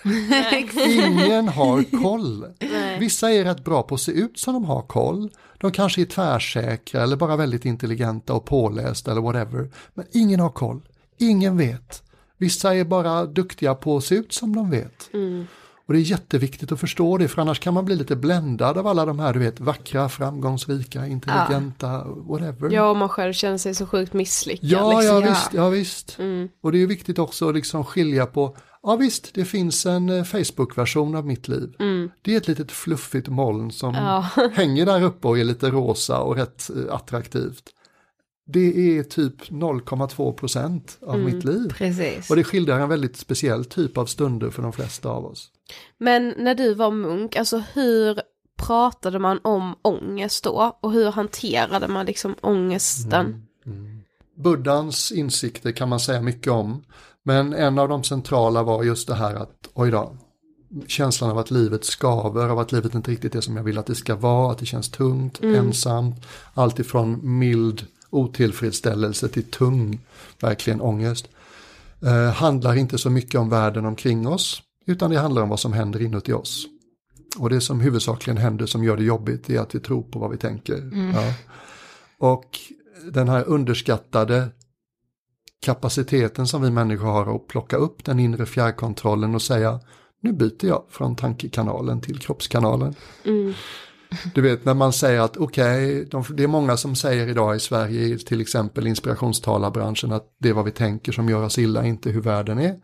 Ingen 0.87 1.47
har 1.47 2.01
koll. 2.03 2.45
Vissa 2.99 3.31
är 3.31 3.43
rätt 3.43 3.63
bra 3.63 3.83
på 3.83 3.95
att 3.95 4.01
se 4.01 4.11
ut 4.11 4.39
som 4.39 4.53
de 4.53 4.65
har 4.65 4.81
koll. 4.81 5.29
De 5.57 5.71
kanske 5.71 6.01
är 6.01 6.05
tvärsäkra 6.05 7.03
eller 7.03 7.15
bara 7.15 7.35
väldigt 7.35 7.65
intelligenta 7.65 8.33
och 8.33 8.45
pålästa 8.45 9.11
eller 9.11 9.21
whatever. 9.21 9.69
Men 9.93 10.05
ingen 10.11 10.39
har 10.39 10.49
koll. 10.49 10.81
Ingen 11.17 11.57
vet. 11.57 12.03
Vissa 12.37 12.75
är 12.75 12.83
bara 12.83 13.25
duktiga 13.25 13.75
på 13.75 13.97
att 13.97 14.03
se 14.03 14.15
ut 14.15 14.33
som 14.33 14.55
de 14.55 14.69
vet. 14.69 15.09
Mm. 15.13 15.47
Och 15.91 15.95
det 15.95 16.01
är 16.01 16.11
jätteviktigt 16.11 16.71
att 16.71 16.79
förstå 16.79 17.17
det 17.17 17.27
för 17.27 17.41
annars 17.41 17.59
kan 17.59 17.73
man 17.73 17.85
bli 17.85 17.95
lite 17.95 18.15
bländad 18.15 18.77
av 18.77 18.87
alla 18.87 19.05
de 19.05 19.19
här 19.19 19.33
du 19.33 19.39
vet 19.39 19.59
vackra, 19.59 20.09
framgångsrika, 20.09 21.07
intelligenta, 21.07 22.03
whatever. 22.03 22.69
Ja, 22.71 22.89
och 22.89 22.97
man 22.97 23.09
själv 23.09 23.33
känner 23.33 23.57
sig 23.57 23.75
så 23.75 23.85
sjukt 23.85 24.13
misslyckad. 24.13 24.69
Ja, 24.69 24.99
liksom. 24.99 25.15
ja 25.15 25.29
visst, 25.29 25.53
ja 25.53 25.69
visst. 25.69 26.19
Mm. 26.19 26.49
Och 26.61 26.71
det 26.71 26.81
är 26.81 26.87
viktigt 26.87 27.19
också 27.19 27.49
att 27.49 27.55
liksom 27.55 27.85
skilja 27.85 28.25
på, 28.25 28.57
ja 28.83 28.95
visst, 28.95 29.33
det 29.33 29.45
finns 29.45 29.85
en 29.85 30.09
eh, 30.09 30.23
Facebook-version 30.23 31.15
av 31.15 31.25
mitt 31.25 31.47
liv. 31.47 31.75
Mm. 31.79 32.09
Det 32.21 32.33
är 32.33 32.37
ett 32.37 32.47
litet 32.47 32.71
fluffigt 32.71 33.27
moln 33.27 33.71
som 33.71 33.93
Ja. 33.93 34.25
hänger 34.53 34.85
där 34.85 35.03
uppe 35.03 35.27
och 35.27 35.39
är 35.39 35.43
lite 35.43 35.69
rosa 35.69 36.19
och 36.19 36.35
rätt 36.35 36.69
eh, 36.69 36.95
attraktivt. 36.95 37.63
Det 38.53 38.97
är 38.97 39.03
typ 39.03 39.49
0,2 39.49 40.33
procent 40.33 40.97
av 41.01 41.15
Mm, 41.15 41.25
mitt 41.25 41.43
liv. 41.43 41.73
Precis. 41.77 42.29
Och 42.29 42.35
det 42.35 42.43
skildrar 42.43 42.79
en 42.79 42.89
väldigt 42.89 43.17
speciell 43.17 43.65
typ 43.65 43.97
av 43.97 44.05
stunder 44.05 44.49
för 44.49 44.61
de 44.61 44.73
flesta 44.73 45.09
av 45.09 45.25
oss. 45.25 45.51
Men 45.97 46.33
när 46.37 46.55
du 46.55 46.73
var 46.73 46.91
munk, 46.91 47.35
alltså 47.35 47.63
hur 47.73 48.21
pratade 48.57 49.19
man 49.19 49.39
om 49.41 49.75
ångest 49.81 50.43
då? 50.43 50.77
Och 50.81 50.91
hur 50.91 51.11
hanterade 51.11 51.87
man 51.87 52.05
liksom 52.05 52.35
ångesten? 52.41 53.47
Buddhans 54.37 55.11
insikter 55.11 55.71
kan 55.71 55.89
man 55.89 55.99
säga 55.99 56.21
mycket 56.21 56.51
om. 56.51 56.83
Men 57.23 57.53
en 57.53 57.79
av 57.79 57.89
de 57.89 58.03
centrala 58.03 58.63
var 58.63 58.83
just 58.83 59.07
det 59.07 59.15
här 59.15 59.35
att, 59.35 59.69
oj 59.73 59.91
då, 59.91 60.17
känslan 60.87 61.31
av 61.31 61.37
att 61.37 61.51
livet 61.51 61.85
skaver, 61.85 62.49
av 62.49 62.59
att 62.59 62.71
livet 62.71 62.95
inte 62.95 63.11
riktigt 63.11 63.35
är 63.35 63.41
som 63.41 63.57
jag 63.57 63.63
vill 63.63 63.77
att 63.77 63.85
det 63.85 63.95
ska 63.95 64.15
vara, 64.15 64.51
att 64.51 64.57
det 64.57 64.65
känns 64.65 64.89
tungt, 64.89 65.43
ensamt. 65.43 66.25
Allt 66.53 66.79
ifrån 66.79 67.19
mild 67.39 67.85
otillfredsställelse 68.11 69.27
till 69.27 69.43
tung, 69.43 69.99
verkligen 70.39 70.81
ångest. 70.81 71.27
Eh, 72.01 72.33
handlar 72.33 72.75
inte 72.75 72.97
så 72.97 73.09
mycket 73.09 73.39
om 73.39 73.49
världen 73.49 73.85
omkring 73.85 74.27
oss, 74.27 74.61
utan 74.85 75.11
det 75.11 75.19
handlar 75.19 75.41
om 75.41 75.49
vad 75.49 75.59
som 75.59 75.73
händer 75.73 76.01
inuti 76.01 76.33
oss. 76.33 76.65
Och 77.37 77.49
det 77.49 77.61
som 77.61 77.79
huvudsakligen 77.79 78.37
händer 78.37 78.65
som 78.65 78.83
gör 78.83 78.97
det 78.97 79.03
jobbigt 79.03 79.49
är 79.49 79.59
att 79.59 79.75
vi 79.75 79.79
tror 79.79 80.03
på 80.03 80.19
vad 80.19 80.31
vi 80.31 80.37
tänker. 80.37 80.91
Ja. 81.13 81.33
Och 82.17 82.59
den 83.11 83.29
här 83.29 83.43
underskattade 83.43 84.47
kapaciteten 85.61 86.47
som 86.47 86.61
vi 86.61 86.71
människor 86.71 87.05
har 87.05 87.35
att 87.35 87.47
plocka 87.47 87.75
upp 87.77 88.05
den 88.05 88.19
inre 88.19 88.45
fjärrkontrollen 88.45 89.35
och 89.35 89.41
säga 89.41 89.79
nu 90.21 90.31
byter 90.31 90.65
jag 90.65 90.83
från 90.89 91.15
tankekanalen 91.15 92.01
till 92.01 92.19
kroppskanalen. 92.19 92.95
Du 94.33 94.41
vet 94.41 94.65
när 94.65 94.73
man 94.73 94.93
säger 94.93 95.19
att 95.19 95.37
okej, 95.37 96.05
de 96.05 96.25
det 96.33 96.43
är 96.43 96.47
många 96.47 96.77
som 96.77 96.95
säger 96.95 97.27
idag 97.27 97.55
i 97.55 97.59
Sverige, 97.59 98.17
till 98.17 98.41
exempel 98.41 98.87
inspirationstalarbranschen, 98.87 100.11
att 100.11 100.25
det 100.39 100.49
är 100.49 100.53
vad 100.53 100.65
vi 100.65 100.71
tänker 100.71 101.11
som 101.11 101.29
gör 101.29 101.43
oss 101.43 101.59
illa, 101.59 101.85
inte 101.85 102.09
hur 102.09 102.21
världen 102.21 102.59
är. 102.59 102.75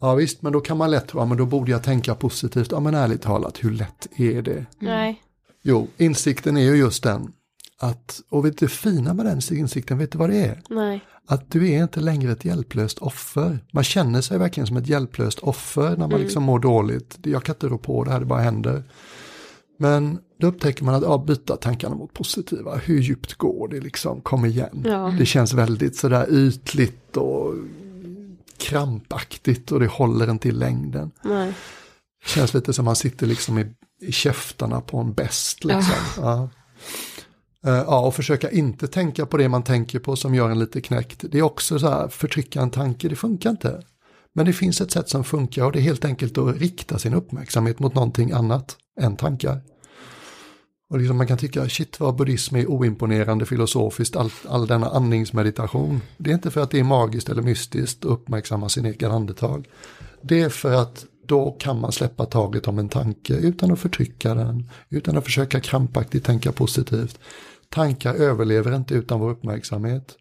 Ja 0.00 0.14
visst, 0.14 0.42
men 0.42 0.52
då 0.52 0.60
kan 0.60 0.76
man 0.76 0.90
lätt 0.90 1.08
tro, 1.08 1.20
ja 1.20 1.24
men 1.24 1.38
då 1.38 1.46
borde 1.46 1.70
jag 1.70 1.82
tänka 1.82 2.14
positivt. 2.14 2.72
Ja 2.72 2.80
men 2.80 2.94
ärligt 2.94 3.22
talat, 3.22 3.64
hur 3.64 3.70
lätt 3.70 4.08
är 4.16 4.42
det? 4.42 4.66
Nej. 4.78 5.22
Jo, 5.62 5.88
insikten 5.96 6.56
är 6.56 6.62
ju 6.62 6.76
just 6.76 7.02
den 7.02 7.32
att, 7.80 8.20
och 8.28 8.46
vet 8.46 8.58
du 8.58 8.66
det 8.66 8.72
fina 8.72 9.14
med 9.14 9.26
den 9.26 9.40
insikten, 9.50 9.98
vet 9.98 10.12
du 10.12 10.18
vad 10.18 10.30
det 10.30 10.44
är? 10.44 10.62
Nej. 10.68 11.00
Att 11.26 11.50
du 11.50 11.70
är 11.70 11.82
inte 11.82 12.00
längre 12.00 12.32
ett 12.32 12.44
hjälplöst 12.44 12.98
offer. 12.98 13.64
Man 13.72 13.84
känner 13.84 14.20
sig 14.20 14.38
verkligen 14.38 14.66
som 14.66 14.76
ett 14.76 14.86
hjälplöst 14.86 15.38
offer 15.38 15.96
när 15.96 16.08
man 16.08 16.20
liksom 16.20 16.42
mår 16.42 16.58
dåligt. 16.58 17.18
Jag 17.22 17.44
kan 17.44 17.54
inte 17.54 17.68
rå 17.68 17.78
på 17.78 18.04
det 18.04 18.10
här, 18.10 18.20
det 18.20 18.26
bara 18.26 18.40
händer. 18.40 18.82
Men 19.78 20.18
då 20.38 20.46
upptäcker 20.46 20.84
man 20.84 20.94
att 20.94 21.02
ja, 21.02 21.18
byta 21.18 21.56
tankarna 21.56 21.94
mot 21.94 22.14
positiva, 22.14 22.76
hur 22.76 23.00
djupt 23.00 23.34
går 23.34 23.68
det 23.68 23.80
liksom, 23.80 24.20
kom 24.20 24.44
igen. 24.44 24.82
Ja. 24.84 25.14
Det 25.18 25.26
känns 25.26 25.52
väldigt 25.52 25.96
sådär 25.96 26.26
ytligt 26.30 27.16
och 27.16 27.54
krampaktigt 28.56 29.72
och 29.72 29.80
det 29.80 29.86
håller 29.86 30.30
inte 30.30 30.48
i 30.48 30.52
längden. 30.52 31.10
Nej. 31.22 31.52
Känns 32.26 32.54
lite 32.54 32.72
som 32.72 32.84
man 32.84 32.96
sitter 32.96 33.26
liksom 33.26 33.58
i, 33.58 33.66
i 34.00 34.12
käftarna 34.12 34.80
på 34.80 34.98
en 34.98 35.12
bäst. 35.12 35.64
Liksom. 35.64 35.94
Ja. 36.16 36.48
Eh, 37.66 37.72
ja, 37.72 38.06
och 38.06 38.14
försöka 38.14 38.50
inte 38.50 38.88
tänka 38.88 39.26
på 39.26 39.36
det 39.36 39.48
man 39.48 39.62
tänker 39.62 39.98
på 39.98 40.16
som 40.16 40.34
gör 40.34 40.50
en 40.50 40.58
lite 40.58 40.80
knäckt. 40.80 41.24
Det 41.30 41.38
är 41.38 41.42
också 41.42 41.78
så 41.78 41.88
här, 41.88 42.08
förtrycka 42.08 42.60
en 42.60 42.70
tanke, 42.70 43.08
det 43.08 43.16
funkar 43.16 43.50
inte. 43.50 43.82
Men 44.34 44.46
det 44.46 44.52
finns 44.52 44.80
ett 44.80 44.90
sätt 44.90 45.08
som 45.08 45.24
funkar 45.24 45.64
och 45.64 45.72
det 45.72 45.78
är 45.78 45.82
helt 45.82 46.04
enkelt 46.04 46.38
att 46.38 46.56
rikta 46.56 46.98
sin 46.98 47.14
uppmärksamhet 47.14 47.78
mot 47.78 47.94
någonting 47.94 48.32
annat 48.32 48.76
än 49.00 49.16
tankar. 49.16 49.60
Och 50.90 50.98
liksom 50.98 51.16
man 51.16 51.26
kan 51.26 51.38
tycka, 51.38 51.68
shit 51.68 52.00
vad 52.00 52.16
buddhism 52.16 52.56
är 52.56 52.70
oimponerande 52.70 53.46
filosofiskt, 53.46 54.16
all, 54.16 54.30
all 54.48 54.66
denna 54.66 54.86
andningsmeditation. 54.86 56.00
Det 56.16 56.30
är 56.30 56.34
inte 56.34 56.50
för 56.50 56.60
att 56.60 56.70
det 56.70 56.78
är 56.78 56.84
magiskt 56.84 57.28
eller 57.28 57.42
mystiskt 57.42 58.04
att 58.04 58.10
uppmärksamma 58.10 58.68
sin 58.68 58.86
egen 58.86 59.10
andetag. 59.10 59.68
Det 60.22 60.40
är 60.40 60.48
för 60.48 60.72
att 60.72 61.04
då 61.26 61.56
kan 61.60 61.80
man 61.80 61.92
släppa 61.92 62.26
taget 62.26 62.68
om 62.68 62.78
en 62.78 62.88
tanke 62.88 63.34
utan 63.34 63.72
att 63.72 63.78
förtrycka 63.78 64.34
den, 64.34 64.70
utan 64.88 65.16
att 65.16 65.24
försöka 65.24 65.60
krampaktigt 65.60 66.24
tänka 66.24 66.52
positivt. 66.52 67.18
Tankar 67.68 68.14
överlever 68.14 68.76
inte 68.76 68.94
utan 68.94 69.20
vår 69.20 69.30
uppmärksamhet. 69.30 70.16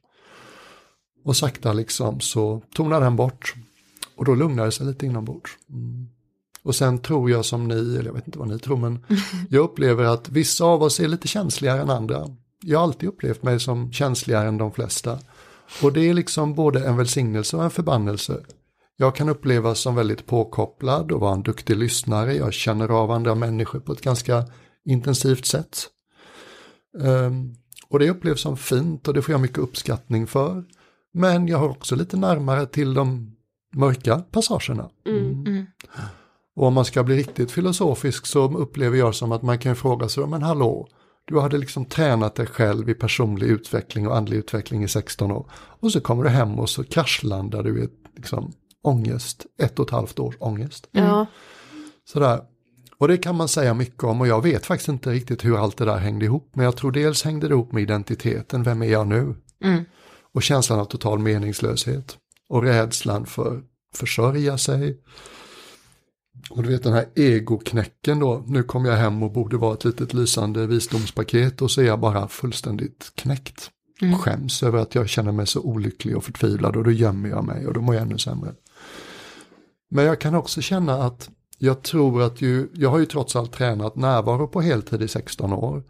Och 1.24 1.36
sakta 1.36 1.74
liksom 1.74 2.20
så 2.20 2.62
tonar 2.76 3.02
den 3.02 3.16
bort. 3.16 3.54
Och 4.16 4.26
då 4.26 4.36
lugnar 4.36 4.66
det 4.66 4.72
sig 4.72 4.86
lite 4.86 5.06
inombords. 5.06 5.52
Mm. 5.70 6.08
Och 6.68 6.76
sen 6.76 7.00
tror 7.00 7.30
jag 7.30 7.46
som 7.46 7.68
ni, 7.68 7.96
eller 7.96 8.06
jag 8.06 8.14
vet 8.14 8.28
inte 8.28 8.40
vad 8.40 8.48
ni 8.48 8.60
tror, 8.60 8.78
men 8.78 9.06
jag 9.50 9.64
upplever 9.64 10.04
att 10.04 10.30
vissa 10.30 10.66
av 10.66 10.84
oss 10.84 11.00
är 11.00 11.08
lite 11.08 11.28
känsligare 11.28 11.82
än 11.82 11.90
andra. 11.90 12.28
Jag 12.64 12.80
har 12.80 12.84
alltid 12.84 13.10
upplevt 13.10 13.44
mig 13.44 13.60
som 13.60 13.92
känsligare 13.92 14.48
än 14.48 14.58
de 14.58 14.72
flesta. 14.72 15.20
Och 15.84 15.94
det 15.94 16.10
är 16.10 16.14
liksom 16.14 16.56
både 16.56 16.88
en 16.88 16.98
välsignelse 16.98 17.58
och 17.58 17.64
en 17.64 17.70
förbannelse. 17.70 18.38
Jag 18.98 19.16
kan 19.16 19.30
upplevas 19.30 19.80
som 19.80 19.96
väldigt 19.96 20.26
påkopplad 20.26 21.12
och 21.12 21.20
vara 21.20 21.34
en 21.34 21.44
duktig 21.44 21.78
lyssnare. 21.78 22.36
Jag 22.36 22.54
känner 22.54 22.90
av 22.90 23.12
andra 23.12 23.36
människor 23.36 23.80
på 23.80 23.92
ett 23.92 24.02
ganska 24.02 24.46
intensivt 24.86 25.46
sätt. 25.46 25.88
Ehm, 27.04 27.56
och 27.90 28.00
det 28.00 28.10
upplevs 28.10 28.42
som 28.42 28.58
fint 28.58 29.08
och 29.08 29.14
det 29.14 29.22
får 29.22 29.32
jag 29.32 29.42
mycket 29.42 29.58
uppskattning 29.58 30.28
för. 30.28 30.64
Men 31.14 31.48
jag 31.48 31.58
har 31.58 31.70
också 31.70 31.96
lite 31.96 32.18
närmare 32.18 32.66
till 32.66 32.94
de 32.94 33.36
mörka 33.76 34.18
passagerna. 34.32 34.90
Mm. 35.06 35.66
Och 36.58 36.68
om 36.68 36.74
man 36.74 36.86
ska 36.86 37.04
bli 37.04 37.18
riktigt 37.18 37.52
filosofisk 37.52 38.26
så 38.26 38.58
upplever 38.58 38.98
jag 38.98 39.16
som 39.16 39.32
att 39.32 39.42
man 39.42 39.60
kan 39.60 39.76
fråga 39.76 40.10
sig, 40.10 40.28
men 40.28 40.42
hallå, 40.42 40.88
du 41.26 41.40
hade 41.40 41.58
liksom 41.58 41.86
tränat 41.86 42.36
dig 42.36 42.48
själv 42.48 42.90
i 42.90 42.94
personlig 42.94 43.48
utveckling 43.48 44.08
och 44.08 44.18
andlig 44.18 44.38
utveckling 44.38 44.84
i 44.84 44.88
16 44.88 45.32
år. 45.32 45.52
Och 45.54 45.92
så 45.92 46.02
kommer 46.02 46.24
du 46.24 46.30
hem 46.30 46.60
och 46.60 46.70
så 46.70 46.84
kraschlandar 46.84 47.64
du 47.64 47.80
i 47.80 47.84
ett 47.84 47.92
liksom, 48.16 48.54
ångest, 48.84 49.46
ett 49.62 49.80
och 49.80 49.86
ett 49.86 49.92
halvt 49.92 50.20
års 50.20 50.36
ångest. 50.40 50.88
Ja. 50.92 51.26
Sådär. 52.06 52.42
Och 52.98 53.08
det 53.08 53.18
kan 53.18 53.36
man 53.36 53.48
säga 53.48 53.74
mycket 53.74 54.04
om 54.04 54.22
och 54.22 54.28
jag 54.28 54.44
vet 54.44 54.66
faktiskt 54.66 54.90
inte 54.90 55.12
riktigt 55.12 55.46
hur 55.46 55.58
allt 55.58 55.78
det 55.78 55.86
där 55.86 55.98
hängde 55.98 56.26
ihop. 56.26 56.52
Men 56.54 56.66
jag 56.66 56.78
tror 56.78 56.92
dels 56.92 57.24
hängde 57.24 57.48
det 57.48 57.54
ihop 57.54 57.72
med 57.72 57.84
identiteten, 57.84 58.64
vem 58.64 58.82
är 58.82 58.88
jag 58.88 59.08
nu? 59.08 59.36
Och 60.34 60.44
känslan 60.44 60.80
av 60.80 60.86
total 60.86 61.20
meningslöshet. 61.20 62.18
Och 62.50 62.64
rädslan 62.64 63.26
för 63.26 63.64
försörja 63.94 64.58
sig. 64.58 65.02
Och 66.50 66.64
du 66.64 66.70
vet 66.70 66.84
den 66.84 66.94
här 66.94 67.06
egoknäcken 67.16 68.20
då, 68.20 68.44
nu 68.48 68.64
kommer 68.64 68.90
jag 68.90 68.98
hem 68.98 69.24
och 69.24 69.32
borde 69.32 69.58
vara 69.58 69.74
ett 69.74 69.86
litet 69.86 70.14
lysande 70.14 70.68
visdomspaket 70.68 71.62
och 71.62 71.72
så 71.72 71.82
är 71.82 71.86
jag 71.86 72.00
bara 72.00 72.28
fullständigt 72.28 73.12
knäckt. 73.16 73.70
Skäms 74.22 74.64
över 74.64 74.80
att 74.80 74.96
jag 74.96 75.10
känner 75.10 75.32
mig 75.32 75.48
så 75.48 75.62
olycklig 75.62 76.18
och 76.18 76.24
förtvivlad 76.24 76.76
och 76.76 76.84
då 76.84 76.92
gömmer 76.92 77.30
jag 77.30 77.44
mig 77.44 77.68
och 77.68 77.74
då 77.74 77.82
mår 77.82 77.96
jag 77.96 78.02
ännu 78.02 78.18
sämre. 78.18 78.54
Men 79.90 80.06
jag 80.06 80.22
kan 80.22 80.36
också 80.36 80.62
känna 80.62 80.94
att 80.94 81.30
jag 81.58 81.84
tror 81.84 82.22
att 82.22 82.42
ju, 82.42 82.70
jag 82.74 82.90
har 82.90 83.00
ju 83.00 83.06
trots 83.06 83.36
allt 83.36 83.54
tränat 83.54 83.96
närvaro 83.96 84.48
på 84.48 84.62
heltid 84.62 85.02
i 85.02 85.08
16 85.08 85.54
år 85.54 85.84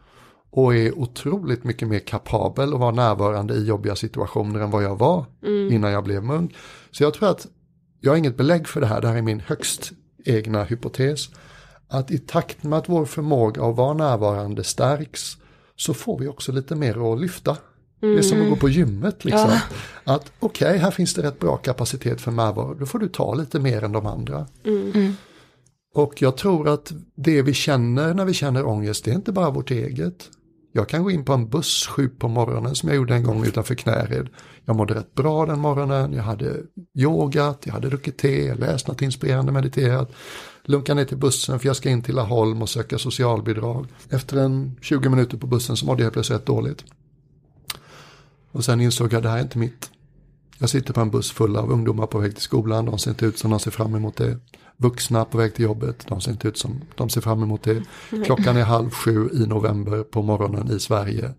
och 0.51 0.75
är 0.75 0.99
otroligt 0.99 1.63
mycket 1.63 1.87
mer 1.87 1.99
kapabel 1.99 2.73
att 2.73 2.79
vara 2.79 2.91
närvarande 2.91 3.53
i 3.53 3.65
jobbiga 3.65 3.95
situationer 3.95 4.59
än 4.59 4.71
vad 4.71 4.83
jag 4.83 4.95
var 4.95 5.25
innan 5.71 5.91
jag 5.91 6.03
blev 6.03 6.23
munk. 6.23 6.55
Så 6.91 7.03
jag 7.03 7.13
tror 7.13 7.29
att, 7.29 7.47
jag 8.01 8.11
har 8.11 8.17
inget 8.17 8.37
belägg 8.37 8.67
för 8.67 8.81
det 8.81 8.87
här, 8.87 9.01
det 9.01 9.07
här 9.07 9.15
är 9.15 9.21
min 9.21 9.39
högst 9.39 9.91
egna 10.29 10.63
hypotes, 10.63 11.29
att 11.87 12.11
i 12.11 12.17
takt 12.17 12.63
med 12.63 12.79
att 12.79 12.89
vår 12.89 13.05
förmåga 13.05 13.63
att 13.63 13.75
vara 13.75 13.93
närvarande 13.93 14.63
stärks 14.63 15.37
så 15.75 15.93
får 15.93 16.19
vi 16.19 16.27
också 16.27 16.51
lite 16.51 16.75
mer 16.75 17.13
att 17.13 17.21
lyfta. 17.21 17.57
Det 17.99 18.17
är 18.17 18.21
som 18.21 18.41
att 18.41 18.49
gå 18.49 18.55
på 18.55 18.69
gymmet 18.69 19.25
liksom. 19.25 19.59
Att 20.03 20.31
okej, 20.39 20.77
här 20.77 20.91
finns 20.91 21.13
det 21.13 21.23
rätt 21.23 21.39
bra 21.39 21.57
kapacitet 21.57 22.21
för 22.21 22.31
närvaro, 22.31 22.73
då 22.73 22.85
får 22.85 22.99
du 22.99 23.07
ta 23.07 23.33
lite 23.33 23.59
mer 23.59 23.83
än 23.83 23.91
de 23.91 24.05
andra. 24.05 24.47
Och 25.93 26.21
jag 26.21 26.37
tror 26.37 26.69
att 26.69 26.93
det 27.15 27.41
vi 27.41 27.53
känner 27.53 28.13
när 28.13 28.25
vi 28.25 28.33
känner 28.33 28.65
ångest, 28.65 29.05
det 29.05 29.11
är 29.11 29.15
inte 29.15 29.31
bara 29.31 29.49
vårt 29.49 29.71
eget. 29.71 30.29
Jag 30.77 30.89
kan 30.89 31.03
gå 31.03 31.11
in 31.11 31.25
på 31.25 31.33
en 31.33 31.49
buss 31.49 31.87
sju 31.87 32.09
på 32.09 32.27
morgonen 32.27 32.75
som 32.75 32.89
jag 32.89 32.95
gjorde 32.95 33.15
en 33.15 33.23
gång 33.23 33.45
utanför 33.45 33.75
Knäred. 33.75 34.29
Jag 34.65 34.75
mådde 34.75 34.93
rätt 34.93 35.15
bra 35.15 35.45
den 35.45 35.59
morgonen, 35.59 36.13
jag 36.13 36.23
hade 36.23 36.61
yogat, 36.97 37.61
jag 37.63 37.73
hade 37.73 37.89
druckit 37.89 38.17
te, 38.17 38.55
läst 38.55 38.87
något 38.87 39.01
inspirerande, 39.01 39.51
mediterat. 39.51 40.11
Lunkade 40.63 40.99
ner 41.01 41.05
till 41.05 41.17
bussen 41.17 41.59
för 41.59 41.67
jag 41.67 41.75
ska 41.75 41.89
in 41.89 42.01
till 42.01 42.15
Laholm 42.15 42.61
och 42.61 42.69
söka 42.69 42.97
socialbidrag. 42.97 43.87
Efter 44.09 44.37
en 44.37 44.75
20 44.81 45.09
minuter 45.09 45.37
på 45.37 45.47
bussen 45.47 45.77
så 45.77 45.85
mådde 45.85 46.03
jag 46.03 46.13
plötsligt 46.13 46.39
rätt 46.39 46.45
dåligt. 46.45 46.83
Och 48.51 48.65
sen 48.65 48.81
insåg 48.81 49.13
jag 49.13 49.23
det 49.23 49.29
här 49.29 49.37
är 49.37 49.41
inte 49.41 49.57
mitt. 49.57 49.89
Jag 50.57 50.69
sitter 50.69 50.93
på 50.93 51.01
en 51.01 51.11
buss 51.11 51.31
full 51.31 51.57
av 51.57 51.71
ungdomar 51.71 52.07
på 52.07 52.19
väg 52.19 52.33
till 52.33 52.43
skolan, 52.43 52.85
de 52.85 52.99
ser 52.99 53.11
inte 53.11 53.25
ut 53.25 53.37
som 53.37 53.51
de 53.51 53.59
ser 53.59 53.71
fram 53.71 53.95
emot 53.95 54.15
det. 54.15 54.39
Vuxna 54.77 55.25
på 55.25 55.37
väg 55.37 55.53
till 55.53 55.65
jobbet, 55.65 56.05
de 56.07 56.21
ser 56.21 56.31
inte 56.31 56.47
ut 56.47 56.57
som 56.57 56.81
de 56.95 57.09
ser 57.09 57.21
fram 57.21 57.43
emot 57.43 57.63
det. 57.63 57.83
Klockan 58.25 58.57
är 58.57 58.63
halv 58.63 58.89
sju 58.89 59.29
i 59.33 59.47
november 59.47 60.03
på 60.03 60.21
morgonen 60.21 60.71
i 60.71 60.79
Sverige. 60.79 61.33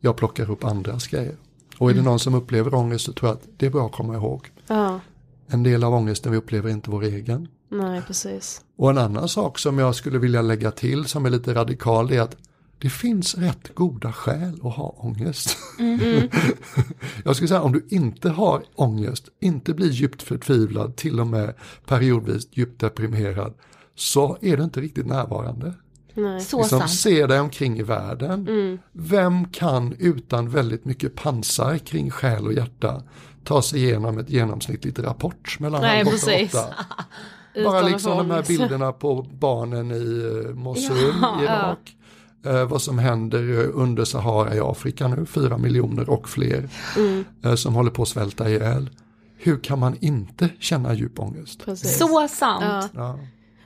Jag 0.00 0.16
plockar 0.16 0.50
upp 0.50 0.64
andras 0.64 1.06
grejer. 1.06 1.36
Och 1.78 1.90
är 1.90 1.94
det 1.94 2.02
någon 2.02 2.18
som 2.18 2.34
upplever 2.34 2.74
ångest 2.74 3.04
så 3.04 3.12
tror 3.12 3.28
jag 3.28 3.36
att 3.36 3.48
det 3.56 3.66
är 3.66 3.70
bra 3.70 3.86
att 3.86 3.92
komma 3.92 4.14
ihåg. 4.14 4.50
Ja. 4.66 5.00
En 5.46 5.62
del 5.62 5.84
av 5.84 5.94
ångesten 5.94 6.32
vi 6.32 6.38
upplever 6.38 6.68
är 6.68 6.72
inte 6.72 6.90
vår 6.90 7.04
egen. 7.04 7.48
Nej, 7.68 8.02
precis. 8.06 8.60
Och 8.76 8.90
en 8.90 8.98
annan 8.98 9.28
sak 9.28 9.58
som 9.58 9.78
jag 9.78 9.94
skulle 9.94 10.18
vilja 10.18 10.42
lägga 10.42 10.70
till 10.70 11.04
som 11.04 11.26
är 11.26 11.30
lite 11.30 11.54
radikal 11.54 12.12
är 12.12 12.20
att 12.20 12.36
det 12.82 12.90
finns 12.90 13.34
rätt 13.34 13.74
goda 13.74 14.12
skäl 14.12 14.60
att 14.64 14.74
ha 14.76 14.88
ångest. 14.98 15.56
jag 17.24 17.36
skulle 17.36 17.48
säga 17.48 17.62
om 17.62 17.72
du 17.72 17.86
inte 17.88 18.30
har 18.30 18.62
ångest, 18.74 19.28
inte 19.40 19.74
blir 19.74 19.90
djupt 19.90 20.22
förtvivlad, 20.22 20.96
till 20.96 21.20
och 21.20 21.26
med 21.26 21.54
periodvis 21.86 22.48
djupt 22.50 22.80
deprimerad, 22.80 23.54
så 23.94 24.38
är 24.40 24.56
du 24.56 24.62
inte 24.64 24.80
riktigt 24.80 25.06
närvarande. 25.06 25.74
Nej. 26.14 26.40
Så 26.40 26.58
Liksom, 26.58 26.78
sant. 26.80 26.90
se 26.90 27.26
dig 27.26 27.40
omkring 27.40 27.78
i 27.78 27.82
världen. 27.82 28.48
Vem 28.92 29.48
kan 29.48 29.94
utan 29.98 30.48
väldigt 30.50 30.84
mycket 30.84 31.14
pansar 31.14 31.78
kring 31.78 32.10
själ 32.10 32.46
och 32.46 32.52
hjärta 32.52 33.02
ta 33.44 33.62
sig 33.62 33.82
igenom 33.84 34.18
ett 34.18 34.30
genomsnittligt 34.30 34.98
rapport 34.98 35.56
mellan 35.60 35.80
Nej, 35.80 35.96
halv 36.04 36.08
åtta 36.08 36.32
och 36.36 36.42
åtta? 36.42 36.74
Bara 37.64 37.82
liksom 37.82 38.16
de 38.18 38.30
här 38.30 38.42
bilderna 38.48 38.92
på 38.92 39.26
barnen 39.32 39.90
i 39.92 40.42
eh, 40.48 40.54
Mosul 40.54 40.96
Ja. 41.22 41.40
i 41.40 41.44
Irak. 41.44 41.96
Eh, 42.46 42.64
vad 42.64 42.82
som 42.82 42.98
händer 42.98 43.60
eh, 43.60 43.70
under 43.74 44.04
Sahara 44.04 44.54
i 44.54 44.60
Afrika 44.60 45.08
nu, 45.08 45.26
fyra 45.26 45.58
miljoner 45.58 46.10
och 46.10 46.28
fler. 46.28 46.68
Mm. 46.96 47.24
Eh, 47.44 47.54
som 47.54 47.74
håller 47.74 47.90
på 47.90 48.02
att 48.02 48.08
svälta 48.08 48.48
ihjäl. 48.48 48.90
Hur 49.36 49.58
kan 49.58 49.78
man 49.78 49.96
inte 50.00 50.48
känna 50.58 50.94
djup 50.94 51.18
ångest? 51.20 51.64
Precis. 51.64 51.98
Så 51.98 52.28
sant. 52.28 52.64
Ja. 52.64 52.88
Ja. 52.94 53.18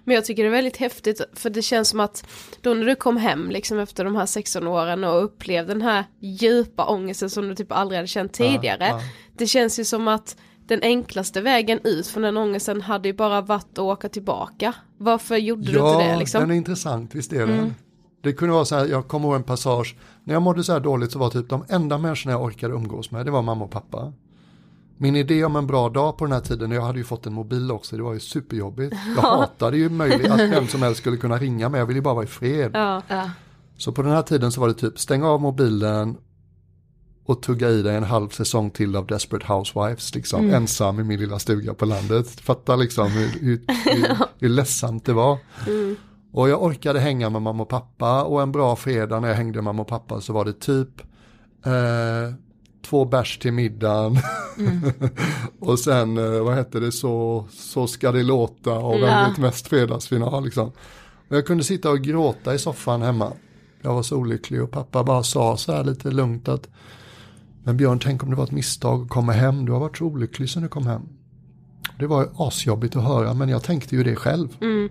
Men 0.04 0.14
jag 0.14 0.24
tycker 0.24 0.42
det 0.42 0.48
är 0.48 0.52
väldigt 0.52 0.76
häftigt 0.76 1.20
för 1.34 1.50
det 1.50 1.62
känns 1.62 1.88
som 1.88 2.00
att 2.00 2.26
då 2.60 2.74
när 2.74 2.86
du 2.86 2.94
kom 2.94 3.16
hem 3.16 3.50
liksom 3.50 3.78
efter 3.78 4.04
de 4.04 4.16
här 4.16 4.26
16 4.26 4.66
åren 4.66 5.04
och 5.04 5.24
upplevde 5.24 5.72
den 5.74 5.82
här 5.82 6.04
djupa 6.20 6.84
ångesten 6.86 7.30
som 7.30 7.48
du 7.48 7.54
typ 7.54 7.72
aldrig 7.72 7.98
hade 7.98 8.06
känt 8.08 8.32
tidigare. 8.32 8.86
ja. 8.86 9.00
Det 9.36 9.46
känns 9.46 9.78
ju 9.80 9.84
som 9.84 10.08
att 10.08 10.36
den 10.66 10.82
enklaste 10.82 11.40
vägen 11.40 11.80
ut 11.84 12.06
från 12.06 12.22
den 12.22 12.36
ångesten 12.36 12.80
hade 12.82 13.08
ju 13.08 13.14
bara 13.14 13.40
varit 13.40 13.72
att 13.72 13.78
åka 13.78 14.08
tillbaka. 14.08 14.72
Varför 14.98 15.36
gjorde 15.36 15.72
du 15.72 15.78
Ja, 15.78 15.92
inte 15.94 16.12
det 16.12 16.18
liksom? 16.18 16.40
den 16.40 16.50
är 16.50 16.54
intressant, 16.54 17.14
visst 17.14 17.32
är 17.32 17.38
den. 17.38 17.50
Mm. 17.58 17.74
Det 18.26 18.32
kunde 18.32 18.54
vara 18.54 18.64
så 18.64 18.76
här, 18.76 18.86
jag 18.86 19.08
kommer 19.08 19.28
ihåg 19.28 19.36
en 19.36 19.42
passage, 19.42 19.96
när 20.24 20.34
jag 20.34 20.42
mådde 20.42 20.64
så 20.64 20.72
här 20.72 20.80
dåligt 20.80 21.12
så 21.12 21.18
var 21.18 21.30
typ 21.30 21.48
de 21.48 21.64
enda 21.68 21.98
människorna 21.98 22.32
jag 22.32 22.42
orkade 22.42 22.74
umgås 22.74 23.10
med, 23.10 23.26
det 23.26 23.30
var 23.30 23.42
mamma 23.42 23.64
och 23.64 23.70
pappa. 23.70 24.12
Min 24.98 25.16
idé 25.16 25.44
om 25.44 25.56
en 25.56 25.66
bra 25.66 25.88
dag 25.88 26.18
på 26.18 26.24
den 26.24 26.32
här 26.32 26.40
tiden, 26.40 26.70
jag 26.70 26.82
hade 26.82 26.98
ju 26.98 27.04
fått 27.04 27.26
en 27.26 27.32
mobil 27.32 27.70
också, 27.70 27.96
det 27.96 28.02
var 28.02 28.14
ju 28.14 28.20
superjobbigt. 28.20 28.96
Jag 29.16 29.22
hatade 29.38 29.76
ju 29.78 29.88
möjligt 29.88 30.30
att 30.30 30.40
vem 30.40 30.66
som 30.66 30.82
helst 30.82 31.00
skulle 31.00 31.16
kunna 31.16 31.38
ringa 31.38 31.68
mig, 31.68 31.78
jag 31.78 31.86
ville 31.86 31.98
ju 31.98 32.02
bara 32.02 32.14
vara 32.14 32.24
i 32.24 32.28
fred. 32.28 32.70
Ja. 32.74 33.02
Ja. 33.08 33.30
Så 33.78 33.92
på 33.92 34.02
den 34.02 34.12
här 34.12 34.22
tiden 34.22 34.52
så 34.52 34.60
var 34.60 34.68
det 34.68 34.74
typ 34.74 34.98
stäng 34.98 35.22
av 35.22 35.40
mobilen 35.40 36.16
och 37.24 37.42
tugga 37.42 37.70
i 37.70 37.82
dig 37.82 37.96
en 37.96 38.04
halv 38.04 38.28
säsong 38.28 38.70
till 38.70 38.96
av 38.96 39.06
Desperate 39.06 39.52
Housewives, 39.52 40.14
liksom 40.14 40.40
Mm. 40.40 40.54
ensam 40.54 41.00
i 41.00 41.04
min 41.04 41.20
lilla 41.20 41.38
stuga 41.38 41.74
på 41.74 41.84
landet. 41.84 42.28
Fatta 42.40 42.76
liksom 42.76 43.06
hur, 43.10 43.28
hur, 43.28 43.64
hur, 43.68 44.16
hur 44.38 44.48
ledsamt 44.48 45.04
det 45.04 45.12
var. 45.12 45.38
Mm. 45.66 45.96
Och 46.36 46.48
jag 46.48 46.62
orkade 46.62 47.00
hänga 47.00 47.30
med 47.30 47.42
mamma 47.42 47.62
och 47.62 47.68
pappa 47.68 48.22
och 48.24 48.42
en 48.42 48.52
bra 48.52 48.76
fredag 48.76 49.20
när 49.20 49.28
jag 49.28 49.34
hängde 49.34 49.56
med 49.56 49.64
mamma 49.64 49.82
och 49.82 49.88
pappa 49.88 50.20
så 50.20 50.32
var 50.32 50.44
det 50.44 50.60
typ 50.60 51.00
eh, 51.64 52.34
två 52.84 53.04
bärs 53.04 53.38
till 53.38 53.52
middagen. 53.52 54.18
och 55.60 55.78
sen, 55.78 56.18
eh, 56.18 56.44
vad 56.44 56.54
hette 56.54 56.80
det, 56.80 56.92
så, 56.92 57.44
så 57.50 57.86
ska 57.86 58.12
det 58.12 58.22
låta 58.22 58.72
och 58.72 58.94
vem 58.94 59.02
Ja. 59.02 59.26
vet 59.28 59.38
mest 59.38 59.66
fredagsfinal 59.68 60.44
liksom. 60.44 60.68
Och 61.28 61.36
jag 61.36 61.46
kunde 61.46 61.64
sitta 61.64 61.90
och 61.90 62.00
gråta 62.00 62.54
i 62.54 62.58
soffan 62.58 63.02
hemma. 63.02 63.32
Jag 63.82 63.94
var 63.94 64.02
så 64.02 64.16
olycklig 64.16 64.62
och 64.62 64.70
pappa 64.70 65.04
bara 65.04 65.22
sa 65.22 65.56
så 65.56 65.72
här 65.72 65.84
lite 65.84 66.10
lugnt 66.10 66.48
att 66.48 66.68
Men 67.64 67.76
Björn, 67.76 67.98
tänk 67.98 68.22
om 68.22 68.30
det 68.30 68.36
var 68.36 68.44
ett 68.44 68.50
misstag 68.50 69.02
att 69.02 69.08
komma 69.08 69.32
hem. 69.32 69.64
Du 69.64 69.72
har 69.72 69.80
varit 69.80 69.98
så 69.98 70.04
olycklig 70.04 70.50
sen 70.50 70.62
du 70.62 70.68
kom 70.68 70.86
hem. 70.86 71.02
Det 71.98 72.06
var 72.06 72.28
asjobbigt 72.34 72.96
att 72.96 73.04
höra 73.04 73.34
men 73.34 73.48
jag 73.48 73.62
tänkte 73.62 73.96
ju 73.96 74.04
det 74.04 74.16
själv. 74.16 74.48
Mm. 74.60 74.88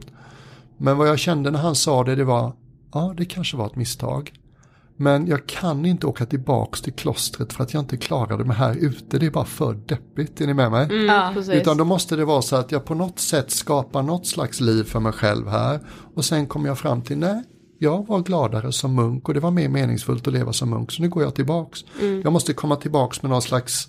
Men 0.78 0.98
vad 0.98 1.08
jag 1.08 1.20
kände 1.20 1.52
när 1.52 1.60
han 1.60 1.76
sa 1.76 2.04
det, 2.04 2.16
det 2.16 2.24
var 2.24 2.54
ja, 2.94 3.14
det 3.18 3.26
kanske 3.26 3.58
var 3.58 3.66
ett 3.66 3.76
misstag. 3.76 4.34
Men 4.98 5.28
jag 5.28 5.48
kan 5.48 5.86
inte 5.86 6.08
åka 6.08 6.26
tillbaks 6.26 6.82
till 6.82 6.94
klostret 6.94 7.54
för 7.54 7.64
att 7.64 7.74
jag 7.74 7.82
inte 7.84 7.98
klarade 7.98 8.46
mig 8.46 8.58
här 8.58 8.76
ute. 8.76 9.20
Det 9.20 9.26
är 9.26 9.30
bara 9.32 9.46
för 9.46 9.74
deppigt, 9.74 10.42
är 10.42 10.48
ni 10.48 10.54
med 10.54 10.72
mig? 10.72 10.84
Mm, 10.86 11.06
Ja. 11.06 11.34
Utan 11.54 11.78
då 11.78 11.86
måste 11.86 12.16
det 12.16 12.26
vara 12.26 12.42
så 12.42 12.56
att 12.56 12.72
jag 12.72 12.86
på 12.86 12.96
något 12.96 13.20
sätt 13.20 13.52
skapar 13.52 14.04
något 14.04 14.28
slags 14.28 14.60
liv 14.62 14.84
för 14.84 15.00
mig 15.00 15.12
själv 15.12 15.48
här. 15.48 15.80
Och 16.16 16.26
sen 16.26 16.48
kommer 16.48 16.68
jag 16.68 16.78
fram 16.80 17.02
till, 17.02 17.18
nej, 17.18 17.44
jag 17.80 18.08
var 18.08 18.20
gladare 18.20 18.72
som 18.72 18.96
munk 18.96 19.28
och 19.28 19.34
det 19.34 19.40
var 19.40 19.52
mer 19.52 19.70
meningsfullt 19.70 20.28
att 20.28 20.34
leva 20.34 20.54
som 20.54 20.70
munk. 20.70 20.92
Så 20.92 21.02
nu 21.02 21.10
går 21.10 21.24
jag 21.24 21.36
tillbaks. 21.36 21.80
Mm. 22.02 22.22
Jag 22.24 22.34
måste 22.34 22.54
komma 22.54 22.76
tillbaks 22.76 23.22
med 23.22 23.32
någon 23.32 23.42
slags 23.42 23.88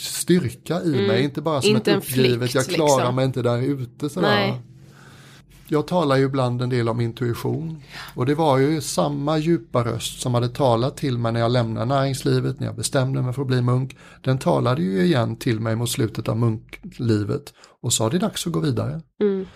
styrka 0.00 0.82
i 0.82 0.94
Mm. 0.94 1.06
mig. 1.06 1.22
Inte 1.24 1.40
bara 1.42 1.62
som 1.62 1.70
Inte 1.76 1.90
ett 1.92 1.96
uppgivet, 1.98 2.38
flykt, 2.38 2.54
jag 2.54 2.64
klarar 2.66 2.96
liksom. 2.96 3.14
mig 3.16 3.24
inte 3.24 3.42
där 3.42 3.62
ute. 3.62 4.08
Sådär. 4.08 4.28
Nej. 4.28 4.62
Jag 5.68 5.86
talar 5.86 6.16
ju 6.16 6.24
ibland 6.24 6.62
en 6.62 6.68
del 6.68 6.88
om 6.88 7.00
intuition. 7.00 7.82
Och 8.14 8.26
det 8.26 8.34
var 8.34 8.58
ju 8.58 8.80
samma 8.80 9.38
djupa 9.38 9.84
röst 9.84 10.20
som 10.20 10.34
hade 10.34 10.48
talat 10.48 10.96
till 10.96 11.18
mig 11.18 11.32
när 11.32 11.40
jag 11.40 11.52
lämnade 11.52 11.86
näringslivet, 11.86 12.60
när 12.60 12.66
jag 12.66 12.76
bestämde 12.76 13.22
mig 13.22 13.32
för 13.32 13.42
att 13.42 13.48
bli 13.48 13.62
munk. 13.62 13.96
Den 14.20 14.38
talade 14.38 14.82
ju 14.82 15.02
igen 15.04 15.36
till 15.36 15.60
mig 15.60 15.76
mot 15.76 15.90
slutet 15.90 16.28
av 16.28 16.36
munklivet 16.38 17.54
och 17.80 17.92
sa 17.92 18.08
det 18.08 18.16
är 18.16 18.20
dags 18.20 18.46
att 18.46 18.52
gå 18.52 18.60
vidare. 18.60 19.00
Mm. 19.20 19.46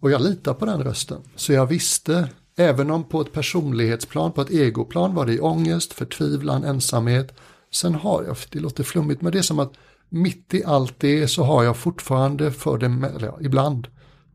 Och 0.00 0.10
jag 0.10 0.22
litar 0.22 0.54
på 0.54 0.66
den 0.66 0.82
rösten. 0.82 1.18
Så 1.36 1.52
jag 1.52 1.66
visste, 1.66 2.28
även 2.56 2.90
om 2.90 3.04
på 3.04 3.20
ett 3.20 3.32
personlighetsplan, 3.32 4.32
på 4.32 4.40
ett 4.40 4.50
egoplan 4.50 5.14
var 5.14 5.26
det 5.26 5.40
ångest, 5.40 5.92
förtvivlan, 5.92 6.64
ensamhet. 6.64 7.34
Sen 7.72 7.94
har 7.94 8.24
jag, 8.24 8.36
det 8.50 8.60
låter 8.60 8.84
flummigt, 8.84 9.22
men 9.22 9.32
det 9.32 9.38
är 9.38 9.42
som 9.42 9.58
att 9.58 9.72
mitt 10.08 10.54
i 10.54 10.64
allt 10.64 10.94
det 10.98 11.28
så 11.28 11.42
har 11.42 11.64
jag 11.64 11.76
fortfarande 11.76 12.52
för 12.52 12.78
det, 12.78 12.86
eller 12.86 13.34
ibland, 13.40 13.88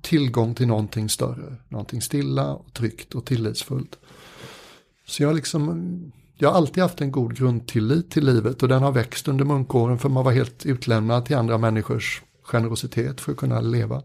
tillgång 0.06 0.56
till 0.56 0.68
någonting 0.68 1.10
större. 1.10 1.56
Någonting 1.70 2.02
stilla 2.02 2.54
och 2.54 2.74
tryggt 2.74 3.16
och 3.16 3.26
tillitsfullt. 3.26 4.00
Så 5.08 5.24
jag 5.24 5.36
liksom, 5.36 6.12
jag 6.38 6.50
har 6.50 6.58
alltid 6.58 6.84
haft 6.84 7.02
en 7.02 7.12
god 7.12 7.38
grundtillit 7.38 8.12
till 8.12 8.26
livet 8.26 8.64
och 8.64 8.70
den 8.70 8.84
har 8.84 8.92
växt 8.92 9.28
under 9.28 9.46
munkåren 9.46 10.00
för 10.00 10.10
man 10.10 10.26
var 10.26 10.32
helt 10.32 10.66
utlämnad 10.66 11.26
till 11.26 11.36
andra 11.36 11.58
människors 11.58 12.22
generositet 12.44 13.22
för 13.22 13.32
att 13.32 13.38
kunna 13.38 13.62
leva. 13.62 14.04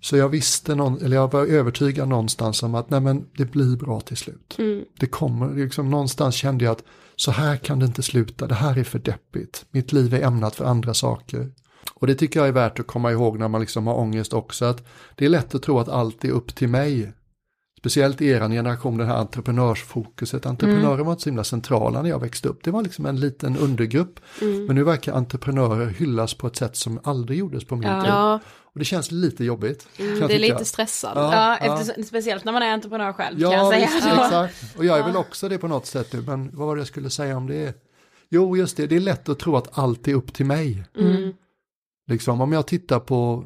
Så 0.00 0.16
jag 0.16 0.28
visste, 0.28 0.74
någon, 0.74 1.02
eller 1.02 1.16
jag 1.16 1.32
var 1.32 1.46
övertygad 1.46 2.08
någonstans 2.08 2.62
om 2.62 2.74
att 2.74 2.90
nej 2.90 3.00
men 3.00 3.26
det 3.36 3.44
blir 3.44 3.76
bra 3.76 4.00
till 4.00 4.16
slut. 4.16 4.56
Mm. 4.58 4.84
Det 4.98 5.06
kommer, 5.06 5.54
liksom, 5.54 5.90
någonstans 5.90 6.34
kände 6.34 6.64
jag 6.64 6.72
att 6.72 6.84
så 7.16 7.30
här 7.30 7.56
kan 7.56 7.78
det 7.78 7.86
inte 7.86 8.02
sluta, 8.02 8.46
det 8.46 8.54
här 8.54 8.78
är 8.78 8.84
för 8.84 8.98
deppigt. 8.98 9.64
Mitt 9.70 9.92
liv 9.92 10.14
är 10.14 10.22
ämnat 10.22 10.54
för 10.54 10.64
andra 10.64 10.94
saker. 10.94 11.50
Och 12.00 12.06
det 12.06 12.14
tycker 12.14 12.40
jag 12.40 12.48
är 12.48 12.52
värt 12.52 12.80
att 12.80 12.86
komma 12.86 13.12
ihåg 13.12 13.38
när 13.38 13.48
man 13.48 13.60
liksom 13.60 13.86
har 13.86 13.94
ångest 13.94 14.32
också, 14.32 14.64
att 14.64 14.86
det 15.14 15.24
är 15.24 15.28
lätt 15.28 15.54
att 15.54 15.62
tro 15.62 15.78
att 15.78 15.88
allt 15.88 16.24
är 16.24 16.30
upp 16.30 16.54
till 16.54 16.68
mig. 16.68 17.12
Speciellt 17.78 18.20
i 18.20 18.26
er 18.28 18.40
generation, 18.40 18.96
det 18.98 19.04
här 19.04 19.14
entreprenörsfokuset. 19.16 20.46
Entreprenörer 20.46 21.04
var 21.04 21.12
inte 21.12 21.22
så 21.22 21.28
himla 21.28 21.44
centrala 21.44 22.02
när 22.02 22.10
jag 22.10 22.18
växte 22.20 22.48
upp. 22.48 22.64
Det 22.64 22.70
var 22.70 22.82
liksom 22.82 23.06
en 23.06 23.20
liten 23.20 23.56
undergrupp. 23.56 24.20
Mm. 24.40 24.64
Men 24.66 24.76
nu 24.76 24.84
verkar 24.84 25.12
entreprenörer 25.12 25.86
hyllas 25.86 26.34
på 26.34 26.46
ett 26.46 26.56
sätt 26.56 26.76
som 26.76 27.00
aldrig 27.04 27.38
gjordes 27.38 27.64
på 27.64 27.76
min 27.76 27.88
Ja. 27.88 28.02
tid. 28.02 28.48
Och 28.72 28.78
det 28.78 28.84
känns 28.84 29.10
lite 29.10 29.44
jobbigt. 29.44 29.88
mm, 29.98 30.28
det 30.28 30.34
är 30.34 30.38
lite 30.38 30.64
stressande. 30.64 31.20
Ja, 31.22 31.58
Ja. 31.60 31.74
Eftersom, 31.78 32.04
speciellt 32.04 32.44
när 32.44 32.52
man 32.52 32.62
är 32.62 32.72
entreprenör 32.72 33.12
själv 33.12 33.40
Ja, 33.40 33.50
kan 33.50 33.58
jag 33.58 33.72
säga. 33.72 33.86
visst, 33.94 34.06
exakt. 34.06 34.78
Och 34.78 34.84
jag 34.84 34.98
är 34.98 35.04
väl 35.04 35.16
också 35.16 35.48
det 35.48 35.58
på 35.58 35.68
något 35.68 35.86
sätt 35.86 36.12
nu, 36.12 36.20
men 36.26 36.50
vad 36.56 36.66
var 36.66 36.76
det 36.76 36.80
jag 36.80 36.88
skulle 36.88 37.10
säga 37.10 37.36
om 37.36 37.46
det? 37.46 37.74
Jo, 38.28 38.56
just 38.56 38.76
det, 38.76 38.86
det 38.86 38.96
är 38.96 39.00
lätt 39.00 39.28
att 39.28 39.38
tro 39.38 39.56
att 39.56 39.78
allt 39.78 40.08
är 40.08 40.14
upp 40.14 40.34
till 40.34 40.46
mig. 40.46 40.84
Mm. 40.98 41.32
Liksom, 42.10 42.40
om 42.40 42.52
jag 42.52 42.66
tittar 42.66 43.00
på 43.00 43.44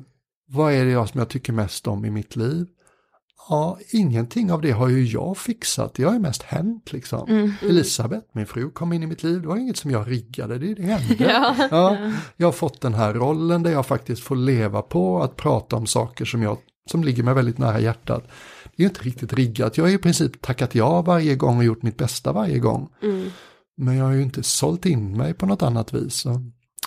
vad 0.48 0.72
är 0.72 0.84
det 0.84 0.90
jag 0.90 1.08
som 1.08 1.18
jag 1.18 1.28
tycker 1.28 1.52
mest 1.52 1.86
om 1.86 2.04
i 2.04 2.10
mitt 2.10 2.36
liv? 2.36 2.66
Ja, 3.48 3.78
ingenting 3.90 4.52
av 4.52 4.60
det 4.60 4.70
har 4.70 4.88
ju 4.88 5.04
jag 5.04 5.38
fixat, 5.38 5.94
det 5.94 6.04
har 6.04 6.12
ju 6.12 6.18
mest 6.18 6.42
hänt 6.42 6.92
liksom. 6.92 7.28
Mm. 7.28 7.52
Elisabeth, 7.62 8.26
min 8.32 8.46
fru, 8.46 8.70
kom 8.70 8.92
in 8.92 9.02
i 9.02 9.06
mitt 9.06 9.22
liv, 9.22 9.42
det 9.42 9.48
var 9.48 9.56
inget 9.56 9.76
som 9.76 9.90
jag 9.90 10.10
riggade, 10.10 10.58
det, 10.58 10.74
det 10.74 10.82
hände. 10.82 11.24
Ja. 11.24 11.56
Ja, 11.70 12.12
jag 12.36 12.46
har 12.46 12.52
fått 12.52 12.80
den 12.80 12.94
här 12.94 13.14
rollen 13.14 13.62
där 13.62 13.72
jag 13.72 13.86
faktiskt 13.86 14.22
får 14.22 14.36
leva 14.36 14.82
på 14.82 15.22
att 15.22 15.36
prata 15.36 15.76
om 15.76 15.86
saker 15.86 16.24
som, 16.24 16.42
jag, 16.42 16.58
som 16.90 17.04
ligger 17.04 17.22
mig 17.22 17.34
väldigt 17.34 17.58
nära 17.58 17.80
hjärtat. 17.80 18.28
Det 18.76 18.82
är 18.82 18.86
inte 18.86 19.02
riktigt 19.02 19.32
riggat, 19.32 19.76
jag 19.76 19.84
har 19.84 19.90
i 19.90 19.98
princip 19.98 20.42
tackat 20.42 20.74
ja 20.74 21.02
varje 21.02 21.36
gång 21.36 21.58
och 21.58 21.64
gjort 21.64 21.82
mitt 21.82 21.96
bästa 21.96 22.32
varje 22.32 22.58
gång. 22.58 22.88
Mm. 23.02 23.30
Men 23.76 23.96
jag 23.96 24.04
har 24.04 24.12
ju 24.12 24.22
inte 24.22 24.42
sålt 24.42 24.86
in 24.86 25.16
mig 25.16 25.34
på 25.34 25.46
något 25.46 25.62
annat 25.62 25.94
vis. 25.94 26.14
Så, 26.14 26.40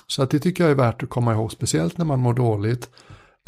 så 0.08 0.24
att 0.24 0.30
det 0.30 0.40
tycker 0.40 0.64
jag 0.64 0.72
är 0.72 0.76
värt 0.76 1.04
att 1.04 1.10
komma 1.10 1.34
ihåg, 1.34 1.52
speciellt 1.52 1.98
när 1.98 2.06
man 2.06 2.20
mår 2.20 2.34
dåligt. 2.34 2.90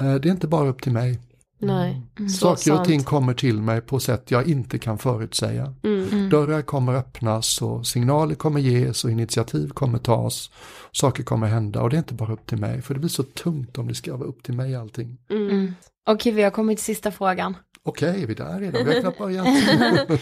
Eh, 0.01 0.15
Det 0.15 0.29
är 0.29 0.31
inte 0.31 0.47
bara 0.47 0.67
upp 0.69 0.81
till 0.81 0.91
mig. 0.91 1.19
Nej, 1.61 2.01
så 2.17 2.29
Saker 2.29 2.71
och 2.71 2.77
sant. 2.77 2.87
ting 2.87 3.03
kommer 3.03 3.33
till 3.33 3.61
mig 3.61 3.81
på 3.81 3.99
sätt 3.99 4.31
jag 4.31 4.47
inte 4.47 4.77
kan 4.79 4.97
förutsäga. 4.97 5.73
Mm. 5.83 6.29
Dörrar 6.29 6.61
kommer 6.61 6.93
öppnas 6.93 7.61
och 7.61 7.87
signaler 7.87 8.35
kommer 8.35 8.59
ges 8.59 9.03
och 9.05 9.11
initiativ 9.11 9.69
kommer 9.69 9.97
tas. 9.99 10.51
Saker 10.91 11.23
kommer 11.23 11.47
hända 11.47 11.81
och 11.81 11.89
det 11.89 11.95
är 11.95 11.97
inte 11.97 12.13
bara 12.13 12.33
upp 12.33 12.45
till 12.45 12.57
mig 12.57 12.81
för 12.81 12.93
det 12.93 12.99
blir 12.99 13.09
så 13.09 13.23
tungt 13.23 13.77
om 13.77 13.87
det 13.87 13.95
ska 13.95 14.15
vara 14.17 14.27
upp 14.29 14.43
till 14.43 14.53
mig 14.53 14.75
allting. 14.75 15.17
Mm. 15.29 15.73
Okej, 16.09 16.31
vi 16.31 16.43
har 16.43 16.51
kommit 16.51 16.77
till 16.77 16.85
sista 16.85 17.11
frågan. 17.11 17.57
Okej, 17.83 18.23
är 18.23 18.27
vi 18.27 18.33
där 18.33 18.59
redan? 18.59 18.85
Vi 18.85 18.93
har 18.93 19.01
knappt 19.01 19.17
börjat. 19.17 19.47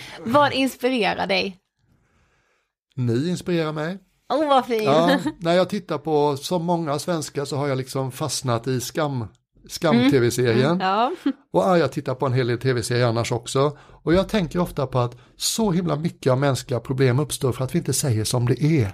Vad 0.26 0.54
inspirerar 0.54 1.28
dig? 1.28 1.58
Ni 2.96 3.30
inspirerar 3.30 3.74
mig. 3.74 3.98
Åh, 4.30 4.48
vad 4.50 4.66
fint. 4.66 4.84
Ja, 4.84 5.20
när 5.40 5.54
jag 5.54 5.70
tittar 5.70 5.98
på, 5.98 6.38
som 6.38 6.66
många 6.66 7.00
svenskar 7.00 7.46
så 7.46 7.56
har 7.58 7.68
jag 7.68 7.78
liksom 7.78 8.12
fastnat 8.12 8.68
i 8.68 8.82
skam, 8.82 9.26
skam-tv-serien. 9.68 10.80
Ja. 10.80 11.12
Och 11.54 11.62
ja, 11.62 11.78
jag 11.78 11.92
tittar 11.92 12.16
på 12.16 12.26
en 12.26 12.34
hel 12.34 12.48
del 12.48 12.58
tv-serier 12.58 13.06
annars 13.08 13.32
också. 13.32 13.78
Och 14.04 14.14
jag 14.14 14.30
tänker 14.30 14.60
ofta 14.60 14.88
på 14.88 15.00
att 15.00 15.18
så 15.38 15.72
himla 15.72 15.96
mycket 15.96 16.32
av 16.32 16.38
mänskliga 16.40 16.80
problem 16.80 17.20
uppstår 17.20 17.52
för 17.52 17.64
att 17.64 17.76
vi 17.76 17.80
inte 17.80 17.94
säger 17.94 18.24
som 18.24 18.46
det 18.46 18.64
är. 18.64 18.92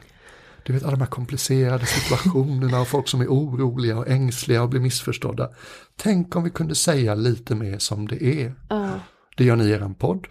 Du 0.66 0.74
vet 0.74 0.84
alla 0.84 0.92
de 0.92 1.00
här 1.02 1.08
komplicerade 1.08 1.86
situationerna 1.86 2.82
och 2.82 2.88
folk 2.88 3.08
som 3.08 3.22
är 3.22 3.28
oroliga 3.28 3.98
och 3.98 4.08
ängsliga 4.08 4.64
och 4.64 4.70
blir 4.70 4.80
missförstådda. 4.82 5.50
Tänk 5.96 6.36
om 6.36 6.44
vi 6.44 6.50
kunde 6.50 6.76
säga 6.76 7.16
lite 7.16 7.56
mer 7.56 7.78
som 7.78 8.08
det 8.08 8.24
är. 8.24 8.56
Ja. 8.70 8.90
Det 9.38 9.44
gör 9.44 9.56
ni 9.56 9.64
i 9.66 9.72
er 9.72 9.94
podd. 10.00 10.28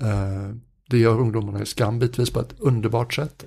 Eh, 0.00 0.56
Det 0.90 0.98
gör 0.98 1.20
ungdomarna 1.20 1.62
i 1.62 1.66
Skam 1.66 1.98
bitvis 1.98 2.30
på 2.30 2.40
ett 2.40 2.54
underbart 2.58 3.14
sätt. 3.14 3.44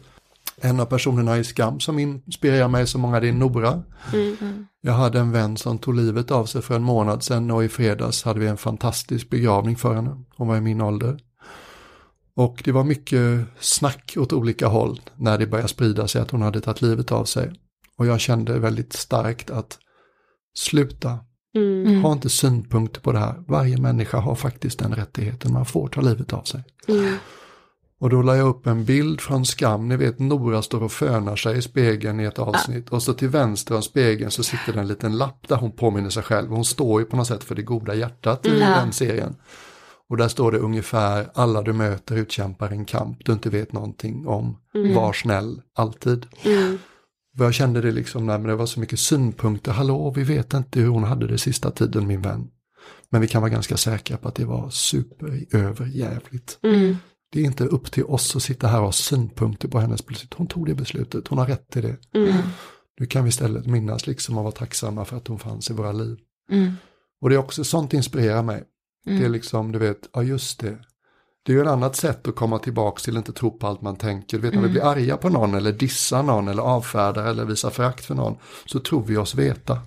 En 0.62 0.80
av 0.80 0.86
personerna 0.86 1.38
i 1.38 1.44
Skam 1.44 1.80
som 1.80 2.00
inspirerar 2.00 2.68
mig 2.68 2.88
så 2.88 2.98
många, 2.98 3.20
det 3.20 3.28
är 3.28 3.34
Nora. 3.34 3.84
Mm. 4.14 4.66
Jag 4.82 4.94
hade 4.94 5.20
en 5.20 5.32
vän 5.32 5.58
som 5.58 5.78
tog 5.78 5.96
livet 5.96 6.32
av 6.32 6.46
sig 6.46 6.62
för 6.62 6.76
en 6.76 6.84
månad 6.84 7.24
sedan 7.24 7.52
och 7.52 7.64
i 7.64 7.70
fredags 7.70 8.24
hade 8.24 8.40
vi 8.40 8.48
en 8.48 8.58
fantastisk 8.58 9.30
begravning 9.30 9.76
för 9.76 9.94
henne. 9.96 10.24
Hon 10.36 10.48
var 10.48 10.58
i 10.58 10.62
min 10.62 10.82
ålder. 10.82 11.20
Och 12.36 12.62
det 12.66 12.72
var 12.72 12.84
mycket 12.84 13.46
snack 13.60 14.14
åt 14.18 14.34
olika 14.34 14.68
håll 14.68 15.02
när 15.16 15.38
det 15.38 15.48
började 15.48 15.70
sprida 15.70 16.08
sig 16.08 16.22
att 16.22 16.32
hon 16.32 16.42
hade 16.42 16.62
tagit 16.62 16.82
livet 16.82 17.12
av 17.12 17.26
sig. 17.26 17.52
Och 17.98 18.08
jag 18.08 18.20
kände 18.20 18.60
väldigt 18.60 18.94
starkt 18.94 19.50
att 19.50 19.78
sluta, 20.58 21.20
Mm. 21.56 22.04
ha 22.04 22.12
inte 22.12 22.30
synpunkter 22.30 23.02
på 23.02 23.12
det 23.12 23.20
här. 23.20 23.44
Varje 23.48 23.78
människa 23.78 24.18
har 24.18 24.36
faktiskt 24.36 24.80
den 24.80 24.96
rättigheten, 24.96 25.54
man 25.54 25.66
får 25.66 25.88
ta 25.88 26.02
livet 26.02 26.34
av 26.34 26.44
sig. 26.44 26.64
Mm. 26.88 27.16
Och 28.00 28.10
då 28.10 28.22
la 28.22 28.36
jag 28.36 28.48
upp 28.48 28.68
en 28.68 28.86
bild 28.86 29.22
från 29.22 29.46
Skam, 29.46 29.88
ni 29.88 29.98
vet 29.98 30.20
Nora 30.20 30.62
står 30.62 30.84
och 30.84 30.92
fönar 30.92 31.36
sig 31.36 31.58
i 31.58 31.62
spegeln 31.62 32.20
i 32.20 32.24
ett 32.24 32.40
avsnitt 32.40 32.90
och 32.90 33.04
så 33.04 33.14
till 33.14 33.28
vänster 33.30 33.76
om 33.76 33.82
spegeln 33.82 34.32
så 34.32 34.44
sitter 34.44 34.74
det 34.74 34.80
en 34.80 34.88
liten 34.88 35.18
lapp 35.18 35.48
där 35.48 35.56
hon 35.56 35.72
påminner 35.72 36.10
sig 36.10 36.24
själv. 36.24 36.50
Hon 36.50 36.66
står 36.66 37.02
ju 37.02 37.06
på 37.06 37.16
något 37.16 37.28
sätt 37.28 37.44
för 37.44 37.56
det 37.56 37.62
goda 37.62 37.96
hjärtat 37.96 38.46
i 38.46 38.50
Mm. 38.50 38.60
den 38.60 38.92
serien. 38.94 39.36
Och 40.10 40.18
där 40.18 40.28
står 40.28 40.52
det 40.52 40.58
ungefär, 40.58 41.30
alla 41.34 41.62
du 41.62 41.74
möter 41.74 42.16
utkämpar 42.16 42.70
en 42.70 42.86
kamp 42.86 43.18
du 43.26 43.32
inte 43.32 43.50
vet 43.50 43.74
någonting 43.74 44.28
om. 44.28 44.58
Mm. 44.76 44.96
Var 44.96 45.14
snäll, 45.14 45.62
alltid. 45.76 46.26
Mm. 46.46 46.78
Och 47.40 47.46
jag 47.46 47.54
kände 47.54 47.82
det 47.82 47.92
liksom, 47.92 48.26
när 48.26 48.40
det 48.40 48.56
var 48.56 48.66
så 48.66 48.80
mycket 48.80 49.00
synpunkter, 49.00 49.72
hallå 49.72 50.14
vi 50.16 50.24
vet 50.24 50.54
inte 50.54 50.80
hur 50.80 50.88
hon 50.88 51.04
hade 51.04 51.28
det 51.28 51.38
sista 51.38 51.72
tiden 51.72 52.08
min 52.08 52.22
vän. 52.22 52.48
Men 53.10 53.22
vi 53.22 53.28
kan 53.28 53.42
vara 53.42 53.52
ganska 53.52 53.78
säkra 53.78 54.18
på 54.18 54.28
att 54.28 54.36
det 54.36 54.46
var 54.46 54.70
super 54.70 55.46
överjävligt. 55.52 56.60
Mm. 56.64 56.96
Det 57.32 57.40
är 57.40 57.46
inte 57.46 57.66
upp 57.66 57.92
till 57.92 58.04
oss 58.06 58.36
att 58.36 58.44
sitta 58.44 58.68
här 58.68 58.80
och 58.80 58.86
ha 58.86 58.92
synpunkter 58.92 59.68
på 59.68 59.80
hennes 59.80 60.06
beslut. 60.06 60.34
Hon 60.34 60.48
tog 60.48 60.66
det 60.66 60.76
beslutet, 60.76 61.28
hon 61.28 61.38
har 61.38 61.46
rätt 61.46 61.70
till 61.70 61.82
det. 61.82 61.98
Mm. 62.20 62.34
Nu 63.00 63.06
kan 63.06 63.24
vi 63.24 63.30
istället 63.30 63.66
minnas 63.66 64.08
liksom 64.08 64.38
och 64.38 64.44
vara 64.44 64.52
tacksamma 64.52 65.06
för 65.06 65.18
att 65.18 65.28
hon 65.28 65.40
fanns 65.40 65.70
i 65.70 65.74
våra 65.74 65.92
liv. 65.92 66.18
Mm. 66.52 66.74
Och 67.22 67.30
det 67.30 67.36
är 67.36 67.40
också 67.40 67.64
sånt 67.64 67.94
inspirerar 67.94 68.44
mig. 68.44 68.64
Mm. 69.08 69.20
Det 69.20 69.26
är 69.26 69.30
liksom, 69.30 69.72
du 69.72 69.80
vet, 69.80 70.10
ja 70.14 70.24
just 70.24 70.60
det. 70.60 70.78
Det 71.46 71.52
är 71.52 71.56
ju 71.56 71.62
ett 71.62 71.68
annat 71.68 71.96
sätt 71.96 72.28
att 72.28 72.36
komma 72.36 72.60
tillbaka 72.60 73.00
till 73.00 73.18
att 73.18 73.28
inte 73.28 73.40
tro 73.40 73.52
på 73.58 73.68
allt 73.68 73.82
man 73.82 73.96
tänker. 73.96 74.38
Du 74.38 74.42
vet 74.42 74.54
när 74.54 74.62
vi 74.62 74.68
Mm. 74.68 74.74
blir 74.74 74.84
arga 74.86 75.18
på 75.18 75.30
någon 75.30 75.54
eller 75.56 75.72
dissar 75.72 76.24
någon 76.24 76.48
eller 76.48 76.64
avfärdar 76.64 77.26
eller 77.26 77.46
visar 77.46 77.70
förakt 77.70 78.06
för 78.06 78.16
någon 78.16 78.36
så 78.66 78.80
tror 78.80 79.04
vi 79.04 79.18
oss 79.18 79.36
veta. 79.36 79.82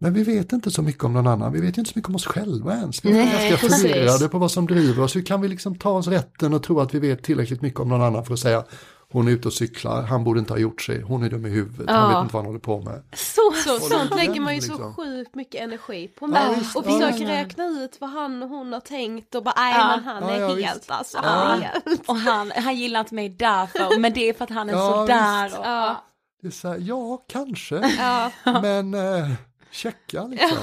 Men 0.00 0.12
vi 0.12 0.22
vet 0.22 0.52
inte 0.52 0.70
så 0.70 0.82
mycket 0.82 1.04
om 1.04 1.12
någon 1.12 1.26
annan, 1.26 1.52
vi 1.52 1.60
vet 1.60 1.78
ju 1.78 1.80
inte 1.80 1.92
så 1.92 1.98
mycket 1.98 2.08
om 2.08 2.14
oss 2.14 2.26
själva 2.26 2.74
ens. 2.74 3.04
Vi 3.04 3.10
är 3.10 3.14
Nej, 3.14 3.48
ganska 3.50 3.68
förvirrade 3.68 4.28
på 4.28 4.38
vad 4.38 4.50
som 4.50 4.66
driver 4.66 5.02
oss. 5.02 5.16
Hur 5.16 5.22
kan 5.22 5.40
vi 5.40 5.48
liksom 5.48 5.74
ta 5.78 5.90
oss 5.90 6.06
rätten 6.06 6.54
och 6.54 6.62
tro 6.62 6.80
att 6.80 6.94
vi 6.94 6.98
vet 6.98 7.22
tillräckligt 7.22 7.62
mycket 7.62 7.80
om 7.80 7.88
någon 7.88 8.02
annan 8.02 8.24
för 8.24 8.34
att 8.34 8.40
säga 8.40 8.64
hon 9.12 9.28
är 9.28 9.32
ute 9.32 9.48
och 9.48 9.54
cyklar, 9.54 10.02
han 10.02 10.24
borde 10.24 10.40
inte 10.40 10.52
ha 10.52 10.58
gjort 10.58 10.82
sig, 10.82 11.00
hon 11.02 11.22
är 11.22 11.30
dum 11.30 11.46
i 11.46 11.48
huvudet, 11.50 11.90
han 11.90 12.10
Ja. 12.10 12.16
vet 12.18 12.22
inte 12.24 12.34
vad 12.34 12.42
han 12.42 12.46
håller 12.46 12.58
på 12.60 12.80
med. 12.80 13.02
Så, 13.14 13.40
sånt 13.78 13.92
igen, 13.92 14.08
lägger 14.16 14.40
man 14.40 14.54
ju 14.54 14.60
liksom. 14.60 14.76
så 14.78 14.92
sjukt 15.02 15.34
mycket 15.34 15.60
energi 15.62 16.08
på 16.08 16.24
Ja, 16.24 16.28
med. 16.28 16.58
visst, 16.58 16.76
och 16.76 16.84
ja. 16.86 16.90
försöker 16.92 17.26
räkna 17.26 17.66
ut 17.66 17.96
vad 18.00 18.10
han 18.10 18.42
och 18.42 18.48
hon 18.48 18.72
har 18.72 18.80
tänkt 18.80 19.34
och 19.34 19.42
bara 19.44 19.54
nej 19.56 19.74
Ja. 19.78 19.86
men 19.96 20.04
han 20.04 20.22
Ja, 20.22 20.30
är 20.30 20.40
ja, 20.40 20.48
helt 20.48 20.76
visst. 20.78 20.90
alltså. 20.90 21.18
Ja. 21.22 21.28
Han 21.28 21.62
helt. 21.62 22.08
Och 22.08 22.16
han, 22.16 22.52
han 22.56 22.76
gillar 22.76 23.00
inte 23.00 23.14
mig 23.14 23.28
därför, 23.28 23.98
men 23.98 24.12
det 24.12 24.28
är 24.28 24.32
för 24.34 24.44
att 24.44 24.50
han 24.50 24.68
är 24.68 24.72
Ja, 24.72 24.92
sådär. 24.92 25.58
Och, 25.58 25.66
Ja. 25.66 26.04
Det 26.42 26.46
är 26.46 26.52
så 26.52 26.68
här, 26.68 26.78
ja 26.80 27.24
kanske, 27.28 27.94
Ja, 27.98 28.30
men 28.44 28.94
eh, 28.94 29.30
checka 29.70 30.26
liksom. 30.30 30.58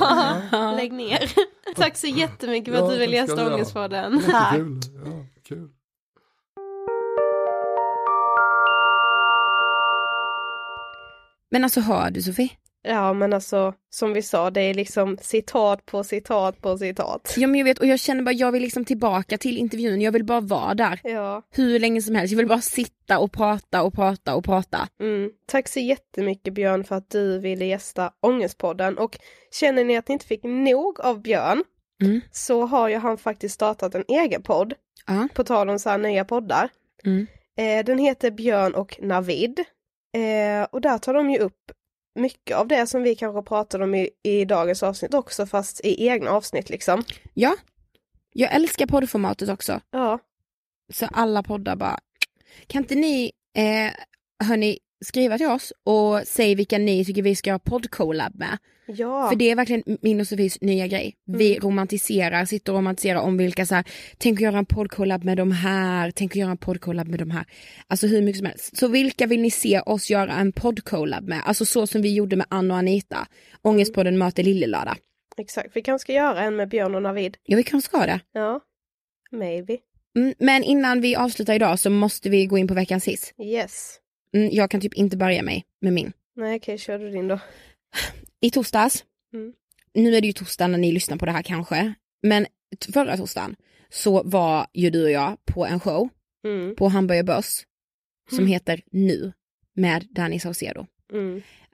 Ja. 0.51 0.71
lägg 0.77 0.93
ner. 0.93 1.31
Tack 1.75 1.97
så 1.97 2.07
jättemycket 2.07 2.73
för 2.73 2.79
Ja, 2.79 2.85
att 2.87 2.91
du 2.93 2.97
ville 2.99 3.17
tack 3.19 3.29
ska 3.29 3.37
gästa. 3.39 3.53
Ångestpodden. 3.55 4.13
Jättekul. 4.13 4.79
Ja, 5.05 5.25
kul. 5.43 5.69
Men 11.51 11.63
alltså 11.63 11.79
hör 11.81 12.11
du 12.11 12.21
Sofie? 12.21 12.49
Ja 12.83 13.13
men 13.13 13.33
alltså 13.33 13.73
som 13.89 14.13
vi 14.13 14.21
sa 14.21 14.49
det 14.51 14.61
är 14.61 14.73
liksom 14.73 15.17
citat 15.21 15.85
på 15.85 16.03
citat 16.03 16.61
på 16.61 16.77
citat. 16.77 17.33
Ja 17.37 17.47
men 17.47 17.59
jag 17.59 17.65
vet 17.65 17.79
och 17.79 17.85
jag 17.85 17.99
känner 17.99 18.23
bara 18.23 18.31
jag 18.33 18.51
vill 18.51 18.61
liksom 18.61 18.85
tillbaka 18.85 19.37
till 19.37 19.57
intervjun, 19.57 20.01
jag 20.01 20.11
vill 20.11 20.23
bara 20.25 20.41
vara 20.41 20.73
där. 20.73 20.99
Ja. 21.03 21.41
Hur 21.51 21.79
länge 21.79 22.01
som 22.01 22.15
helst, 22.15 22.31
jag 22.31 22.37
vill 22.37 22.47
bara 22.47 22.61
sitta 22.61 23.19
och 23.19 23.31
prata 23.31 23.83
och 23.83 23.93
prata 23.93 24.35
och 24.35 24.45
prata. 24.45 24.87
Mm. 24.99 25.31
Tack 25.45 25.67
så 25.67 25.79
jättemycket 25.79 26.53
Björn 26.53 26.83
för 26.83 26.95
att 26.95 27.09
du 27.09 27.39
ville 27.39 27.65
gästa 27.65 28.11
Ångestpodden 28.21 28.97
och 28.97 29.17
känner 29.51 29.83
ni 29.83 29.97
att 29.97 30.07
ni 30.07 30.13
inte 30.13 30.25
fick 30.25 30.43
nog 30.43 30.99
av 30.99 31.21
Björn 31.21 31.63
Mm. 32.01 32.21
så 32.31 32.65
har 32.65 32.89
ju 32.89 32.97
han 32.97 33.17
faktiskt 33.17 33.55
startat 33.55 33.95
en 33.95 34.03
egen 34.07 34.41
podd. 34.43 34.73
Ja. 35.07 35.27
På 35.33 35.43
tal 35.43 35.69
om 35.69 35.79
så 35.79 35.89
här 35.89 35.97
nya 35.97 36.25
poddar. 36.25 36.69
Mm. 37.05 37.27
Eh, 37.57 37.85
den 37.85 37.97
heter 37.97 38.31
Björn 38.31 38.73
och 38.73 38.97
Navid. 39.01 39.59
Eh, 40.15 40.67
och 40.71 40.81
där 40.81 40.97
tar 40.97 41.13
de 41.13 41.29
ju 41.31 41.37
upp 41.39 41.71
mycket 42.15 42.57
av 42.57 42.67
det 42.67 42.87
som 42.87 43.03
vi 43.03 43.15
kanske 43.15 43.41
pratade 43.41 43.83
om 43.83 43.95
i, 43.95 44.09
i 44.23 44.45
dagens 44.45 44.83
avsnitt 44.83 45.13
också 45.13 45.45
fast 45.45 45.81
i 45.83 46.07
egna 46.07 46.31
avsnitt 46.31 46.69
liksom. 46.69 47.03
Ja. 47.33 47.55
Jag 48.33 48.53
älskar 48.53 48.87
poddformatet 48.87 49.49
också. 49.49 49.81
Ja. 49.91 50.19
Så 50.93 51.05
alla 51.11 51.43
poddar 51.43 51.75
bara, 51.75 51.99
kan 52.67 52.81
inte 52.81 52.95
ni, 52.95 53.31
eh, 53.55 53.93
hörni, 54.47 54.79
skriva 55.03 55.37
till 55.37 55.47
oss 55.47 55.73
och 55.83 56.21
säg 56.27 56.55
vilka 56.55 56.77
ni 56.77 57.05
tycker 57.05 57.21
vi 57.21 57.35
ska 57.35 57.51
ha 57.51 57.59
poddcollab 57.59 58.35
med. 58.35 58.57
Ja. 58.87 59.29
För 59.29 59.35
det 59.35 59.51
är 59.51 59.55
verkligen 59.55 59.97
min 60.01 60.19
och 60.19 60.27
Sofies 60.27 60.61
nya 60.61 60.87
grej. 60.87 61.15
Vi 61.25 61.51
Mm. 61.55 61.63
romantiserar, 61.69 62.45
sitter 62.45 62.71
och 62.71 62.77
romantiserar 62.77 63.19
om 63.19 63.37
vilka 63.37 63.65
så 63.65 63.75
här, 63.75 63.83
tänk 64.17 64.37
att 64.37 64.41
göra 64.41 64.57
en 64.57 64.65
poddcollab 64.65 65.23
med 65.23 65.37
de 65.37 65.51
här, 65.51 66.11
tänk 66.11 66.31
att 66.31 66.35
göra 66.35 66.51
en 66.51 66.57
poddcollab 66.57 67.07
med 67.07 67.19
de 67.19 67.31
här. 67.31 67.45
Alltså 67.87 68.07
hur 68.07 68.21
mycket 68.21 68.37
som 68.37 68.45
helst. 68.47 68.77
Så 68.77 68.87
vilka 68.87 69.27
vill 69.27 69.41
ni 69.41 69.51
se 69.51 69.79
oss 69.79 70.09
göra 70.09 70.33
en 70.33 70.51
poddcollab 70.51 71.27
med? 71.27 71.41
Alltså 71.45 71.65
så 71.65 71.87
som 71.87 72.01
vi 72.01 72.13
gjorde 72.13 72.35
med 72.35 72.45
Anna 72.49 72.73
och 72.73 72.77
Anita. 72.77 73.27
Ångestpodden 73.61 74.17
möter 74.17 74.43
Lillelördag. 74.43 74.97
Exakt, 75.37 75.69
vi 75.73 75.81
kanske 75.81 76.03
ska 76.05 76.13
göra 76.13 76.41
en 76.41 76.55
med 76.55 76.69
Björn 76.69 76.95
och 76.95 77.01
Navid. 77.01 77.37
Ja 77.43 77.57
vi 77.57 77.63
kanske 77.63 77.89
ska 77.89 78.05
det. 78.05 78.19
Ja. 78.33 78.59
Maybe. 79.31 79.77
Mm, 80.15 80.33
men 80.39 80.63
innan 80.63 81.01
vi 81.01 81.15
avslutar 81.15 81.53
idag 81.53 81.79
så 81.79 81.89
måste 81.89 82.29
vi 82.29 82.45
gå 82.45 82.57
in 82.57 82.67
på 82.67 82.73
veckans 82.73 83.07
hiss. 83.07 83.33
Yes. 83.43 83.99
Mm, 84.33 84.49
jag 84.51 84.71
kan 84.71 84.81
typ 84.81 84.93
inte 84.93 85.17
börja 85.17 85.43
mig 85.43 85.65
med 85.81 85.93
min. 85.93 86.11
Nej 86.35 86.55
okej, 86.55 86.77
kör 86.77 86.99
du 86.99 87.09
din 87.09 87.27
då. 87.27 87.39
I 88.39 88.51
torsdags, 88.51 89.05
Mm. 89.33 89.53
nu 89.93 90.15
är 90.15 90.21
det 90.21 90.27
ju 90.27 90.33
torsdag 90.33 90.67
när 90.67 90.77
ni 90.77 90.91
lyssnar 90.91 91.17
på 91.17 91.25
det 91.25 91.31
här 91.31 91.41
kanske, 91.41 91.93
men 92.23 92.45
förra 92.93 93.17
torsdagen 93.17 93.55
så 93.89 94.23
var 94.23 94.67
ju 94.73 94.89
du 94.89 95.03
och 95.03 95.11
jag 95.11 95.45
på 95.45 95.65
en 95.65 95.79
show 95.79 96.09
Mm. 96.45 96.75
på 96.75 96.87
Hamburger 96.87 97.23
Börs 97.23 97.65
som 98.29 98.37
Mm. 98.39 98.47
heter 98.51 98.81
Nu 98.91 99.33
med 99.75 100.07
Danny 100.11 100.39
Saucedo. 100.39 100.85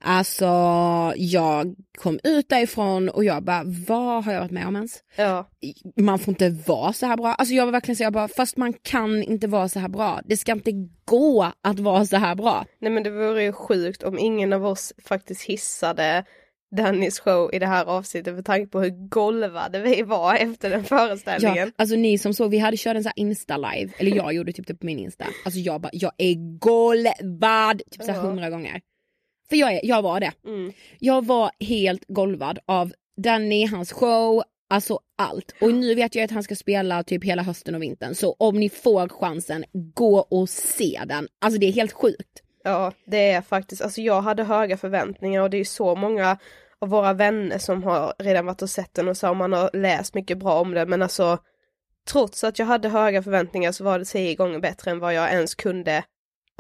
Alltså 0.01 0.45
jag 1.15 1.75
kom 1.97 2.19
ut 2.23 2.49
därifrån 2.49 3.09
och 3.09 3.23
jag 3.23 3.43
bara, 3.43 3.63
vad 3.87 4.23
har 4.23 4.33
jag 4.33 4.39
varit 4.39 4.51
med 4.51 4.67
om 4.67 4.75
ens? 4.75 5.03
Ja. 5.15 5.49
Man 5.95 6.19
får 6.19 6.31
inte 6.31 6.49
vara 6.49 6.93
så 6.93 7.05
här 7.05 7.17
bra. 7.17 7.33
Alltså 7.33 7.53
jag 7.53 7.65
var 7.65 7.71
verkligen 7.71 7.95
så 7.95 8.03
jag 8.03 8.13
bara, 8.13 8.27
fast 8.27 8.57
man 8.57 8.73
kan 8.73 9.23
inte 9.23 9.47
vara 9.47 9.69
så 9.69 9.79
här 9.79 9.89
bra. 9.89 10.21
Det 10.25 10.37
ska 10.37 10.51
inte 10.51 10.71
gå 11.05 11.51
att 11.63 11.79
vara 11.79 12.05
så 12.05 12.17
här 12.17 12.35
bra. 12.35 12.65
Nej 12.81 12.91
men 12.91 13.03
det 13.03 13.09
vore 13.09 13.43
ju 13.43 13.51
sjukt 13.53 14.03
om 14.03 14.19
ingen 14.19 14.53
av 14.53 14.65
oss 14.65 14.93
faktiskt 15.05 15.41
hissade 15.41 16.23
Dannys 16.75 17.19
show 17.19 17.53
i 17.53 17.59
det 17.59 17.65
här 17.65 17.85
avsnittet 17.85 18.35
med 18.35 18.45
tanke 18.45 18.67
på 18.67 18.81
hur 18.81 19.09
golvade 19.09 19.79
vi 19.79 20.01
var 20.01 20.35
efter 20.35 20.69
den 20.69 20.83
föreställningen. 20.83 21.57
Ja, 21.67 21.71
alltså 21.77 21.95
ni 21.95 22.17
som 22.17 22.33
såg, 22.33 22.51
vi 22.51 22.57
hade 22.57 22.77
kört 22.77 22.95
en 22.95 23.03
sån 23.03 23.11
här 23.15 23.23
insta-live, 23.23 23.91
eller 23.97 24.15
jag 24.15 24.33
gjorde 24.33 24.53
typ 24.53 24.67
det 24.67 24.75
på 24.75 24.85
min 24.85 24.99
insta. 24.99 25.25
Alltså 25.45 25.59
jag 25.59 25.81
bara, 25.81 25.89
jag 25.93 26.11
är 26.17 26.59
golvad! 26.59 27.81
Typ 27.91 28.03
så 28.03 28.11
här 28.11 28.19
Ja. 28.19 28.21
hundra 28.25 28.49
gånger. 28.49 28.81
För 29.49 29.55
jag, 29.55 29.79
jag 29.83 30.01
var 30.01 30.19
det. 30.19 30.31
Mm. 30.45 30.73
Jag 30.99 31.25
var 31.25 31.51
helt 31.59 32.05
golvad 32.07 32.59
av 32.65 32.93
Danny, 33.23 33.65
hans 33.65 33.91
show, 33.91 34.43
alltså 34.69 34.99
allt. 35.17 35.55
Och 35.61 35.73
nu 35.73 35.95
vet 35.95 36.15
jag 36.15 36.23
att 36.23 36.31
han 36.31 36.43
ska 36.43 36.55
spela 36.55 37.03
typ 37.03 37.23
hela 37.23 37.41
hösten 37.43 37.75
och 37.75 37.81
vintern. 37.81 38.15
Så 38.15 38.35
om 38.39 38.59
ni 38.59 38.69
får 38.69 39.09
chansen, 39.09 39.65
gå 39.93 40.19
och 40.19 40.49
se 40.49 41.01
den. 41.07 41.27
Alltså 41.41 41.59
det 41.59 41.65
är 41.65 41.71
helt 41.71 41.91
sjukt. 41.93 42.43
Ja, 42.63 42.91
det 43.05 43.31
är 43.31 43.41
faktiskt, 43.41 43.81
alltså 43.81 44.01
jag 44.01 44.21
hade 44.21 44.43
höga 44.43 44.77
förväntningar 44.77 45.41
och 45.41 45.49
det 45.49 45.57
är 45.57 45.63
så 45.63 45.95
många 45.95 46.37
av 46.81 46.89
våra 46.89 47.13
vänner 47.13 47.57
som 47.57 47.83
har 47.83 48.13
redan 48.19 48.45
varit 48.45 48.61
och 48.61 48.69
sett 48.69 48.93
den 48.93 49.07
och 49.07 49.17
så 49.17 49.33
man 49.33 49.53
har 49.53 49.69
läst 49.73 50.13
mycket 50.13 50.37
bra 50.37 50.59
om 50.59 50.71
det 50.71 50.85
men 50.85 51.01
alltså 51.01 51.37
trots 52.11 52.43
att 52.43 52.59
jag 52.59 52.65
hade 52.65 52.89
höga 52.89 53.23
förväntningar 53.23 53.71
så 53.71 53.83
var 53.83 53.99
det 53.99 54.05
tio 54.05 54.35
gånger 54.35 54.59
bättre 54.59 54.91
än 54.91 54.99
vad 54.99 55.13
jag 55.13 55.31
ens 55.31 55.55
kunde 55.55 56.03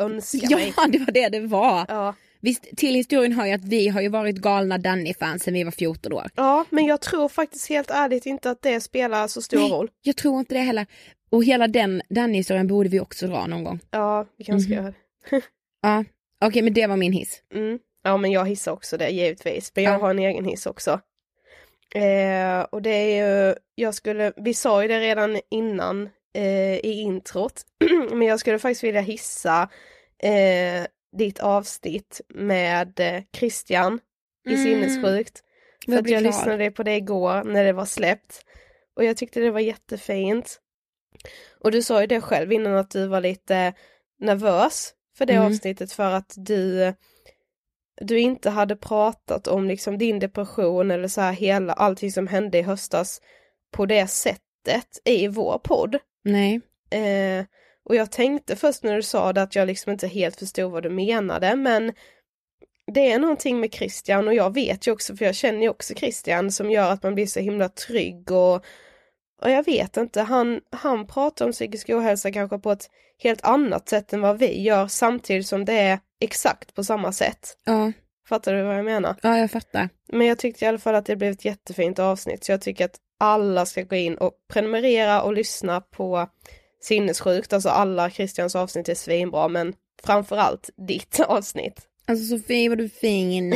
önska 0.01 0.47
Ja, 0.49 0.57
mig. 0.57 0.73
det 0.91 0.99
var 0.99 1.11
det 1.11 1.29
det 1.29 1.39
var. 1.39 1.85
Ja. 1.87 2.15
Visst, 2.41 2.77
till 2.77 2.95
historien 2.95 3.33
har 3.33 3.45
ju 3.45 3.51
att 3.53 3.63
vi 3.65 3.87
har 3.87 4.01
ju 4.01 4.09
varit 4.09 4.35
galna 4.35 4.77
Danny-fans 4.77 5.43
sen 5.43 5.53
vi 5.53 5.63
var 5.63 5.71
14 5.71 6.13
år. 6.13 6.29
ja, 6.35 6.65
men 6.69 6.85
jag 6.85 7.01
tror 7.01 7.29
faktiskt 7.29 7.69
helt 7.69 7.89
ärligt 7.91 8.25
inte 8.25 8.49
att 8.51 8.61
det 8.61 8.81
spelar 8.81 9.27
så 9.27 9.41
stor 9.41 9.59
Nej. 9.59 9.71
roll. 9.71 9.89
Jag 10.01 10.15
tror 10.17 10.39
inte 10.39 10.55
det 10.55 10.61
heller. 10.61 10.85
Och 11.31 11.43
hela 11.43 11.67
den 11.67 12.01
Danny-historien 12.09 12.67
borde 12.67 12.89
vi 12.89 12.99
också 12.99 13.27
dra 13.27 13.47
någon 13.47 13.63
gång. 13.63 13.79
Ja, 13.91 14.25
vi 14.37 14.43
kanske 14.43 14.63
ska 14.71 14.75
Mhm. 14.81 14.83
göra 14.83 14.93
det. 15.29 15.41
Ja, 15.81 16.05
okej 16.45 16.61
men 16.61 16.73
det 16.73 16.87
var 16.87 16.97
min 16.97 17.13
hiss. 17.13 17.41
Mm. 17.53 17.79
Ja 18.03 18.17
men 18.17 18.31
jag 18.31 18.45
hissar 18.45 18.71
också 18.71 18.97
det 18.97 19.09
givetvis, 19.09 19.71
men 19.75 19.83
jag 19.83 19.93
Ja. 19.93 19.97
har 19.97 20.09
en 20.09 20.19
egen 20.19 20.45
hiss 20.45 20.65
också. 20.65 20.99
Eh, 21.95 22.61
och 22.61 22.81
det 22.81 22.89
är 22.89 23.25
ju, 23.47 23.55
jag 23.75 23.95
skulle, 23.95 24.33
vi 24.35 24.53
sa 24.53 24.81
ju 24.81 24.87
det 24.87 24.99
redan 24.99 25.39
innan 25.51 26.09
eh, 26.35 26.75
i 26.75 27.01
introt, 27.01 27.61
men 28.11 28.21
jag 28.21 28.39
skulle 28.39 28.59
faktiskt 28.59 28.83
vilja 28.83 29.01
hissa 29.01 29.69
eh, 30.23 30.85
ditt 31.17 31.39
avsnitt 31.39 32.21
med 32.29 32.99
eh, 32.99 33.23
Christian 33.37 33.99
i 34.47 34.53
Mm. 34.53 34.63
Sinnessjukt. 34.63 35.43
För 35.85 35.91
Jag 35.91 35.99
att 35.99 36.09
jag 36.09 36.23
lyssnade 36.23 36.71
på 36.71 36.83
det 36.83 36.95
igår 36.95 37.43
när 37.43 37.63
det 37.63 37.73
var 37.73 37.85
släppt. 37.85 38.45
Och 38.95 39.03
jag 39.03 39.17
tyckte 39.17 39.39
det 39.39 39.51
var 39.51 39.59
jättefint. 39.59 40.59
Och 41.59 41.71
du 41.71 41.81
sa 41.83 42.01
ju 42.01 42.07
det 42.07 42.21
själv 42.21 42.51
innan 42.53 42.75
att 42.75 42.91
du 42.91 43.07
var 43.07 43.21
lite 43.21 43.73
nervös 44.19 44.93
för 45.17 45.25
det 45.25 45.33
Mm. 45.33 45.45
avsnittet 45.45 45.91
för 45.91 46.11
att 46.11 46.33
du 46.37 46.93
du 48.01 48.19
inte 48.19 48.49
hade 48.49 48.75
pratat 48.75 49.47
om 49.47 49.67
liksom 49.67 49.97
din 49.97 50.19
depression 50.19 50.91
eller 50.91 51.07
så 51.07 51.21
här 51.21 51.33
hela 51.33 51.73
allting 51.73 52.11
som 52.11 52.27
hände 52.27 52.57
i 52.57 52.61
höstas 52.61 53.21
på 53.71 53.85
det 53.85 54.07
sättet 54.07 54.99
i 55.05 55.27
vår 55.27 55.59
podd. 55.63 55.97
Nej. 56.23 56.61
Eh, 56.91 57.45
och 57.89 57.95
jag 57.95 58.11
tänkte 58.11 58.55
först 58.55 58.83
när 58.83 58.95
du 58.95 59.03
sa 59.03 59.33
det 59.33 59.41
att 59.41 59.55
jag 59.55 59.67
liksom 59.67 59.91
inte 59.91 60.07
helt 60.07 60.39
förstod 60.39 60.71
vad 60.71 60.83
du 60.83 60.89
menade 60.89 61.55
men 61.55 61.93
det 62.93 63.11
är 63.11 63.19
någonting 63.19 63.59
med 63.59 63.73
Christian 63.73 64.27
och 64.27 64.33
jag 64.33 64.53
vet 64.53 64.87
ju 64.87 64.91
också 64.91 65.15
för 65.15 65.25
jag 65.25 65.35
känner 65.35 65.61
ju 65.61 65.69
också 65.69 65.93
Christian 65.93 66.51
som 66.51 66.71
gör 66.71 66.91
att 66.91 67.03
man 67.03 67.15
blir 67.15 67.25
så 67.25 67.39
himla 67.39 67.69
trygg 67.69 68.31
och, 68.31 68.55
och 69.41 69.51
jag 69.51 69.65
vet 69.65 69.97
inte, 69.97 70.21
han, 70.21 70.61
han 70.71 71.07
pratar 71.07 71.45
om 71.45 71.51
psykisk 71.51 71.89
ohälsa 71.89 72.31
kanske 72.31 72.59
på 72.59 72.71
ett 72.71 72.89
helt 73.23 73.43
annat 73.43 73.89
sätt 73.89 74.13
än 74.13 74.21
vad 74.21 74.39
vi 74.39 74.61
gör 74.61 74.87
samtidigt 74.87 75.47
som 75.47 75.65
det 75.65 75.79
är 75.79 75.99
exakt 76.19 76.75
på 76.75 76.83
samma 76.83 77.11
sätt. 77.11 77.57
Ja, 77.65 77.91
Fattar 78.27 78.53
du 78.53 78.63
vad 78.63 78.77
jag 78.77 78.85
menar? 78.85 79.15
ja 79.21 79.37
jag 79.37 79.51
fattar. 79.51 79.89
Men 80.07 80.27
jag 80.27 80.37
tyckte 80.37 80.65
i 80.65 80.67
alla 80.67 80.77
fall 80.77 80.95
att 80.95 81.05
det 81.05 81.15
blev 81.15 81.31
ett 81.31 81.45
jättefint 81.45 81.99
avsnitt 81.99 82.43
så 82.43 82.51
jag 82.51 82.61
tycker 82.61 82.85
att 82.85 82.95
alla 83.19 83.65
ska 83.65 83.83
gå 83.83 83.95
in 83.95 84.17
och 84.17 84.33
prenumerera 84.53 85.21
och 85.21 85.33
lyssna 85.33 85.81
på 85.81 86.29
Sinnessjukt, 86.81 87.53
alltså 87.53 87.69
alla 87.69 88.09
Christians 88.09 88.55
avsnitt 88.55 88.89
är 88.89 88.95
svinbra 88.95 89.47
men 89.47 89.73
framförallt 90.03 90.69
ditt 90.87 91.19
avsnitt. 91.27 91.81
Alltså 92.05 92.37
Sofie 92.37 92.69
vad 92.69 92.77
du 92.77 92.83
är 92.83 92.89
fin. 92.89 93.55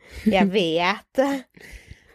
Jag 0.24 0.46
vet. 0.46 1.18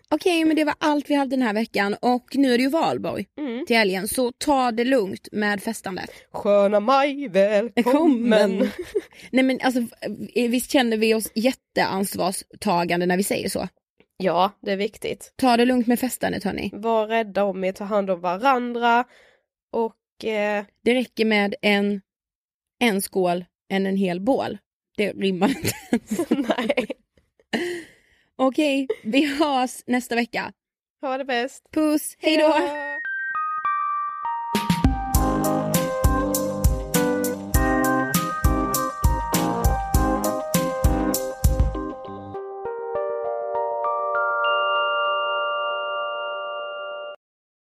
Okej 0.10 0.46
men 0.46 0.56
det 0.56 0.64
var 0.64 0.76
allt 0.78 1.10
vi 1.10 1.16
hade 1.16 1.30
den 1.30 1.42
här 1.42 1.54
veckan 1.54 1.96
och 2.02 2.26
nu 2.34 2.54
är 2.54 2.58
det 2.58 2.64
ju 2.64 2.70
valborg 2.70 3.26
Mm. 3.38 3.66
till 3.66 3.78
helgen 3.78 4.08
så 4.08 4.32
ta 4.38 4.72
det 4.72 4.84
lugnt 4.84 5.28
med 5.32 5.64
festandet. 5.64 6.10
Sköna 6.32 6.80
maj, 6.80 7.28
välkommen! 7.28 8.58
Nej 9.32 9.44
men 9.44 9.60
alltså 9.64 9.80
eh, 10.36 10.50
visst 10.50 10.72
känner 10.72 10.98
vi 10.98 11.14
oss 11.14 11.32
jätteansvarstagande 11.36 13.06
när 13.06 13.18
vi 13.18 13.24
säger 13.24 13.50
så. 13.50 13.68
Ja, 14.18 14.52
det 14.62 14.72
är 14.72 14.78
viktigt. 14.78 15.34
Ta 15.36 15.58
det 15.58 15.66
lugnt 15.66 15.88
med 15.88 16.00
festandet 16.00 16.44
hörni. 16.44 16.70
Var 16.74 17.08
rädda 17.08 17.44
om 17.44 17.64
er, 17.64 17.72
ta 17.72 17.84
hand 17.84 18.10
om 18.10 18.22
varandra 18.22 19.04
eh, 20.24 20.66
Det 20.84 20.94
räcker 20.94 21.26
med 21.26 21.56
en, 21.62 22.02
en 22.80 23.02
skål 23.02 23.46
än 23.70 23.86
en 23.86 23.98
hel 23.98 24.22
bål. 24.22 24.58
Det 24.98 25.12
rimmar 25.12 25.50
inte. 25.50 25.74
nej, 26.58 26.86
Okej, 28.36 28.88
vi 29.04 29.26
hörs 29.26 29.84
nästa 29.88 30.16
vecka. 30.16 30.54
ha 31.02 31.18
det 31.18 31.26
bäst. 31.26 31.64
Puss, 31.72 32.16
hej 32.20 32.38
då! 32.38 32.52
Hejdå! 32.52 33.00